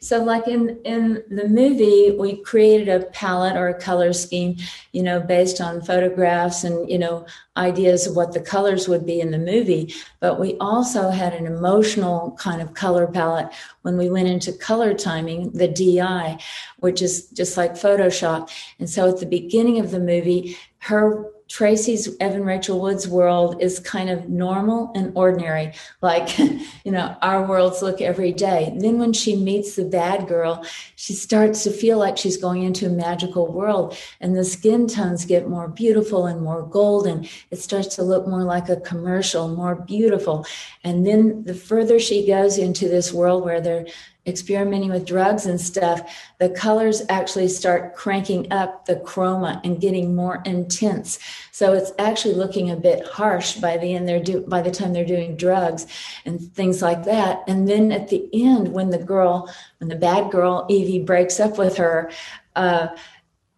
So, 0.00 0.22
like 0.22 0.46
in 0.48 0.80
in 0.84 1.22
the 1.30 1.48
movie, 1.48 2.10
we 2.10 2.36
created 2.36 2.88
a 2.88 3.06
palette 3.06 3.56
or 3.56 3.68
a 3.68 3.80
color 3.80 4.12
scheme, 4.12 4.56
you 4.92 5.02
know, 5.02 5.20
based 5.20 5.60
on 5.60 5.82
photographs 5.82 6.64
and 6.64 6.88
you 6.90 6.98
know 6.98 7.26
ideas 7.56 8.06
of 8.06 8.16
what 8.16 8.32
the 8.32 8.40
colors 8.40 8.88
would 8.88 9.04
be 9.04 9.20
in 9.20 9.30
the 9.30 9.38
movie. 9.38 9.94
But 10.20 10.40
we 10.40 10.56
also 10.58 11.10
had 11.10 11.34
an 11.34 11.46
emotional 11.46 12.36
kind 12.38 12.62
of 12.62 12.74
color 12.74 13.06
palette 13.06 13.48
when 13.82 13.96
we 13.96 14.08
went 14.08 14.28
into 14.28 14.52
color 14.52 14.94
timing, 14.94 15.50
the 15.52 15.68
DI, 15.68 16.38
which 16.78 17.02
is 17.02 17.26
just 17.28 17.56
like 17.56 17.72
Photoshop. 17.74 18.50
And 18.78 18.88
so, 18.88 19.08
at 19.08 19.20
the 19.20 19.26
beginning 19.26 19.78
of 19.80 19.90
the 19.90 20.00
movie, 20.00 20.56
her 20.78 21.30
Tracy's 21.48 22.16
Evan 22.18 22.44
Rachel 22.44 22.80
Wood's 22.80 23.06
world 23.06 23.62
is 23.62 23.78
kind 23.78 24.08
of 24.08 24.28
normal 24.28 24.90
and 24.94 25.12
ordinary, 25.16 25.72
like, 26.00 26.38
you 26.84 26.92
know, 26.92 27.16
our 27.22 27.46
worlds 27.46 27.82
look 27.82 28.00
every 28.00 28.32
day. 28.32 28.74
Then 28.78 28.98
when 28.98 29.12
she 29.12 29.36
meets 29.36 29.76
the 29.76 29.84
bad 29.84 30.26
girl, 30.26 30.64
she 30.96 31.12
starts 31.12 31.62
to 31.64 31.70
feel 31.70 31.98
like 31.98 32.16
she's 32.16 32.36
going 32.36 32.62
into 32.62 32.86
a 32.86 32.90
magical 32.90 33.52
world 33.52 33.96
and 34.20 34.36
the 34.36 34.44
skin 34.44 34.86
tones 34.86 35.24
get 35.24 35.48
more 35.48 35.68
beautiful 35.68 36.26
and 36.26 36.40
more 36.40 36.62
golden. 36.62 37.28
It 37.50 37.56
starts 37.56 37.96
to 37.96 38.02
look 38.02 38.26
more 38.26 38.44
like 38.44 38.68
a 38.68 38.80
commercial, 38.80 39.48
more 39.48 39.74
beautiful. 39.74 40.46
And 40.84 41.06
then 41.06 41.44
the 41.44 41.54
further 41.54 41.98
she 41.98 42.26
goes 42.26 42.58
into 42.58 42.88
this 42.88 43.12
world 43.12 43.44
where 43.44 43.60
they're 43.60 43.86
experimenting 44.26 44.90
with 44.90 45.06
drugs 45.06 45.46
and 45.46 45.60
stuff, 45.60 46.16
the 46.38 46.48
colors 46.48 47.02
actually 47.08 47.48
start 47.48 47.94
cranking 47.94 48.52
up 48.52 48.86
the 48.86 48.96
chroma 48.96 49.60
and 49.64 49.80
getting 49.80 50.14
more 50.14 50.40
intense. 50.44 51.18
So 51.50 51.72
it's 51.72 51.92
actually 51.98 52.34
looking 52.34 52.70
a 52.70 52.76
bit 52.76 53.06
harsh 53.06 53.56
by 53.56 53.78
the 53.78 53.94
end 53.94 54.08
they're 54.08 54.22
do 54.22 54.40
by 54.42 54.62
the 54.62 54.70
time 54.70 54.92
they're 54.92 55.04
doing 55.04 55.36
drugs 55.36 55.86
and 56.24 56.40
things 56.54 56.82
like 56.82 57.04
that. 57.04 57.42
And 57.48 57.68
then 57.68 57.90
at 57.90 58.08
the 58.08 58.28
end, 58.32 58.72
when 58.72 58.90
the 58.90 58.98
girl, 58.98 59.52
when 59.78 59.88
the 59.88 59.96
bad 59.96 60.30
girl 60.30 60.66
Evie 60.68 61.02
breaks 61.02 61.40
up 61.40 61.58
with 61.58 61.76
her, 61.76 62.10
uh, 62.54 62.88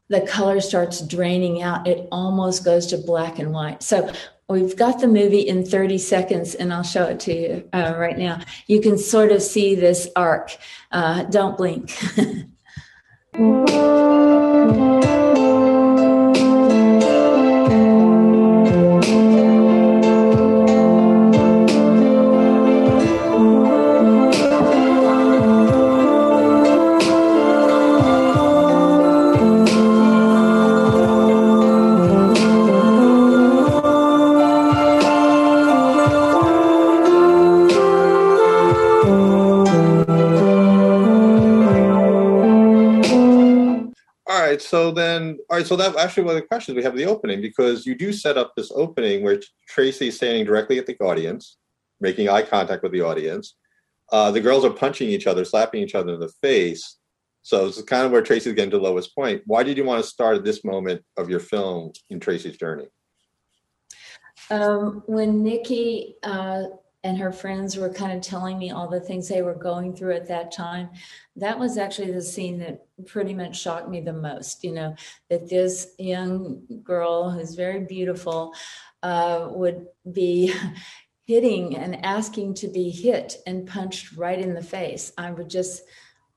the 0.09 0.21
color 0.21 0.61
starts 0.61 1.01
draining 1.01 1.63
out. 1.63 1.87
It 1.87 2.09
almost 2.13 2.65
goes 2.65 2.87
to 2.89 2.99
black 2.99 3.39
and 3.39 3.53
white. 3.53 3.83
So 3.83 4.13
we've 4.49 4.77
got 4.77 5.01
the 5.01 5.09
movie 5.09 5.41
in 5.41 5.65
30 5.65 5.99
seconds 5.99 6.55
and 6.55 6.73
i'll 6.73 6.83
show 6.83 7.05
it 7.05 7.21
to 7.21 7.35
you 7.35 7.69
uh, 7.73 7.95
right 7.97 8.19
now. 8.19 8.41
You 8.67 8.81
can 8.81 8.99
sort 8.99 9.33
of 9.33 9.43
see 9.43 9.75
this 9.75 10.09
arc. 10.17 10.57
Uh, 10.93 11.25
don't 11.25 11.57
blink 11.57 11.97
so 44.65 44.91
then, 44.91 45.39
all 45.51 45.59
right. 45.59 45.67
So 45.67 45.77
that 45.77 45.97
actually 45.97 46.25
one 46.25 46.37
of 46.37 46.43
the 46.43 46.49
questions 46.49 46.77
we 46.77 46.83
have 46.83 46.97
the 46.97 47.07
opening 47.07 47.41
because 47.41 47.87
you 47.87 47.95
do 47.95 48.13
set 48.13 48.39
up 48.39 48.53
this 48.57 48.73
opening 48.75 49.23
where 49.23 49.41
Tracy 49.69 50.09
is 50.09 50.17
standing 50.17 50.45
directly 50.45 50.79
at 50.79 50.87
the 50.87 50.97
audience, 51.01 51.59
making 52.01 52.29
eye 52.29 52.43
contact 52.43 52.83
with 52.83 52.93
the 52.93 53.03
audience. 53.03 53.57
Uh, 54.11 54.31
the 54.31 54.41
girls 54.41 54.65
are 54.65 54.71
punching 54.71 55.09
each 55.09 55.27
other, 55.27 55.45
slapping 55.45 55.83
each 55.83 55.95
other 55.95 56.15
in 56.15 56.21
the 56.21 56.33
face. 56.43 56.99
So 57.43 57.67
it's 57.67 57.81
kind 57.83 58.07
of 58.07 58.13
where 58.13 58.23
Tracy's 58.23 58.55
getting 58.55 58.71
to 58.71 58.79
the 58.79 58.83
lowest 58.83 59.15
point. 59.15 59.43
Why 59.47 59.63
did 59.63 59.77
you 59.77 59.85
want 59.85 60.03
to 60.03 60.09
start 60.09 60.37
at 60.37 60.45
this 60.45 60.65
moment 60.65 61.03
of 61.17 61.29
your 61.29 61.41
film 61.41 61.93
in 62.09 62.19
Tracy's 62.19 62.57
journey? 62.57 62.87
Um, 64.51 65.03
when 65.07 65.43
Nikki 65.43 66.17
uh, 66.23 66.65
and 67.05 67.19
her 67.19 67.31
friends 67.31 67.77
were 67.77 67.91
kind 67.91 68.17
of 68.17 68.23
telling 68.23 68.59
me 68.59 68.71
all 68.71 68.89
the 68.89 68.99
things 68.99 69.29
they 69.29 69.43
were 69.43 69.55
going 69.55 69.95
through 69.95 70.15
at 70.15 70.27
that 70.29 70.51
time. 70.51 70.89
That 71.37 71.59
was 71.59 71.77
actually 71.77 72.13
the 72.13 72.23
scene 72.23 72.59
that 72.61 72.87
pretty 73.07 73.35
much 73.35 73.61
shocked 73.61 73.91
me 73.91 74.01
the 74.01 74.15
most. 74.15 74.65
You 74.65 74.73
know, 74.73 74.97
that 75.29 75.49
this 75.49 75.93
young 75.99 76.63
girl 76.83 77.31
who's 77.31 77.55
very 77.55 77.81
beautiful 77.81 78.55
uh, 79.03 79.49
would 79.51 79.87
be 80.11 80.53
hitting 81.27 81.77
and 81.77 82.05
asking 82.05 82.55
to 82.55 82.69
be 82.69 82.91
hit 82.91 83.37
and 83.47 83.67
punched 83.67 84.17
right 84.17 84.39
in 84.39 84.55
the 84.55 84.63
face. 84.63 85.13
I 85.19 85.31
would 85.31 85.51
just 85.51 85.83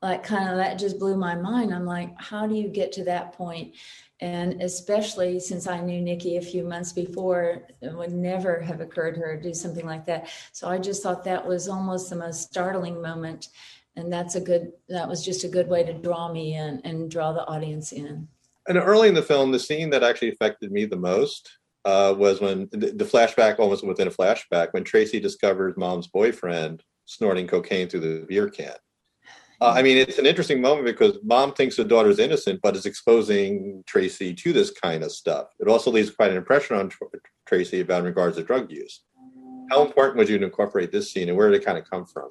like 0.02 0.22
kind 0.22 0.48
of 0.48 0.56
that 0.56 0.78
just 0.78 0.98
blew 0.98 1.16
my 1.16 1.34
mind. 1.34 1.74
I'm 1.74 1.86
like, 1.86 2.10
how 2.20 2.46
do 2.46 2.54
you 2.54 2.68
get 2.68 2.92
to 2.92 3.04
that 3.04 3.32
point? 3.32 3.74
And 4.20 4.62
especially 4.62 5.38
since 5.38 5.66
I 5.66 5.80
knew 5.80 6.00
Nikki 6.00 6.36
a 6.36 6.42
few 6.42 6.64
months 6.64 6.92
before, 6.92 7.62
it 7.80 7.94
would 7.94 8.12
never 8.12 8.60
have 8.60 8.80
occurred 8.80 9.14
to 9.14 9.20
her 9.20 9.36
to 9.36 9.42
do 9.42 9.54
something 9.54 9.86
like 9.86 10.04
that. 10.06 10.28
So 10.52 10.68
I 10.68 10.78
just 10.78 11.02
thought 11.02 11.24
that 11.24 11.46
was 11.46 11.68
almost 11.68 12.10
the 12.10 12.16
most 12.16 12.42
startling 12.42 13.00
moment. 13.00 13.48
And 13.96 14.12
that's 14.12 14.36
a 14.36 14.40
good, 14.40 14.72
that 14.88 15.08
was 15.08 15.24
just 15.24 15.44
a 15.44 15.48
good 15.48 15.68
way 15.68 15.84
to 15.84 15.92
draw 15.92 16.32
me 16.32 16.54
in 16.54 16.80
and 16.84 17.10
draw 17.10 17.32
the 17.32 17.46
audience 17.46 17.92
in. 17.92 18.28
And 18.68 18.78
early 18.78 19.08
in 19.08 19.14
the 19.14 19.22
film, 19.22 19.50
the 19.50 19.58
scene 19.58 19.90
that 19.90 20.04
actually 20.04 20.30
affected 20.30 20.70
me 20.70 20.84
the 20.84 20.96
most 20.96 21.58
uh, 21.84 22.14
was 22.16 22.40
when 22.40 22.68
the, 22.70 22.92
the 22.92 23.04
flashback, 23.04 23.58
almost 23.58 23.84
within 23.84 24.08
a 24.08 24.12
flashback, 24.12 24.68
when 24.72 24.84
Tracy 24.84 25.18
discovers 25.18 25.76
mom's 25.76 26.06
boyfriend 26.06 26.82
snorting 27.06 27.46
cocaine 27.46 27.88
through 27.88 28.00
the 28.00 28.26
beer 28.28 28.48
can. 28.48 28.74
Uh, 29.60 29.72
I 29.76 29.82
mean, 29.82 29.96
it's 29.96 30.18
an 30.18 30.26
interesting 30.26 30.60
moment 30.60 30.84
because 30.84 31.18
mom 31.24 31.52
thinks 31.52 31.76
the 31.76 31.84
daughter's 31.84 32.20
innocent, 32.20 32.60
but 32.62 32.76
is 32.76 32.86
exposing 32.86 33.82
Tracy 33.86 34.32
to 34.34 34.52
this 34.52 34.70
kind 34.70 35.02
of 35.02 35.10
stuff. 35.10 35.48
It 35.58 35.66
also 35.66 35.90
leaves 35.90 36.10
quite 36.10 36.30
an 36.30 36.36
impression 36.36 36.76
on 36.76 36.92
Tracy 37.46 37.80
about 37.80 38.04
regards 38.04 38.36
to 38.36 38.44
drug 38.44 38.70
use. 38.70 39.02
How 39.70 39.84
important 39.84 40.16
was 40.16 40.30
you 40.30 40.38
to 40.38 40.44
incorporate 40.44 40.92
this 40.92 41.12
scene, 41.12 41.28
and 41.28 41.36
where 41.36 41.50
did 41.50 41.60
it 41.60 41.64
kind 41.64 41.76
of 41.76 41.90
come 41.90 42.06
from? 42.06 42.30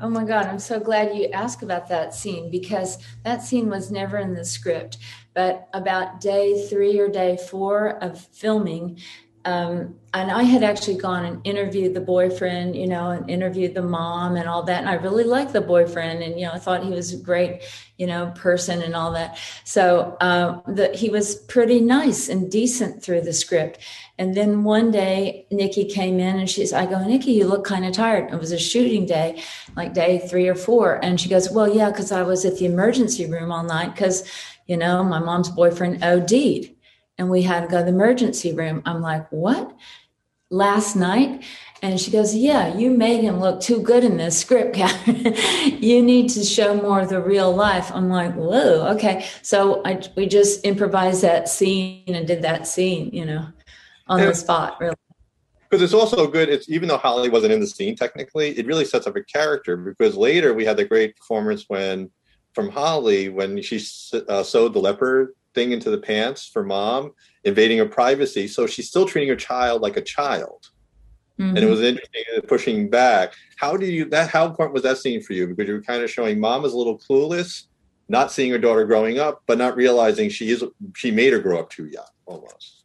Oh 0.00 0.08
my 0.08 0.24
God, 0.24 0.46
I'm 0.46 0.58
so 0.58 0.80
glad 0.80 1.14
you 1.14 1.26
asked 1.26 1.62
about 1.62 1.88
that 1.90 2.14
scene 2.14 2.50
because 2.50 2.98
that 3.22 3.42
scene 3.42 3.68
was 3.68 3.90
never 3.90 4.16
in 4.16 4.34
the 4.34 4.44
script. 4.44 4.96
But 5.34 5.68
about 5.74 6.20
day 6.20 6.66
three 6.68 6.98
or 6.98 7.08
day 7.08 7.36
four 7.36 8.02
of 8.02 8.18
filming, 8.18 8.98
um, 9.44 9.94
and 10.12 10.30
I 10.30 10.42
had 10.42 10.62
actually 10.62 10.96
gone 10.96 11.24
and 11.24 11.40
interviewed 11.44 11.94
the 11.94 12.00
boyfriend, 12.00 12.74
you 12.74 12.86
know, 12.86 13.10
and 13.10 13.30
interviewed 13.30 13.74
the 13.74 13.82
mom 13.82 14.36
and 14.36 14.48
all 14.48 14.64
that. 14.64 14.80
And 14.80 14.88
I 14.88 14.94
really 14.94 15.24
liked 15.24 15.52
the 15.52 15.60
boyfriend, 15.60 16.22
and 16.22 16.38
you 16.38 16.46
know, 16.46 16.52
I 16.52 16.58
thought 16.58 16.84
he 16.84 16.90
was 16.90 17.12
a 17.12 17.16
great, 17.16 17.62
you 17.96 18.06
know, 18.06 18.32
person 18.34 18.82
and 18.82 18.94
all 18.94 19.12
that. 19.12 19.38
So 19.64 20.16
uh, 20.20 20.90
he 20.92 21.08
was 21.10 21.36
pretty 21.36 21.80
nice 21.80 22.28
and 22.28 22.50
decent 22.50 23.02
through 23.02 23.22
the 23.22 23.32
script. 23.32 23.78
And 24.18 24.34
then 24.34 24.64
one 24.64 24.90
day, 24.90 25.46
Nikki 25.50 25.84
came 25.84 26.18
in 26.18 26.38
and 26.38 26.50
she's, 26.50 26.72
I 26.72 26.86
go, 26.86 27.02
Nikki, 27.02 27.32
you 27.32 27.46
look 27.46 27.64
kind 27.64 27.86
of 27.86 27.92
tired. 27.94 28.32
It 28.32 28.38
was 28.38 28.52
a 28.52 28.58
shooting 28.58 29.06
day, 29.06 29.42
like 29.76 29.94
day 29.94 30.18
three 30.18 30.48
or 30.48 30.56
four. 30.56 31.02
And 31.02 31.20
she 31.20 31.28
goes, 31.28 31.50
Well, 31.50 31.72
yeah, 31.74 31.90
because 31.90 32.12
I 32.12 32.22
was 32.22 32.44
at 32.44 32.58
the 32.58 32.66
emergency 32.66 33.24
room 33.26 33.52
all 33.52 33.64
night 33.64 33.94
because, 33.94 34.28
you 34.66 34.76
know, 34.76 35.02
my 35.04 35.20
mom's 35.20 35.48
boyfriend 35.48 36.02
OD'd 36.02 36.74
and 37.20 37.28
we 37.28 37.42
had 37.42 37.60
to 37.60 37.66
go 37.66 37.78
to 37.78 37.84
the 37.84 37.90
emergency 37.90 38.54
room. 38.54 38.80
I'm 38.86 39.02
like, 39.02 39.30
what? 39.30 39.76
Last 40.48 40.96
night? 40.96 41.44
And 41.82 42.00
she 42.00 42.10
goes, 42.10 42.34
Yeah, 42.34 42.74
you 42.76 42.90
made 42.90 43.20
him 43.20 43.40
look 43.40 43.60
too 43.60 43.82
good 43.82 44.04
in 44.04 44.16
this 44.16 44.38
script, 44.38 44.74
Catherine. 44.74 45.34
you 45.82 46.02
need 46.02 46.30
to 46.30 46.42
show 46.42 46.74
more 46.74 47.02
of 47.02 47.10
the 47.10 47.20
real 47.20 47.54
life. 47.54 47.92
I'm 47.94 48.08
like, 48.08 48.34
Whoa, 48.34 48.88
okay. 48.94 49.26
So 49.42 49.82
I, 49.84 50.00
we 50.16 50.26
just 50.26 50.64
improvised 50.64 51.22
that 51.22 51.48
scene 51.48 52.02
and 52.06 52.26
did 52.26 52.40
that 52.42 52.66
scene, 52.66 53.10
you 53.12 53.26
know, 53.26 53.46
on 54.08 54.20
the 54.20 54.34
spot, 54.34 54.80
really. 54.80 54.94
Because 55.68 55.82
it's 55.82 55.94
also 55.94 56.26
good, 56.26 56.48
it's 56.48 56.70
even 56.70 56.88
though 56.88 56.96
Holly 56.96 57.28
wasn't 57.28 57.52
in 57.52 57.60
the 57.60 57.66
scene 57.66 57.96
technically, 57.96 58.58
it 58.58 58.66
really 58.66 58.86
sets 58.86 59.06
up 59.06 59.14
a 59.14 59.22
character 59.22 59.76
because 59.76 60.16
later 60.16 60.54
we 60.54 60.64
had 60.64 60.78
the 60.78 60.86
great 60.86 61.16
performance 61.16 61.66
when 61.68 62.10
from 62.54 62.70
Holly 62.70 63.28
when 63.28 63.60
she 63.62 63.76
uh, 64.28 64.42
sewed 64.42 64.72
the 64.72 64.80
leopard 64.80 65.34
thing 65.54 65.72
into 65.72 65.90
the 65.90 65.98
pants 65.98 66.46
for 66.46 66.64
mom, 66.64 67.12
invading 67.44 67.78
her 67.78 67.86
privacy. 67.86 68.48
So 68.48 68.66
she's 68.66 68.88
still 68.88 69.06
treating 69.06 69.28
her 69.28 69.36
child 69.36 69.82
like 69.82 69.96
a 69.96 70.02
child. 70.02 70.70
Mm-hmm. 71.38 71.48
And 71.48 71.58
it 71.58 71.60
mm-hmm. 71.62 71.70
was 71.70 71.80
interesting 71.80 72.22
uh, 72.36 72.40
pushing 72.42 72.90
back. 72.90 73.34
How 73.56 73.76
do 73.76 73.86
you 73.86 74.04
that 74.06 74.30
how 74.30 74.46
important 74.46 74.74
was 74.74 74.82
that 74.82 74.98
scene 74.98 75.22
for 75.22 75.32
you? 75.32 75.46
Because 75.46 75.68
you 75.68 75.74
were 75.74 75.82
kind 75.82 76.02
of 76.02 76.10
showing 76.10 76.38
mom 76.38 76.64
is 76.64 76.72
a 76.72 76.76
little 76.76 76.98
clueless, 76.98 77.66
not 78.08 78.30
seeing 78.30 78.50
her 78.50 78.58
daughter 78.58 78.84
growing 78.84 79.18
up, 79.18 79.42
but 79.46 79.56
not 79.56 79.76
realizing 79.76 80.28
she 80.28 80.50
is 80.50 80.62
she 80.94 81.10
made 81.10 81.32
her 81.32 81.38
grow 81.38 81.58
up 81.58 81.70
too 81.70 81.86
young 81.86 82.04
almost. 82.26 82.79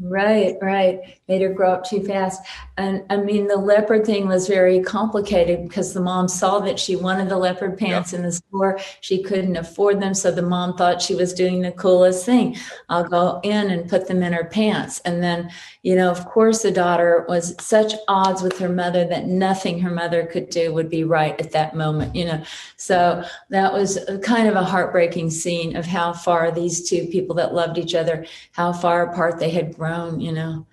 Right, 0.00 0.56
right. 0.62 1.18
Made 1.26 1.42
her 1.42 1.52
grow 1.52 1.72
up 1.72 1.84
too 1.84 2.04
fast. 2.04 2.40
And 2.76 3.02
I 3.10 3.16
mean, 3.16 3.48
the 3.48 3.56
leopard 3.56 4.06
thing 4.06 4.28
was 4.28 4.46
very 4.46 4.80
complicated 4.80 5.66
because 5.66 5.92
the 5.92 6.00
mom 6.00 6.28
saw 6.28 6.60
that 6.60 6.78
she 6.78 6.94
wanted 6.94 7.28
the 7.28 7.36
leopard 7.36 7.76
pants 7.76 8.12
yeah. 8.12 8.18
in 8.18 8.24
the 8.24 8.30
store. 8.30 8.78
She 9.00 9.24
couldn't 9.24 9.56
afford 9.56 10.00
them. 10.00 10.14
So 10.14 10.30
the 10.30 10.42
mom 10.42 10.76
thought 10.76 11.02
she 11.02 11.16
was 11.16 11.34
doing 11.34 11.62
the 11.62 11.72
coolest 11.72 12.24
thing. 12.24 12.56
I'll 12.88 13.08
go 13.08 13.40
in 13.42 13.70
and 13.70 13.90
put 13.90 14.06
them 14.06 14.22
in 14.22 14.32
her 14.32 14.44
pants. 14.44 15.00
And 15.00 15.20
then, 15.20 15.50
you 15.82 15.96
know, 15.96 16.12
of 16.12 16.24
course, 16.26 16.62
the 16.62 16.70
daughter 16.70 17.24
was 17.28 17.56
such 17.58 17.94
odds 18.06 18.40
with 18.40 18.56
her 18.60 18.68
mother 18.68 19.04
that 19.06 19.26
nothing 19.26 19.80
her 19.80 19.90
mother 19.90 20.26
could 20.26 20.48
do 20.48 20.72
would 20.72 20.88
be 20.88 21.02
right 21.02 21.38
at 21.40 21.50
that 21.52 21.74
moment, 21.74 22.14
you 22.14 22.24
know. 22.24 22.40
So 22.76 23.24
that 23.50 23.72
was 23.72 23.98
kind 24.22 24.46
of 24.46 24.54
a 24.54 24.62
heartbreaking 24.62 25.30
scene 25.30 25.74
of 25.74 25.86
how 25.86 26.12
far 26.12 26.52
these 26.52 26.88
two 26.88 27.06
people 27.06 27.34
that 27.34 27.52
loved 27.52 27.78
each 27.78 27.96
other, 27.96 28.26
how 28.52 28.72
far 28.72 29.10
apart 29.10 29.40
they 29.40 29.50
had 29.50 29.74
grown 29.74 29.87
own, 29.92 30.20
you 30.20 30.32
know. 30.32 30.66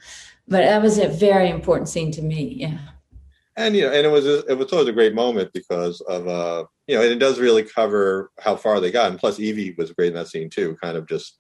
But 0.48 0.62
that 0.62 0.82
was 0.82 0.98
a 0.98 1.08
very 1.08 1.50
important 1.50 1.90
scene 1.90 2.12
to 2.12 2.22
me. 2.22 2.56
Yeah. 2.60 2.78
And 3.58 3.76
you 3.76 3.84
know, 3.84 3.92
and 3.94 4.06
it 4.06 4.10
was 4.10 4.26
it 4.26 4.58
was 4.58 4.72
always 4.74 4.88
a 4.88 4.94
great 4.94 5.16
moment 5.16 5.52
because 5.54 6.02
of 6.02 6.28
uh, 6.28 6.66
you 6.88 6.96
know, 6.96 7.02
and 7.02 7.12
it 7.12 7.20
does 7.20 7.40
really 7.40 7.64
cover 7.64 8.32
how 8.40 8.56
far 8.56 8.80
they 8.80 8.92
got. 8.92 9.12
And 9.12 9.20
plus, 9.20 9.40
Evie 9.40 9.76
was 9.78 9.92
great 9.94 10.10
in 10.10 10.16
that 10.16 10.28
scene 10.28 10.50
too. 10.50 10.78
Kind 10.82 10.98
of 10.98 11.08
just 11.08 11.40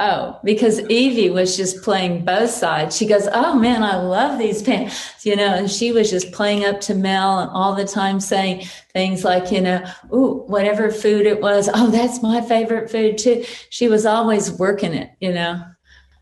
Oh, 0.00 0.38
because 0.44 0.78
Evie 0.88 1.30
was 1.30 1.56
just 1.56 1.82
playing 1.82 2.24
both 2.24 2.50
sides. 2.50 2.96
She 2.96 3.04
goes, 3.04 3.26
Oh 3.32 3.58
man, 3.58 3.82
I 3.82 3.96
love 3.96 4.38
these 4.38 4.62
pants, 4.62 5.26
you 5.26 5.34
know, 5.34 5.54
and 5.54 5.68
she 5.68 5.90
was 5.90 6.08
just 6.08 6.30
playing 6.30 6.64
up 6.64 6.80
to 6.82 6.94
Mel 6.94 7.40
and 7.40 7.50
all 7.50 7.74
the 7.74 7.84
time 7.84 8.20
saying 8.20 8.64
things 8.92 9.24
like, 9.24 9.50
you 9.50 9.60
know, 9.60 9.84
ooh, 10.14 10.44
whatever 10.46 10.92
food 10.92 11.26
it 11.26 11.40
was. 11.40 11.68
Oh, 11.74 11.90
that's 11.90 12.22
my 12.22 12.40
favorite 12.40 12.92
food 12.92 13.18
too. 13.18 13.44
She 13.70 13.88
was 13.88 14.06
always 14.06 14.52
working 14.52 14.94
it, 14.94 15.10
you 15.20 15.32
know. 15.32 15.64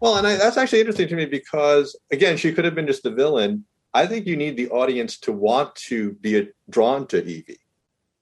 Well, 0.07 0.18
and 0.18 0.26
I, 0.28 0.36
that's 0.36 0.57
actually 0.57 0.78
interesting 0.78 1.09
to 1.09 1.16
me 1.16 1.26
because, 1.26 1.96
again, 2.12 2.36
she 2.36 2.52
could 2.52 2.64
have 2.64 2.76
been 2.76 2.86
just 2.86 3.02
the 3.02 3.11
villain. 3.11 3.64
I 3.92 4.07
think 4.07 4.24
you 4.24 4.36
need 4.36 4.57
the 4.57 4.68
audience 4.68 5.18
to 5.22 5.32
want 5.32 5.74
to 5.86 6.12
be 6.12 6.48
drawn 6.70 7.09
to 7.09 7.24
Evie. 7.24 7.59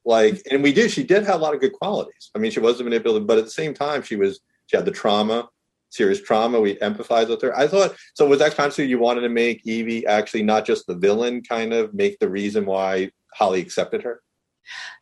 Like, 0.02 0.40
and 0.50 0.62
we 0.62 0.72
did. 0.72 0.90
She 0.90 1.04
did 1.04 1.24
have 1.24 1.34
a 1.34 1.42
lot 1.42 1.52
of 1.52 1.60
good 1.60 1.74
qualities. 1.74 2.30
I 2.34 2.38
mean, 2.38 2.52
she 2.52 2.60
was 2.60 2.82
manipulative, 2.82 3.26
but 3.26 3.36
at 3.36 3.44
the 3.44 3.50
same 3.50 3.74
time, 3.74 4.00
she 4.00 4.16
was 4.16 4.40
she 4.64 4.78
had 4.78 4.86
the 4.86 4.92
trauma, 4.92 5.50
serious 5.90 6.22
trauma. 6.22 6.58
We 6.58 6.76
empathize 6.76 7.28
with 7.28 7.42
her. 7.42 7.54
I 7.54 7.66
thought 7.66 7.94
so. 8.14 8.26
Was 8.26 8.38
that 8.38 8.56
consciously 8.56 8.86
you 8.86 8.98
wanted 8.98 9.20
to 9.20 9.28
make 9.28 9.66
Evie 9.66 10.06
actually 10.06 10.42
not 10.42 10.64
just 10.64 10.86
the 10.86 10.94
villain, 10.94 11.42
kind 11.42 11.74
of 11.74 11.92
make 11.92 12.18
the 12.18 12.30
reason 12.30 12.64
why 12.64 13.10
Holly 13.34 13.60
accepted 13.60 14.02
her? 14.04 14.22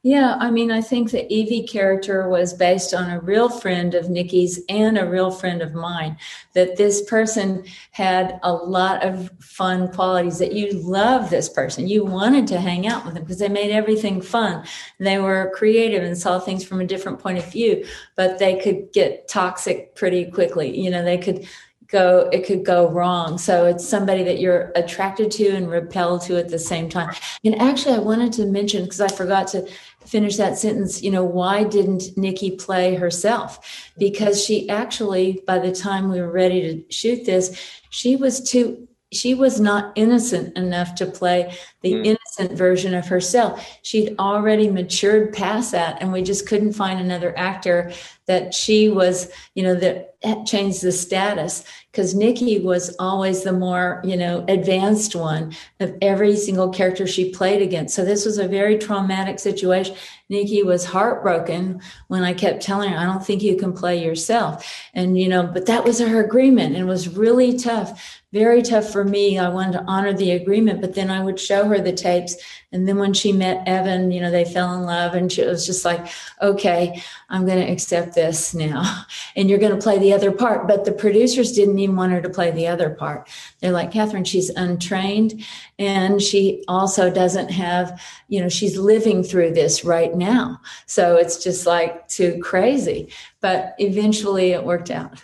Yeah, 0.02 0.36
I 0.40 0.50
mean, 0.50 0.72
I 0.72 0.80
think 0.80 1.10
the 1.10 1.32
Evie 1.32 1.66
character 1.66 2.28
was 2.28 2.52
based 2.52 2.92
on 2.92 3.10
a 3.10 3.20
real 3.20 3.48
friend 3.48 3.94
of 3.94 4.10
Nikki's 4.10 4.60
and 4.68 4.98
a 4.98 5.08
real 5.08 5.30
friend 5.30 5.62
of 5.62 5.74
mine. 5.74 6.16
That 6.54 6.76
this 6.76 7.02
person 7.02 7.64
had 7.92 8.40
a 8.42 8.52
lot 8.52 9.04
of 9.04 9.30
fun 9.40 9.92
qualities, 9.92 10.38
that 10.38 10.54
you 10.54 10.72
love 10.72 11.30
this 11.30 11.48
person. 11.48 11.86
You 11.86 12.04
wanted 12.04 12.48
to 12.48 12.60
hang 12.60 12.88
out 12.88 13.04
with 13.04 13.14
them 13.14 13.22
because 13.22 13.38
they 13.38 13.48
made 13.48 13.70
everything 13.70 14.20
fun. 14.20 14.64
They 14.98 15.18
were 15.18 15.52
creative 15.54 16.02
and 16.02 16.18
saw 16.18 16.40
things 16.40 16.64
from 16.64 16.80
a 16.80 16.86
different 16.86 17.20
point 17.20 17.38
of 17.38 17.50
view, 17.52 17.84
but 18.16 18.38
they 18.38 18.58
could 18.58 18.92
get 18.92 19.28
toxic 19.28 19.94
pretty 19.94 20.30
quickly. 20.30 20.76
You 20.76 20.90
know, 20.90 21.04
they 21.04 21.18
could 21.18 21.46
go 21.93 22.28
it 22.32 22.47
could 22.47 22.64
go 22.64 22.88
wrong 22.88 23.36
so 23.36 23.66
it's 23.66 23.86
somebody 23.86 24.24
that 24.24 24.40
you're 24.40 24.72
attracted 24.74 25.30
to 25.30 25.47
and 25.51 25.70
repelled 25.70 26.22
to 26.22 26.38
at 26.38 26.49
the 26.49 26.59
same 26.59 26.88
time 26.88 27.14
and 27.45 27.61
actually 27.61 27.95
i 27.95 27.99
wanted 27.99 28.32
to 28.32 28.47
mention 28.47 28.82
because 28.82 29.01
i 29.01 29.09
forgot 29.09 29.47
to 29.47 29.64
finish 30.07 30.36
that 30.36 30.57
sentence 30.57 31.03
you 31.03 31.11
know 31.11 31.24
why 31.24 31.62
didn't 31.62 32.16
nikki 32.16 32.51
play 32.51 32.95
herself 32.95 33.93
because 33.99 34.43
she 34.43 34.68
actually 34.70 35.43
by 35.47 35.59
the 35.59 35.72
time 35.72 36.11
we 36.11 36.20
were 36.20 36.32
ready 36.32 36.62
to 36.62 36.93
shoot 36.93 37.24
this 37.26 37.78
she 37.90 38.16
was 38.16 38.40
too 38.40 38.88
she 39.12 39.34
was 39.34 39.61
not 39.61 39.93
innocent 39.95 40.57
enough 40.57 40.95
to 40.95 41.07
play 41.07 41.55
the 41.82 41.93
mm. 41.93 42.07
innocent 42.07 42.57
version 42.57 42.95
of 42.95 43.07
herself. 43.07 43.78
She'd 43.82 44.18
already 44.18 44.70
matured 44.70 45.34
past 45.34 45.72
that, 45.72 46.01
and 46.01 46.12
we 46.12 46.22
just 46.22 46.49
couldn't 46.49 46.72
find 46.72 46.99
another 46.99 47.36
actor 47.36 47.93
that 48.26 48.55
she 48.55 48.88
was, 48.88 49.30
you 49.55 49.64
know, 49.64 49.74
that 49.74 50.11
changed 50.46 50.82
the 50.82 50.92
status 50.92 51.64
because 51.90 52.14
Nikki 52.14 52.58
was 52.58 52.96
always 52.98 53.42
the 53.42 53.52
more, 53.52 54.00
you 54.04 54.16
know, 54.16 54.44
advanced 54.48 55.14
one 55.14 55.54
of 55.80 55.94
every 56.00 56.36
single 56.36 56.70
character 56.70 57.06
she 57.06 57.30
played 57.30 57.60
against. 57.60 57.94
So 57.94 58.04
this 58.04 58.24
was 58.24 58.38
a 58.38 58.48
very 58.48 58.78
traumatic 58.78 59.38
situation. 59.38 59.94
Nikki 60.28 60.62
was 60.62 60.84
heartbroken 60.84 61.82
when 62.08 62.22
I 62.22 62.32
kept 62.32 62.62
telling 62.62 62.90
her, 62.90 62.96
I 62.96 63.04
don't 63.04 63.24
think 63.24 63.42
you 63.42 63.56
can 63.56 63.72
play 63.72 64.02
yourself. 64.02 64.88
And, 64.94 65.18
you 65.18 65.28
know, 65.28 65.46
but 65.46 65.66
that 65.66 65.84
was 65.84 65.98
her 66.00 66.24
agreement 66.24 66.74
and 66.74 66.84
it 66.84 66.88
was 66.88 67.08
really 67.08 67.58
tough 67.58 68.21
very 68.32 68.62
tough 68.62 68.90
for 68.90 69.04
me. 69.04 69.38
I 69.38 69.50
wanted 69.50 69.72
to 69.72 69.84
honor 69.86 70.14
the 70.14 70.30
agreement, 70.30 70.80
but 70.80 70.94
then 70.94 71.10
I 71.10 71.22
would 71.22 71.38
show 71.38 71.64
her 71.68 71.78
the 71.78 71.92
tapes. 71.92 72.36
And 72.72 72.88
then 72.88 72.96
when 72.96 73.12
she 73.12 73.30
met 73.30 73.68
Evan, 73.68 74.10
you 74.10 74.22
know, 74.22 74.30
they 74.30 74.46
fell 74.46 74.72
in 74.72 74.84
love 74.84 75.12
and 75.12 75.30
she 75.30 75.44
was 75.44 75.66
just 75.66 75.84
like, 75.84 76.06
okay, 76.40 77.02
I'm 77.28 77.44
going 77.44 77.64
to 77.64 77.70
accept 77.70 78.14
this 78.14 78.54
now. 78.54 79.04
And 79.34 79.48
you're 79.48 79.58
going 79.58 79.74
to 79.74 79.82
play 79.82 79.98
the 79.98 80.12
other 80.12 80.30
part. 80.30 80.68
But 80.68 80.84
the 80.84 80.92
producers 80.92 81.52
didn't 81.52 81.78
even 81.78 81.96
want 81.96 82.12
her 82.12 82.20
to 82.20 82.28
play 82.28 82.50
the 82.50 82.66
other 82.66 82.90
part. 82.90 83.28
They're 83.60 83.72
like, 83.72 83.90
Catherine, 83.90 84.24
she's 84.24 84.50
untrained 84.50 85.42
and 85.78 86.20
she 86.20 86.62
also 86.68 87.10
doesn't 87.10 87.50
have, 87.50 87.98
you 88.28 88.40
know, 88.40 88.50
she's 88.50 88.76
living 88.76 89.22
through 89.22 89.54
this 89.54 89.84
right 89.84 90.14
now. 90.14 90.60
So 90.84 91.16
it's 91.16 91.42
just 91.42 91.66
like 91.66 92.06
too 92.08 92.40
crazy. 92.42 93.08
But 93.40 93.74
eventually 93.78 94.52
it 94.52 94.64
worked 94.64 94.90
out. 94.90 95.22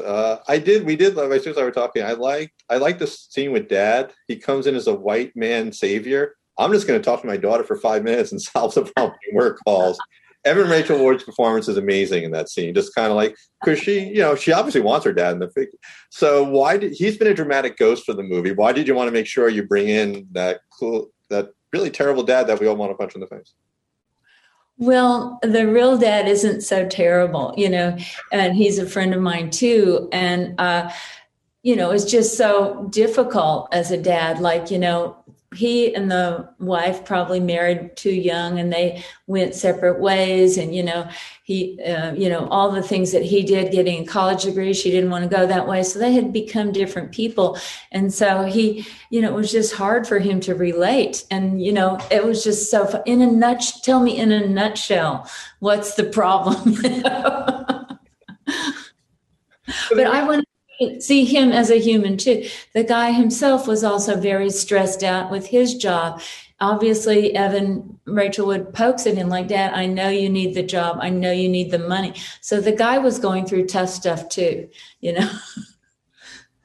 Uh, 0.00 0.38
I 0.48 0.58
did. 0.58 0.84
We 0.84 0.96
did. 0.96 1.18
As 1.18 1.44
soon 1.44 1.52
as 1.52 1.58
I 1.58 1.64
were 1.64 1.70
talking, 1.70 2.02
I 2.02 2.12
like. 2.12 2.52
I 2.68 2.76
like 2.76 2.98
the 2.98 3.06
scene 3.06 3.52
with 3.52 3.68
Dad. 3.68 4.12
He 4.28 4.36
comes 4.36 4.66
in 4.66 4.74
as 4.74 4.86
a 4.86 4.94
white 4.94 5.34
man 5.36 5.72
savior. 5.72 6.36
I'm 6.58 6.72
just 6.72 6.86
going 6.86 7.00
to 7.00 7.04
talk 7.04 7.22
to 7.22 7.26
my 7.26 7.36
daughter 7.36 7.64
for 7.64 7.76
five 7.76 8.02
minutes 8.04 8.32
and 8.32 8.40
solve 8.42 8.74
the 8.74 8.84
problem. 8.84 9.18
Work 9.32 9.58
calls. 9.64 9.98
Evan 10.44 10.68
Rachel 10.68 11.04
Wood's 11.04 11.22
performance 11.22 11.68
is 11.68 11.76
amazing 11.76 12.24
in 12.24 12.32
that 12.32 12.48
scene. 12.48 12.74
Just 12.74 12.94
kind 12.94 13.10
of 13.10 13.16
like 13.16 13.36
because 13.62 13.78
she, 13.78 14.00
you 14.00 14.18
know, 14.18 14.34
she 14.34 14.52
obviously 14.52 14.80
wants 14.80 15.04
her 15.04 15.12
dad 15.12 15.34
in 15.34 15.38
the 15.38 15.50
figure. 15.50 15.78
So 16.10 16.42
why 16.42 16.76
did 16.76 16.92
he's 16.92 17.16
been 17.16 17.28
a 17.28 17.34
dramatic 17.34 17.76
ghost 17.76 18.04
for 18.04 18.12
the 18.12 18.24
movie? 18.24 18.50
Why 18.52 18.72
did 18.72 18.88
you 18.88 18.94
want 18.94 19.06
to 19.06 19.12
make 19.12 19.26
sure 19.26 19.48
you 19.48 19.62
bring 19.62 19.88
in 19.88 20.26
that 20.32 20.60
cool, 20.76 21.10
that 21.30 21.50
really 21.72 21.90
terrible 21.90 22.24
dad 22.24 22.48
that 22.48 22.58
we 22.58 22.66
all 22.66 22.74
want 22.74 22.90
to 22.90 22.96
punch 22.96 23.14
in 23.14 23.20
the 23.20 23.26
face? 23.28 23.54
Well, 24.82 25.38
the 25.42 25.68
real 25.68 25.96
dad 25.96 26.26
isn't 26.26 26.62
so 26.62 26.88
terrible, 26.88 27.54
you 27.56 27.68
know, 27.68 27.96
and 28.32 28.56
he's 28.56 28.80
a 28.80 28.84
friend 28.84 29.14
of 29.14 29.20
mine 29.20 29.50
too. 29.50 30.08
And, 30.10 30.56
uh, 30.58 30.90
you 31.62 31.76
know, 31.76 31.92
it's 31.92 32.04
just 32.04 32.36
so 32.36 32.88
difficult 32.90 33.68
as 33.70 33.92
a 33.92 33.96
dad. 33.96 34.40
Like, 34.40 34.72
you 34.72 34.80
know, 34.80 35.21
he 35.54 35.94
and 35.94 36.10
the 36.10 36.48
wife 36.58 37.04
probably 37.04 37.40
married 37.40 37.96
too 37.96 38.12
young 38.12 38.58
and 38.58 38.72
they 38.72 39.04
went 39.26 39.54
separate 39.54 40.00
ways 40.00 40.56
and 40.56 40.74
you 40.74 40.82
know 40.82 41.08
he 41.44 41.80
uh, 41.82 42.12
you 42.14 42.28
know 42.28 42.46
all 42.48 42.70
the 42.70 42.82
things 42.82 43.12
that 43.12 43.22
he 43.22 43.42
did 43.42 43.72
getting 43.72 44.02
a 44.02 44.06
college 44.06 44.44
degree 44.44 44.72
she 44.72 44.90
didn't 44.90 45.10
want 45.10 45.24
to 45.24 45.36
go 45.36 45.46
that 45.46 45.66
way. 45.66 45.82
So 45.82 45.98
they 45.98 46.12
had 46.12 46.32
become 46.32 46.72
different 46.72 47.12
people. 47.12 47.58
And 47.90 48.12
so 48.12 48.44
he 48.44 48.86
you 49.10 49.20
know 49.20 49.28
it 49.28 49.34
was 49.34 49.50
just 49.50 49.74
hard 49.74 50.06
for 50.06 50.18
him 50.18 50.40
to 50.40 50.54
relate. 50.54 51.24
And 51.30 51.62
you 51.62 51.72
know 51.72 51.98
it 52.10 52.24
was 52.24 52.44
just 52.44 52.70
so 52.70 52.86
fun. 52.86 53.02
in 53.06 53.20
a 53.22 53.26
nutshell 53.26 53.80
tell 53.82 54.00
me 54.00 54.16
in 54.16 54.32
a 54.32 54.46
nutshell 54.46 55.28
what's 55.58 55.94
the 55.94 56.04
problem? 56.04 56.76
But 59.90 60.06
i 60.06 60.26
want 60.26 60.44
see 61.00 61.24
him 61.24 61.52
as 61.52 61.70
a 61.70 61.80
human 61.80 62.16
too. 62.16 62.48
The 62.74 62.84
guy 62.84 63.12
himself 63.12 63.66
was 63.66 63.84
also 63.84 64.16
very 64.16 64.50
stressed 64.50 65.02
out 65.02 65.30
with 65.30 65.46
his 65.46 65.74
job. 65.74 66.20
Obviously, 66.60 67.34
Evan 67.34 67.98
Rachel 68.04 68.46
Wood 68.46 68.72
pokes 68.72 69.06
at 69.06 69.16
him 69.16 69.28
like, 69.28 69.48
Dad, 69.48 69.74
I 69.74 69.86
know 69.86 70.08
you 70.08 70.28
need 70.28 70.54
the 70.54 70.62
job. 70.62 70.98
I 71.00 71.10
know 71.10 71.32
you 71.32 71.48
need 71.48 71.70
the 71.70 71.78
money. 71.78 72.14
So 72.40 72.60
the 72.60 72.72
guy 72.72 72.98
was 72.98 73.18
going 73.18 73.46
through 73.46 73.66
tough 73.66 73.88
stuff 73.88 74.28
too, 74.28 74.68
you 75.00 75.12
know. 75.12 75.30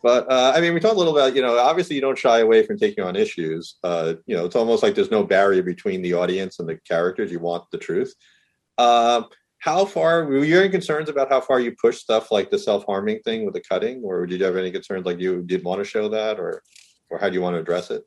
But 0.04 0.32
uh, 0.32 0.54
I 0.56 0.62
mean, 0.62 0.74
we 0.74 0.80
talked 0.80 0.96
a 0.96 0.98
little 0.98 1.18
about, 1.18 1.36
you 1.36 1.42
know, 1.42 1.58
obviously 1.58 1.96
you 1.96 2.02
don't 2.02 2.18
shy 2.18 2.40
away 2.40 2.66
from 2.66 2.78
taking 2.78 3.04
on 3.04 3.16
issues. 3.16 3.76
Uh, 3.84 4.14
you 4.26 4.38
know, 4.38 4.46
it's 4.46 4.56
almost 4.56 4.84
like 4.84 4.96
there's 4.96 5.12
no 5.12 5.24
barrier 5.24 5.64
between 5.64 6.02
the 6.02 6.14
audience 6.14 6.60
and 6.60 6.70
the 6.70 6.78
characters. 6.78 7.32
You 7.32 7.40
want 7.40 7.70
the 7.72 7.78
truth. 7.78 8.14
Uh, 8.78 9.24
how 9.60 9.86
far 9.86 10.26
were 10.26 10.44
you 10.44 10.60
any 10.60 10.70
concerns 10.70 11.10
about 11.10 11.30
how 11.30 11.42
far 11.42 11.60
you 11.60 11.76
push 11.82 11.98
stuff 11.98 12.32
like 12.32 12.50
the 12.50 12.60
self-harming 12.60 13.20
thing 13.22 13.46
with 13.46 13.54
the 13.54 13.62
cutting 13.62 14.02
or 14.04 14.26
did 14.26 14.40
you 14.40 14.46
have 14.46 14.56
any 14.58 14.72
concerns 14.72 15.06
like 15.06 15.20
you 15.20 15.42
did 15.44 15.64
want 15.64 15.80
to 15.80 15.86
show 15.86 16.08
that 16.10 16.40
or 16.40 16.62
or 17.10 17.18
how 17.18 17.30
do 17.30 17.36
you 17.36 17.42
want 17.42 17.56
to 17.56 17.60
address 17.60 17.90
it? 17.90 18.04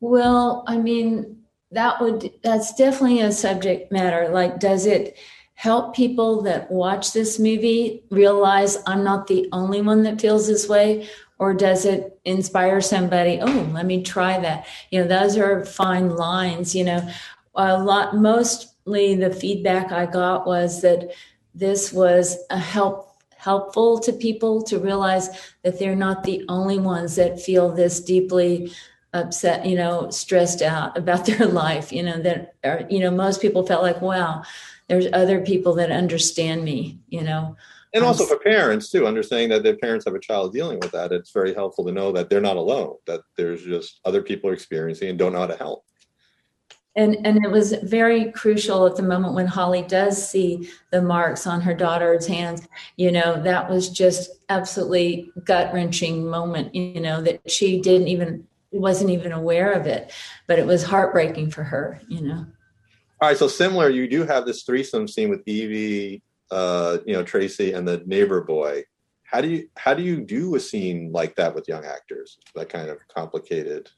Well 0.00 0.64
i 0.66 0.76
mean 0.76 1.42
that 1.72 2.00
would 2.00 2.32
that's 2.42 2.74
definitely 2.74 3.20
a 3.20 3.32
subject 3.32 3.90
matter 3.90 4.28
like 4.28 4.60
does 4.60 4.86
it 4.86 5.18
help 5.54 5.96
people 5.96 6.42
that 6.42 6.70
watch 6.70 7.12
this 7.12 7.38
movie 7.38 8.04
realize 8.10 8.78
i'm 8.86 9.02
not 9.02 9.26
the 9.26 9.48
only 9.52 9.80
one 9.82 10.02
that 10.02 10.20
feels 10.20 10.46
this 10.46 10.68
way? 10.68 11.08
Or 11.38 11.52
does 11.52 11.84
it 11.84 12.18
inspire 12.24 12.80
somebody 12.80 13.40
oh 13.42 13.70
let 13.72 13.84
me 13.86 14.02
try 14.02 14.38
that. 14.38 14.66
You 14.90 15.02
know 15.02 15.08
those 15.08 15.36
are 15.36 15.64
fine 15.64 16.10
lines 16.10 16.74
you 16.74 16.84
know. 16.84 17.08
A 17.58 17.82
lot 17.82 18.14
most 18.14 18.75
the 18.86 19.36
feedback 19.38 19.92
I 19.92 20.06
got 20.06 20.46
was 20.46 20.82
that 20.82 21.12
this 21.54 21.92
was 21.92 22.38
a 22.50 22.58
help 22.58 23.06
helpful 23.36 23.98
to 24.00 24.12
people 24.12 24.60
to 24.60 24.78
realize 24.78 25.28
that 25.62 25.78
they're 25.78 25.94
not 25.94 26.24
the 26.24 26.44
only 26.48 26.78
ones 26.78 27.14
that 27.14 27.40
feel 27.40 27.70
this 27.70 28.00
deeply 28.00 28.72
upset, 29.12 29.64
you 29.64 29.76
know, 29.76 30.10
stressed 30.10 30.62
out 30.62 30.96
about 30.98 31.26
their 31.26 31.46
life, 31.46 31.92
you 31.92 32.02
know, 32.02 32.20
that 32.20 32.54
are, 32.64 32.82
you 32.90 32.98
know, 32.98 33.10
most 33.10 33.40
people 33.40 33.64
felt 33.64 33.82
like, 33.82 34.00
wow, 34.00 34.42
there's 34.88 35.06
other 35.12 35.40
people 35.40 35.74
that 35.74 35.92
understand 35.92 36.64
me, 36.64 36.98
you 37.08 37.22
know. 37.22 37.56
And 37.94 38.04
also 38.04 38.24
um, 38.24 38.28
for 38.28 38.38
parents 38.38 38.90
too, 38.90 39.06
understanding 39.06 39.50
that 39.50 39.62
their 39.62 39.76
parents 39.76 40.04
have 40.06 40.14
a 40.14 40.20
child 40.20 40.52
dealing 40.52 40.80
with 40.80 40.90
that, 40.92 41.12
it's 41.12 41.30
very 41.30 41.54
helpful 41.54 41.84
to 41.84 41.92
know 41.92 42.12
that 42.12 42.28
they're 42.28 42.40
not 42.40 42.56
alone, 42.56 42.96
that 43.06 43.20
there's 43.36 43.62
just 43.62 44.00
other 44.04 44.22
people 44.22 44.50
experiencing 44.50 45.08
and 45.08 45.18
don't 45.18 45.32
know 45.32 45.40
how 45.40 45.46
to 45.46 45.56
help 45.56 45.84
and 46.96 47.14
and 47.26 47.44
it 47.44 47.50
was 47.50 47.74
very 47.82 48.32
crucial 48.32 48.86
at 48.86 48.96
the 48.96 49.02
moment 49.02 49.34
when 49.34 49.46
holly 49.46 49.82
does 49.82 50.28
see 50.28 50.68
the 50.90 51.00
marks 51.00 51.46
on 51.46 51.60
her 51.60 51.74
daughter's 51.74 52.26
hands 52.26 52.66
you 52.96 53.12
know 53.12 53.40
that 53.40 53.70
was 53.70 53.88
just 53.88 54.30
absolutely 54.48 55.30
gut 55.44 55.72
wrenching 55.72 56.28
moment 56.28 56.74
you 56.74 57.00
know 57.00 57.20
that 57.20 57.48
she 57.48 57.80
didn't 57.80 58.08
even 58.08 58.46
wasn't 58.72 59.10
even 59.10 59.32
aware 59.32 59.72
of 59.72 59.86
it 59.86 60.12
but 60.46 60.58
it 60.58 60.66
was 60.66 60.82
heartbreaking 60.82 61.50
for 61.50 61.62
her 61.62 62.00
you 62.08 62.20
know. 62.20 62.46
All 63.20 63.28
right 63.28 63.36
so 63.36 63.48
similar 63.48 63.88
you 63.88 64.08
do 64.08 64.24
have 64.24 64.44
this 64.44 64.64
threesome 64.64 65.06
scene 65.06 65.28
with 65.30 65.42
evie 65.46 66.22
uh 66.50 66.98
you 67.06 67.14
know 67.14 67.22
tracy 67.22 67.72
and 67.72 67.86
the 67.86 68.02
neighbor 68.06 68.42
boy. 68.42 68.84
How 69.24 69.40
do 69.40 69.48
you 69.48 69.68
how 69.76 69.94
do 69.94 70.02
you 70.02 70.20
do 70.20 70.54
a 70.54 70.60
scene 70.60 71.10
like 71.10 71.34
that 71.36 71.54
with 71.54 71.66
young 71.66 71.84
actors? 71.84 72.38
That 72.54 72.68
kind 72.68 72.88
of 72.88 72.98
complicated. 73.08 73.90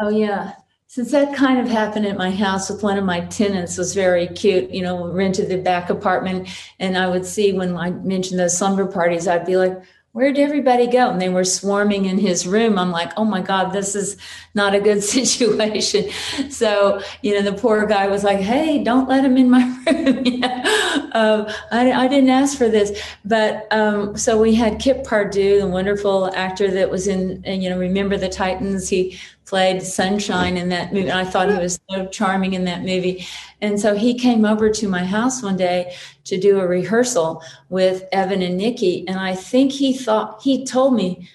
Oh 0.00 0.08
yeah 0.08 0.54
since 0.92 1.10
that 1.10 1.34
kind 1.34 1.58
of 1.58 1.68
happened 1.68 2.04
at 2.04 2.18
my 2.18 2.30
house 2.30 2.68
with 2.68 2.82
one 2.82 2.98
of 2.98 3.04
my 3.06 3.20
tenants 3.20 3.78
was 3.78 3.94
very 3.94 4.26
cute 4.26 4.70
you 4.70 4.82
know 4.82 5.10
rented 5.10 5.48
the 5.48 5.56
back 5.56 5.88
apartment. 5.88 6.46
And 6.78 6.98
i 6.98 7.08
would 7.08 7.24
see 7.24 7.54
when 7.54 7.74
i 7.76 7.90
mentioned 7.90 8.38
those 8.38 8.58
slumber 8.58 8.84
parties 8.86 9.26
i'd 9.26 9.46
be 9.46 9.56
like 9.56 9.82
where'd 10.12 10.36
everybody 10.38 10.86
go? 10.86 11.10
And 11.10 11.20
they 11.20 11.30
were 11.30 11.44
swarming 11.44 12.04
in 12.04 12.18
his 12.18 12.46
room. 12.46 12.78
I'm 12.78 12.90
like, 12.90 13.12
oh 13.16 13.24
my 13.24 13.40
God, 13.40 13.72
this 13.72 13.94
is 13.94 14.18
not 14.54 14.74
a 14.74 14.80
good 14.80 15.02
situation. 15.02 16.10
So, 16.50 17.02
you 17.22 17.34
know, 17.34 17.50
the 17.50 17.58
poor 17.58 17.86
guy 17.86 18.08
was 18.08 18.22
like, 18.22 18.38
hey, 18.38 18.84
don't 18.84 19.08
let 19.08 19.24
him 19.24 19.38
in 19.38 19.50
my 19.50 19.64
room. 19.86 20.24
you 20.26 20.38
know? 20.38 21.08
um, 21.12 21.46
I, 21.70 21.92
I, 21.92 22.08
didn't 22.08 22.28
ask 22.28 22.58
for 22.58 22.68
this. 22.68 23.00
But 23.24 23.66
um, 23.72 24.16
so 24.16 24.40
we 24.40 24.54
had 24.54 24.78
Kip 24.78 25.04
Pardue, 25.04 25.60
the 25.60 25.66
wonderful 25.66 26.30
actor 26.34 26.70
that 26.70 26.90
was 26.90 27.08
in, 27.08 27.42
you 27.44 27.70
know, 27.70 27.78
Remember 27.78 28.18
the 28.18 28.28
Titans. 28.28 28.90
He 28.90 29.18
played 29.46 29.82
Sunshine 29.82 30.56
in 30.56 30.70
that 30.70 30.92
movie. 30.94 31.08
And 31.08 31.18
I 31.18 31.24
thought 31.24 31.50
he 31.50 31.58
was 31.58 31.78
so 31.90 32.06
charming 32.06 32.54
in 32.54 32.64
that 32.64 32.80
movie. 32.80 33.26
And 33.60 33.78
so 33.78 33.94
he 33.94 34.18
came 34.18 34.44
over 34.44 34.70
to 34.70 34.88
my 34.88 35.04
house 35.04 35.42
one 35.42 35.56
day 35.56 35.94
to 36.24 36.38
do 36.38 36.60
a 36.60 36.66
rehearsal 36.66 37.42
with 37.68 38.04
Evan 38.12 38.42
and 38.42 38.56
Nikki. 38.56 39.06
And 39.08 39.18
I 39.18 39.34
think 39.34 39.72
he 39.72 39.96
thought, 39.96 40.40
he 40.42 40.64
told 40.64 40.94
me, 40.94 41.28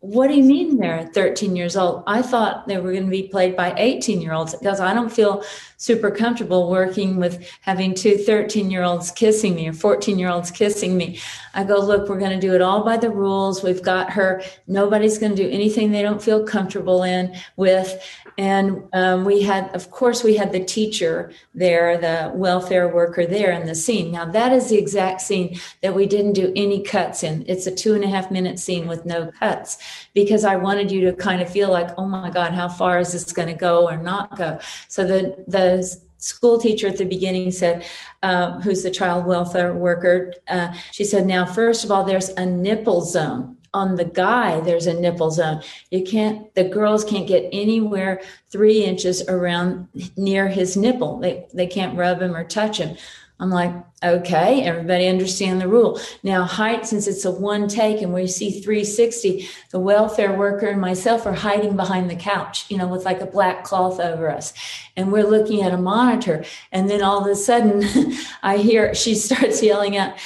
what 0.00 0.26
do 0.26 0.34
you 0.34 0.42
mean 0.42 0.78
they're 0.78 1.08
13 1.14 1.54
years 1.54 1.76
old? 1.76 2.02
I 2.08 2.22
thought 2.22 2.66
they 2.66 2.76
were 2.78 2.90
going 2.90 3.04
to 3.04 3.10
be 3.10 3.28
played 3.28 3.56
by 3.56 3.72
18 3.76 4.20
year 4.20 4.32
olds 4.32 4.54
because 4.54 4.80
I 4.80 4.94
don't 4.94 5.12
feel 5.12 5.44
super 5.82 6.12
comfortable 6.12 6.70
working 6.70 7.16
with 7.16 7.44
having 7.62 7.92
two 7.92 8.16
13 8.16 8.70
year 8.70 8.84
olds 8.84 9.10
kissing 9.10 9.56
me 9.56 9.68
or 9.68 9.72
14 9.72 10.16
year 10.16 10.28
olds 10.28 10.52
kissing 10.52 10.96
me. 10.96 11.18
I 11.54 11.64
go, 11.64 11.80
look, 11.80 12.08
we're 12.08 12.20
going 12.20 12.38
to 12.38 12.46
do 12.46 12.54
it 12.54 12.62
all 12.62 12.84
by 12.84 12.96
the 12.96 13.10
rules. 13.10 13.64
We've 13.64 13.82
got 13.82 14.10
her. 14.10 14.42
Nobody's 14.68 15.18
going 15.18 15.34
to 15.34 15.42
do 15.42 15.50
anything 15.50 15.90
they 15.90 16.02
don't 16.02 16.22
feel 16.22 16.44
comfortable 16.44 17.02
in 17.02 17.36
with. 17.56 18.00
And 18.38 18.84
um, 18.92 19.24
we 19.24 19.42
had, 19.42 19.74
of 19.74 19.90
course, 19.90 20.24
we 20.24 20.36
had 20.36 20.52
the 20.52 20.64
teacher 20.64 21.32
there, 21.54 21.98
the 21.98 22.30
welfare 22.34 22.88
worker 22.88 23.26
there 23.26 23.50
in 23.52 23.66
the 23.66 23.74
scene. 23.74 24.12
Now, 24.12 24.24
that 24.24 24.52
is 24.52 24.70
the 24.70 24.78
exact 24.78 25.20
scene 25.20 25.58
that 25.82 25.94
we 25.94 26.06
didn't 26.06 26.32
do 26.32 26.52
any 26.56 26.82
cuts 26.82 27.22
in. 27.22 27.44
It's 27.46 27.66
a 27.66 27.74
two 27.74 27.94
and 27.94 28.04
a 28.04 28.08
half 28.08 28.30
minute 28.30 28.58
scene 28.58 28.86
with 28.86 29.04
no 29.04 29.30
cuts 29.38 29.78
because 30.14 30.44
I 30.44 30.56
wanted 30.56 30.90
you 30.90 31.02
to 31.02 31.12
kind 31.12 31.42
of 31.42 31.50
feel 31.50 31.70
like, 31.70 31.90
oh 31.98 32.06
my 32.06 32.30
God, 32.30 32.52
how 32.52 32.68
far 32.68 33.00
is 33.00 33.12
this 33.12 33.32
going 33.32 33.48
to 33.48 33.54
go 33.54 33.86
or 33.86 33.96
not 33.96 34.36
go? 34.38 34.58
So 34.88 35.04
the, 35.04 35.44
the, 35.46 35.71
school 36.18 36.58
teacher 36.58 36.86
at 36.88 36.98
the 36.98 37.04
beginning 37.04 37.50
said, 37.50 37.84
uh, 38.22 38.60
who's 38.60 38.82
the 38.82 38.90
child 38.90 39.26
welfare 39.26 39.74
worker, 39.74 40.32
uh, 40.48 40.72
she 40.92 41.04
said, 41.04 41.26
now, 41.26 41.44
first 41.44 41.84
of 41.84 41.90
all, 41.90 42.04
there's 42.04 42.28
a 42.30 42.46
nipple 42.46 43.02
zone. 43.02 43.56
On 43.74 43.96
the 43.96 44.04
guy 44.04 44.60
there's 44.60 44.86
a 44.86 44.92
nipple 44.92 45.30
zone. 45.30 45.62
You 45.90 46.04
can't 46.04 46.54
the 46.54 46.64
girls 46.64 47.04
can't 47.06 47.26
get 47.26 47.48
anywhere 47.52 48.20
three 48.50 48.84
inches 48.84 49.26
around 49.28 49.88
near 50.14 50.46
his 50.46 50.76
nipple. 50.76 51.18
They 51.20 51.46
they 51.54 51.66
can't 51.66 51.96
rub 51.96 52.20
him 52.20 52.36
or 52.36 52.44
touch 52.44 52.76
him 52.76 52.98
i'm 53.42 53.50
like 53.50 53.74
okay 54.02 54.62
everybody 54.62 55.06
understand 55.06 55.60
the 55.60 55.68
rule 55.68 56.00
now 56.22 56.42
height 56.44 56.86
since 56.86 57.06
it's 57.06 57.26
a 57.26 57.30
one 57.30 57.68
take 57.68 58.00
and 58.00 58.14
we 58.14 58.26
see 58.26 58.62
360 58.62 59.46
the 59.70 59.78
welfare 59.78 60.32
worker 60.32 60.68
and 60.68 60.80
myself 60.80 61.26
are 61.26 61.34
hiding 61.34 61.76
behind 61.76 62.08
the 62.08 62.16
couch 62.16 62.64
you 62.70 62.78
know 62.78 62.88
with 62.88 63.04
like 63.04 63.20
a 63.20 63.26
black 63.26 63.62
cloth 63.64 64.00
over 64.00 64.30
us 64.30 64.54
and 64.96 65.12
we're 65.12 65.22
looking 65.22 65.62
at 65.62 65.74
a 65.74 65.76
monitor 65.76 66.42
and 66.72 66.88
then 66.88 67.02
all 67.02 67.20
of 67.20 67.30
a 67.30 67.36
sudden 67.36 67.84
i 68.42 68.56
hear 68.56 68.94
she 68.94 69.14
starts 69.14 69.62
yelling 69.62 69.98
out 69.98 70.16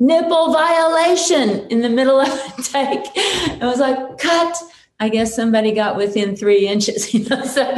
nipple 0.00 0.52
violation 0.52 1.66
in 1.68 1.80
the 1.80 1.88
middle 1.88 2.20
of 2.20 2.28
a 2.28 2.62
take. 2.62 3.06
I 3.16 3.58
was 3.62 3.80
like, 3.80 4.18
cut. 4.18 4.56
I 5.00 5.08
guess 5.08 5.34
somebody 5.34 5.72
got 5.72 5.96
within 5.96 6.36
three 6.36 6.66
inches, 6.66 7.14
you 7.14 7.28
know. 7.28 7.44
So 7.44 7.76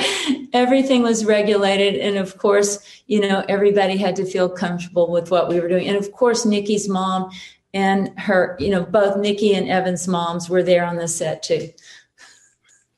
everything 0.53 1.03
was 1.03 1.25
regulated, 1.25 2.01
and 2.01 2.17
of 2.17 2.39
course, 2.39 3.03
you 3.07 3.21
know, 3.21 3.45
everybody 3.49 3.97
had 3.97 4.17
to 4.17 4.25
feel 4.25 4.49
comfortable 4.49 5.11
with 5.11 5.31
what 5.31 5.49
we 5.49 5.61
were 5.61 5.69
doing. 5.69 5.89
And 5.89 5.97
of 5.97 6.13
course, 6.13 6.45
Nikki's 6.45 6.89
mom 6.89 7.31
and 7.73 8.19
her, 8.19 8.57
you 8.59 8.71
know, 8.71 8.85
both 8.85 9.17
Nikki 9.17 9.55
and 9.55 9.69
Evan's 9.69 10.09
moms 10.09 10.49
were 10.49 10.63
there 10.63 10.85
on 10.85 10.97
the 10.97 11.09
set 11.09 11.43
too. 11.43 11.71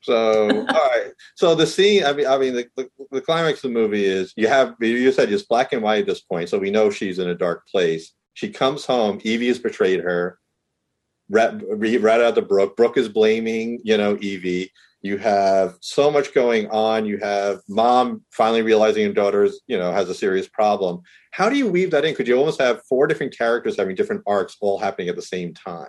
So, 0.01 0.49
all 0.49 0.65
right. 0.67 1.13
So 1.35 1.55
the 1.55 1.67
scene, 1.67 2.05
I 2.05 2.13
mean, 2.13 2.27
I 2.27 2.39
mean, 2.39 2.55
the, 2.55 2.69
the, 2.77 2.89
the 3.11 3.21
climax 3.21 3.59
of 3.59 3.71
the 3.73 3.79
movie 3.79 4.05
is 4.05 4.33
you 4.37 4.49
have 4.49 4.75
you 4.81 5.13
said 5.13 5.33
it's 5.33 5.43
black 5.43 5.73
and 5.73 5.83
white 5.83 6.01
at 6.01 6.07
this 6.07 6.21
point, 6.21 6.49
so 6.49 6.59
we 6.59 6.71
know 6.71 6.91
she's 6.91 7.19
in 7.19 7.29
a 7.29 7.35
dark 7.35 7.67
place 7.67 8.13
she 8.35 8.51
comes 8.51 8.85
home. 8.85 9.21
Evie 9.25 9.49
has 9.49 9.59
betrayed 9.59 10.01
her. 10.01 10.39
Right 11.33 12.21
out 12.21 12.35
the 12.35 12.43
Brooke. 12.47 12.77
Brooke 12.77 12.99
is 12.99 13.09
blaming, 13.09 13.81
you 13.83 13.97
know, 13.97 14.19
Evie. 14.21 14.71
You 15.01 15.17
have 15.19 15.79
so 15.81 16.11
much 16.11 16.33
going 16.33 16.69
on. 16.71 17.07
You 17.07 17.19
have 17.19 17.61
mom 17.69 18.23
finally 18.31 18.63
realizing 18.63 19.07
her 19.07 19.13
daughter, 19.13 19.49
you 19.67 19.79
know, 19.79 19.91
has 19.93 20.09
a 20.09 20.15
serious 20.15 20.47
problem. 20.47 21.01
How 21.33 21.49
do 21.49 21.57
you 21.57 21.67
weave 21.67 21.91
that 21.91 22.05
in? 22.05 22.15
Could 22.15 22.29
you 22.29 22.37
almost 22.37 22.61
have 22.61 22.83
four 22.89 23.07
different 23.07 23.37
characters 23.37 23.77
having 23.79 23.97
different 23.97 24.23
arcs 24.27 24.57
all 24.61 24.79
happening 24.79 25.09
at 25.09 25.17
the 25.17 25.23
same 25.23 25.55
time? 25.55 25.89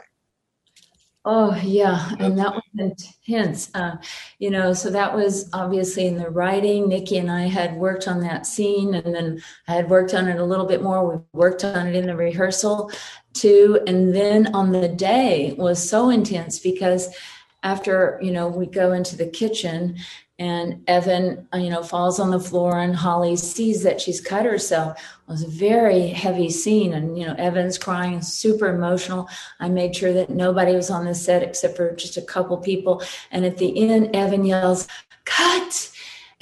Oh 1.26 1.56
yeah, 1.64 2.12
and 2.20 2.38
that 2.38 2.54
was 2.54 2.64
intense. 2.78 3.70
Uh, 3.74 3.96
you 4.40 4.50
know, 4.50 4.74
so 4.74 4.90
that 4.90 5.16
was 5.16 5.50
obviously 5.54 6.06
in 6.06 6.18
the 6.18 6.30
writing. 6.30 6.90
Nikki 6.90 7.18
and 7.18 7.32
I 7.32 7.44
had 7.44 7.78
worked 7.78 8.10
on 8.10 8.20
that 8.22 8.46
scene, 8.46 8.94
and 8.96 9.16
then 9.16 9.42
I 9.70 9.74
had 9.74 9.90
worked 9.90 10.14
on 10.14 10.28
it 10.28 10.38
a 10.40 10.44
little 10.44 10.66
bit 10.66 10.84
more. 10.84 11.10
We 11.10 11.24
worked 11.32 11.64
on 11.64 11.88
it 11.88 11.96
in 11.96 12.08
the 12.08 12.16
rehearsal 12.16 12.92
too, 13.32 13.80
and 13.88 14.14
then 14.14 14.54
on 14.54 14.74
the 14.74 14.90
day 14.90 15.56
was 15.58 15.88
so 15.90 16.10
intense 16.10 16.60
because 16.60 17.16
after 17.64 18.20
you 18.22 18.32
know 18.32 18.50
we 18.50 18.66
go 18.66 18.92
into 18.92 19.16
the 19.16 19.28
kitchen 19.28 19.96
and 20.40 20.84
Evan, 20.88 21.48
uh, 21.54 21.58
you 21.58 21.70
know, 21.70 21.84
falls 21.84 22.20
on 22.20 22.32
the 22.32 22.40
floor, 22.40 22.80
and 22.80 22.96
Holly 22.96 23.36
sees 23.36 23.84
that 23.84 24.02
she's 24.02 24.20
cut 24.20 24.46
herself. 24.46 24.98
It 25.00 25.32
was 25.32 25.44
a 25.44 25.48
very 25.48 26.08
heavy 26.08 26.50
scene, 26.50 26.94
and 26.94 27.18
you 27.18 27.26
know, 27.26 27.36
Evan's 27.36 27.78
crying, 27.78 28.22
super 28.22 28.68
emotional. 28.68 29.30
I 29.60 29.70
made 29.70 29.96
sure 29.96 30.12
that 30.14 30.32
nobody 30.32 30.76
was 30.76 30.90
on 30.90 31.06
the 31.06 31.14
set 31.14 31.44
except 31.44 31.78
for 31.78 31.96
just 31.96 32.18
a 32.18 32.22
couple 32.22 32.58
people. 32.58 33.04
And 33.32 33.46
at 33.46 33.58
the 33.58 33.78
end, 33.90 34.16
Evan 34.16 34.44
yells, 34.44 34.88
"Cut!" 35.26 35.92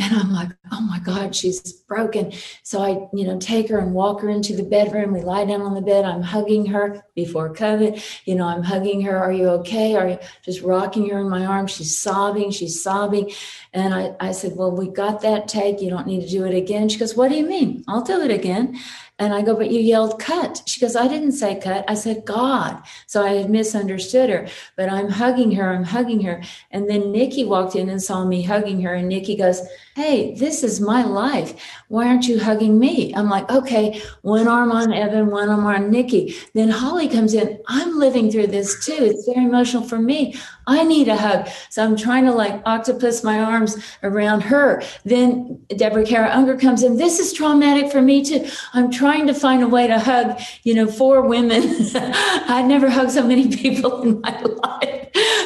And 0.02 0.16
I'm 0.16 0.34
like, 0.34 0.50
oh 0.72 0.82
my 0.82 0.98
God, 0.98 1.36
she's 1.36 1.74
broken. 1.74 2.34
So 2.64 2.82
I, 2.82 3.08
you 3.14 3.28
know, 3.28 3.40
take 3.40 3.70
her 3.70 3.78
and 3.78 3.94
walk 3.94 4.22
her 4.22 4.30
into 4.30 4.56
the 4.56 4.64
bedroom. 4.64 5.14
We 5.14 5.22
lie 5.22 5.46
down 5.46 5.62
on 5.62 5.76
the 5.76 5.82
bed. 5.82 6.06
I'm 6.06 6.24
hugging 6.24 6.66
her 6.68 7.06
before 7.14 7.54
COVID. 7.54 8.04
You 8.26 8.34
know, 8.34 8.48
I'm 8.48 8.64
hugging 8.64 9.02
her. 9.04 9.16
Are 9.16 9.32
you 9.32 9.48
okay? 9.50 9.96
Are 9.96 10.10
you 10.10 10.18
just 10.44 10.64
rocking 10.64 11.08
her 11.10 11.20
in 11.20 11.30
my 11.30 11.46
arms? 11.46 11.70
She's 11.70 11.96
sobbing. 11.96 12.50
She's 12.50 12.82
sobbing. 12.82 13.32
And 13.74 13.94
I, 13.94 14.16
I 14.20 14.32
said, 14.32 14.56
well, 14.56 14.72
we 14.72 14.88
got 14.88 15.22
that 15.22 15.48
take. 15.48 15.82
You 15.82 15.92
don't 15.92 16.08
need 16.08 16.22
to 16.22 16.30
do 16.30 16.46
it 16.46 16.56
again. 16.56 16.90
She 16.90 16.98
goes, 16.98 17.16
what 17.16 17.30
do 17.30 17.36
you 17.36 17.46
mean? 17.46 17.84
I'll 17.88 18.02
do 18.02 18.22
it 18.22 18.32
again. 18.32 18.80
And 19.22 19.36
I 19.36 19.44
go, 19.44 19.56
but 19.56 19.70
you 19.70 19.80
yelled 19.80 20.20
cut. 20.20 20.64
She 20.66 20.82
goes, 20.82 20.96
I 20.96 21.08
didn't 21.08 21.34
say 21.34 21.60
cut. 21.60 21.86
I 21.88 21.94
said 21.94 22.26
God. 22.26 22.82
So 23.06 23.24
I 23.24 23.34
had 23.34 23.52
misunderstood 23.52 24.32
her, 24.32 24.48
but 24.76 24.90
I'm 24.90 25.10
hugging 25.10 25.52
her. 25.52 25.70
I'm 25.70 25.84
hugging 25.84 26.24
her. 26.24 26.42
And 26.72 26.90
then 26.90 27.12
Nikki 27.12 27.46
walked 27.46 27.76
in 27.76 27.88
and 27.88 28.02
saw 28.02 28.26
me 28.26 28.42
hugging 28.42 28.82
her. 28.82 28.96
And 28.96 29.08
Nikki 29.08 29.36
goes, 29.36 29.62
Hey, 29.94 30.34
this 30.36 30.64
is 30.64 30.80
my 30.80 31.04
life. 31.04 31.54
Why 31.90 32.08
aren't 32.08 32.26
you 32.26 32.40
hugging 32.40 32.80
me? 32.80 33.14
I'm 33.14 33.30
like, 33.30 33.52
okay, 33.52 34.02
one 34.22 34.48
arm 34.48 34.72
on 34.72 34.94
Evan, 34.94 35.32
one 35.32 35.50
arm 35.50 35.66
on 35.66 35.92
Nikki. 35.92 36.34
Then 36.54 36.70
Holly 36.70 37.10
comes 37.10 37.34
in. 37.34 37.60
I'm 37.68 38.00
living 38.00 38.32
through 38.32 38.48
this 38.48 38.86
too. 38.86 38.96
It's 38.98 39.26
very 39.26 39.46
emotional 39.46 39.84
for 39.84 40.00
me. 40.00 40.40
I 40.66 40.84
need 40.84 41.10
a 41.10 41.18
hug. 41.18 41.50
So 41.70 41.84
I'm 41.84 41.98
trying 41.98 42.24
to 42.24 42.32
like 42.32 42.62
octopus 42.66 43.22
my 43.22 43.40
arms 43.40 43.76
around 44.02 44.44
her. 44.44 44.82
Then 45.04 45.60
Deborah 45.76 46.06
Kara 46.06 46.30
Unger 46.30 46.56
comes 46.56 46.84
in. 46.84 46.96
This 46.96 47.20
is 47.20 47.34
traumatic 47.34 47.92
for 47.92 48.02
me 48.02 48.24
too. 48.24 48.48
I'm 48.74 48.92
trying 48.92 49.28
to 49.28 49.34
find 49.34 49.62
a 49.62 49.68
way 49.68 49.88
to 49.88 50.00
hug, 50.00 50.40
you 50.64 50.74
know, 50.74 50.88
four 50.88 51.22
women. 51.28 51.64
I'd 51.96 52.66
never 52.66 52.90
hugged 52.90 53.12
so 53.12 53.28
many 53.28 53.54
people 53.54 54.04
in 54.04 54.22
my 54.22 54.42
life 54.64 55.02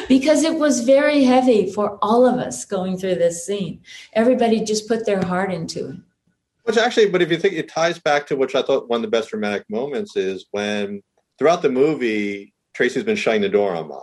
because 0.08 0.42
it 0.42 0.54
was 0.54 0.80
very 0.80 1.24
heavy 1.24 1.72
for 1.72 1.98
all 2.02 2.26
of 2.26 2.38
us 2.38 2.64
going 2.64 2.96
through 2.96 3.16
this 3.16 3.44
scene. 3.44 3.80
Everybody 4.12 4.36
just 4.64 4.88
put 4.88 5.06
their 5.06 5.24
heart 5.24 5.52
into 5.52 5.90
it. 5.90 5.96
Which 6.64 6.78
actually, 6.78 7.10
but 7.10 7.22
if 7.22 7.30
you 7.30 7.38
think 7.38 7.54
it 7.54 7.68
ties 7.68 7.98
back 8.00 8.26
to 8.26 8.36
which 8.36 8.56
I 8.56 8.62
thought 8.62 8.88
one 8.88 8.96
of 8.96 9.02
the 9.02 9.16
best 9.16 9.30
dramatic 9.30 9.64
moments 9.70 10.16
is 10.16 10.46
when 10.50 11.00
throughout 11.38 11.62
the 11.62 11.70
movie, 11.70 12.52
Tracy's 12.74 13.04
been 13.04 13.16
shutting 13.16 13.42
the 13.42 13.48
door 13.48 13.74
on 13.74 13.88
mom, 13.88 14.02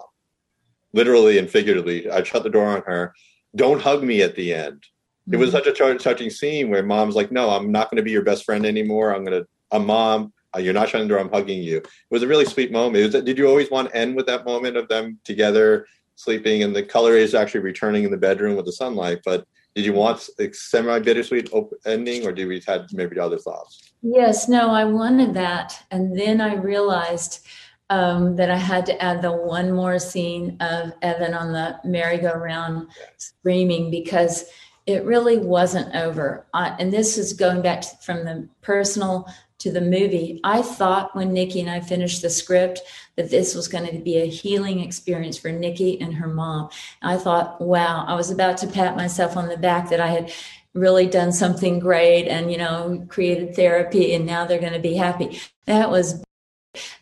literally 0.94 1.38
and 1.38 1.50
figuratively. 1.50 2.10
I 2.10 2.24
shut 2.24 2.44
the 2.44 2.50
door 2.50 2.68
on 2.68 2.82
her. 2.84 3.14
Don't 3.56 3.82
hug 3.82 4.02
me 4.04 4.22
at 4.22 4.36
the 4.36 4.54
end. 4.54 4.76
Mm-hmm. 4.78 5.34
It 5.34 5.38
was 5.38 5.50
mm-hmm. 5.50 5.58
such 5.66 5.80
a 5.80 5.98
touching 5.98 6.30
scene 6.30 6.70
where 6.70 6.84
mom's 6.84 7.16
like, 7.16 7.32
"No, 7.32 7.50
I'm 7.50 7.72
not 7.72 7.92
going 7.92 7.98
to 7.98 8.04
be 8.04 8.12
your 8.12 8.24
best 8.24 8.46
friend 8.46 8.66
anymore. 8.66 9.14
I'm 9.14 9.26
going 9.26 9.42
to, 9.42 9.48
I'm 9.72 9.86
mom. 9.86 10.34
Uh, 10.56 10.60
you're 10.60 10.74
not 10.74 10.88
shutting 10.88 11.08
the 11.08 11.14
door. 11.14 11.20
I'm 11.20 11.32
hugging 11.32 11.62
you." 11.62 11.78
It 11.78 11.88
was 12.10 12.24
a 12.24 12.28
really 12.28 12.46
sweet 12.46 12.72
moment. 12.72 13.14
Was, 13.14 13.24
did 13.24 13.38
you 13.38 13.48
always 13.48 13.70
want 13.72 13.90
to 13.90 13.96
end 13.96 14.16
with 14.16 14.26
that 14.28 14.46
moment 14.46 14.78
of 14.78 14.88
them 14.88 15.20
together 15.26 15.86
sleeping, 16.16 16.64
and 16.64 16.76
the 16.76 16.84
color 16.84 17.18
is 17.18 17.36
actually 17.36 17.62
returning 17.62 18.06
in 18.06 18.12
the 18.12 18.18
bedroom 18.18 18.56
with 18.56 18.66
the 18.66 18.72
sunlight? 18.72 19.20
But 19.26 19.46
did 19.76 19.86
you 19.86 19.94
want 19.94 20.30
a 20.40 20.54
semi 20.54 21.00
bittersweet 21.00 21.50
ending, 21.86 22.26
or 22.26 22.32
did 22.32 22.48
we 22.48 22.62
had 22.66 22.86
maybe 22.94 23.20
other 23.20 23.38
thoughts? 23.38 23.94
Yes, 24.02 24.48
no, 24.48 24.72
I 24.72 24.86
wanted 24.86 25.34
that, 25.34 25.84
and 25.92 26.18
then 26.18 26.42
I 26.42 26.56
realized 26.56 27.46
um, 27.90 28.36
that 28.36 28.50
I 28.50 28.58
had 28.58 28.86
to 28.88 29.02
add 29.02 29.22
the 29.22 29.32
one 29.32 29.72
more 29.72 30.00
scene 30.00 30.58
of 30.60 30.94
Evan 31.02 31.34
on 31.34 31.52
the 31.52 31.80
merry-go-round 31.84 32.88
screaming 33.18 33.92
because 33.92 34.46
it 34.86 35.06
really 35.06 35.38
wasn't 35.38 35.96
over. 35.96 36.46
I, 36.54 36.76
and 36.80 36.92
this 36.92 37.18
is 37.18 37.34
going 37.34 37.62
back 37.62 37.82
to, 37.82 37.90
from 38.04 38.26
the 38.26 38.48
personal 38.62 39.28
to 39.64 39.72
the 39.72 39.82
movie. 39.82 40.40
I 40.44 40.62
thought 40.62 41.16
when 41.16 41.34
Nikki 41.34 41.62
and 41.62 41.70
I 41.70 41.80
finished 41.80 42.22
the 42.22 42.30
script 42.30 42.82
that 43.16 43.30
this 43.30 43.56
was 43.56 43.68
going 43.68 43.90
to 43.90 44.00
be 44.00 44.18
a 44.18 44.30
healing 44.30 44.82
experience 44.82 45.38
for 45.38 45.52
Nikki 45.52 46.00
and 46.00 46.14
her 46.14 46.28
mom. 46.28 46.70
I 47.02 47.18
thought, 47.18 47.60
wow, 47.62 48.06
I 48.08 48.16
was 48.16 48.30
about 48.30 48.58
to 48.58 48.68
pat 48.68 48.96
myself 48.96 49.38
on 49.38 49.48
the 49.48 49.58
back 49.58 49.90
that 49.90 50.02
I 50.02 50.08
had 50.08 50.32
really 50.74 51.08
done 51.08 51.32
something 51.32 51.80
great 51.80 52.28
and, 52.28 52.52
you 52.52 52.58
know, 52.58 53.06
created 53.08 53.56
therapy 53.56 54.14
and 54.14 54.26
now 54.26 54.46
they're 54.46 54.60
going 54.60 54.74
to 54.74 54.80
be 54.80 54.96
happy. 54.96 55.40
That 55.66 55.90
was 55.90 56.24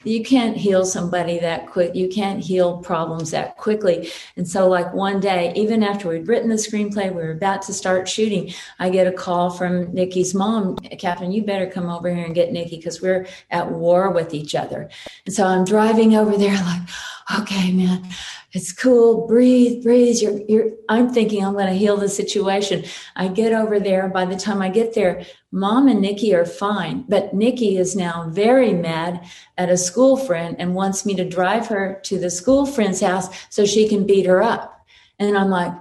you 0.03 0.23
can't 0.23 0.57
heal 0.57 0.85
somebody 0.85 1.39
that 1.39 1.67
quick. 1.67 1.95
You 1.95 2.09
can't 2.09 2.43
heal 2.43 2.77
problems 2.79 3.31
that 3.31 3.57
quickly. 3.57 4.11
And 4.35 4.47
so, 4.47 4.67
like 4.67 4.93
one 4.93 5.19
day, 5.19 5.53
even 5.55 5.83
after 5.83 6.09
we'd 6.09 6.27
written 6.27 6.49
the 6.49 6.55
screenplay, 6.55 7.09
we 7.09 7.21
were 7.21 7.31
about 7.31 7.61
to 7.63 7.73
start 7.73 8.09
shooting. 8.09 8.53
I 8.79 8.89
get 8.89 9.07
a 9.07 9.11
call 9.11 9.49
from 9.49 9.93
Nikki's 9.93 10.33
mom, 10.33 10.75
Catherine, 10.77 11.31
you 11.31 11.43
better 11.43 11.67
come 11.67 11.89
over 11.89 12.13
here 12.13 12.25
and 12.25 12.35
get 12.35 12.51
Nikki 12.51 12.77
because 12.77 13.01
we're 13.01 13.27
at 13.49 13.71
war 13.71 14.11
with 14.11 14.33
each 14.33 14.55
other. 14.55 14.89
And 15.25 15.33
so 15.33 15.45
I'm 15.45 15.65
driving 15.65 16.15
over 16.15 16.37
there, 16.37 16.55
like, 16.65 16.81
okay, 17.39 17.71
man, 17.71 18.07
it's 18.53 18.73
cool. 18.73 19.27
Breathe, 19.27 19.81
breathe. 19.81 20.17
You're, 20.17 20.41
you're, 20.47 20.71
I'm 20.89 21.13
thinking 21.13 21.43
I'm 21.43 21.53
going 21.53 21.67
to 21.67 21.73
heal 21.73 21.95
the 21.95 22.09
situation. 22.09 22.83
I 23.15 23.29
get 23.29 23.53
over 23.53 23.79
there. 23.79 24.09
By 24.09 24.25
the 24.25 24.35
time 24.35 24.61
I 24.61 24.69
get 24.69 24.93
there, 24.93 25.25
mom 25.51 25.87
and 25.87 26.01
Nikki 26.01 26.35
are 26.35 26.45
fine, 26.45 27.05
but 27.07 27.33
Nikki 27.33 27.77
is 27.77 27.95
now 27.95 28.27
very 28.29 28.73
mad 28.73 29.25
at 29.57 29.69
a 29.69 29.77
school 29.77 30.17
friend 30.17 30.57
and 30.59 30.75
wants 30.75 31.05
me 31.05 31.15
to 31.15 31.27
drive 31.27 31.67
her 31.67 32.01
to 32.03 32.19
the 32.19 32.29
school 32.29 32.65
friend's 32.65 32.99
house 32.99 33.27
so 33.49 33.65
she 33.65 33.87
can 33.87 34.05
beat 34.05 34.25
her 34.25 34.41
up. 34.41 34.85
And 35.17 35.37
I'm 35.37 35.49
like, 35.49 35.73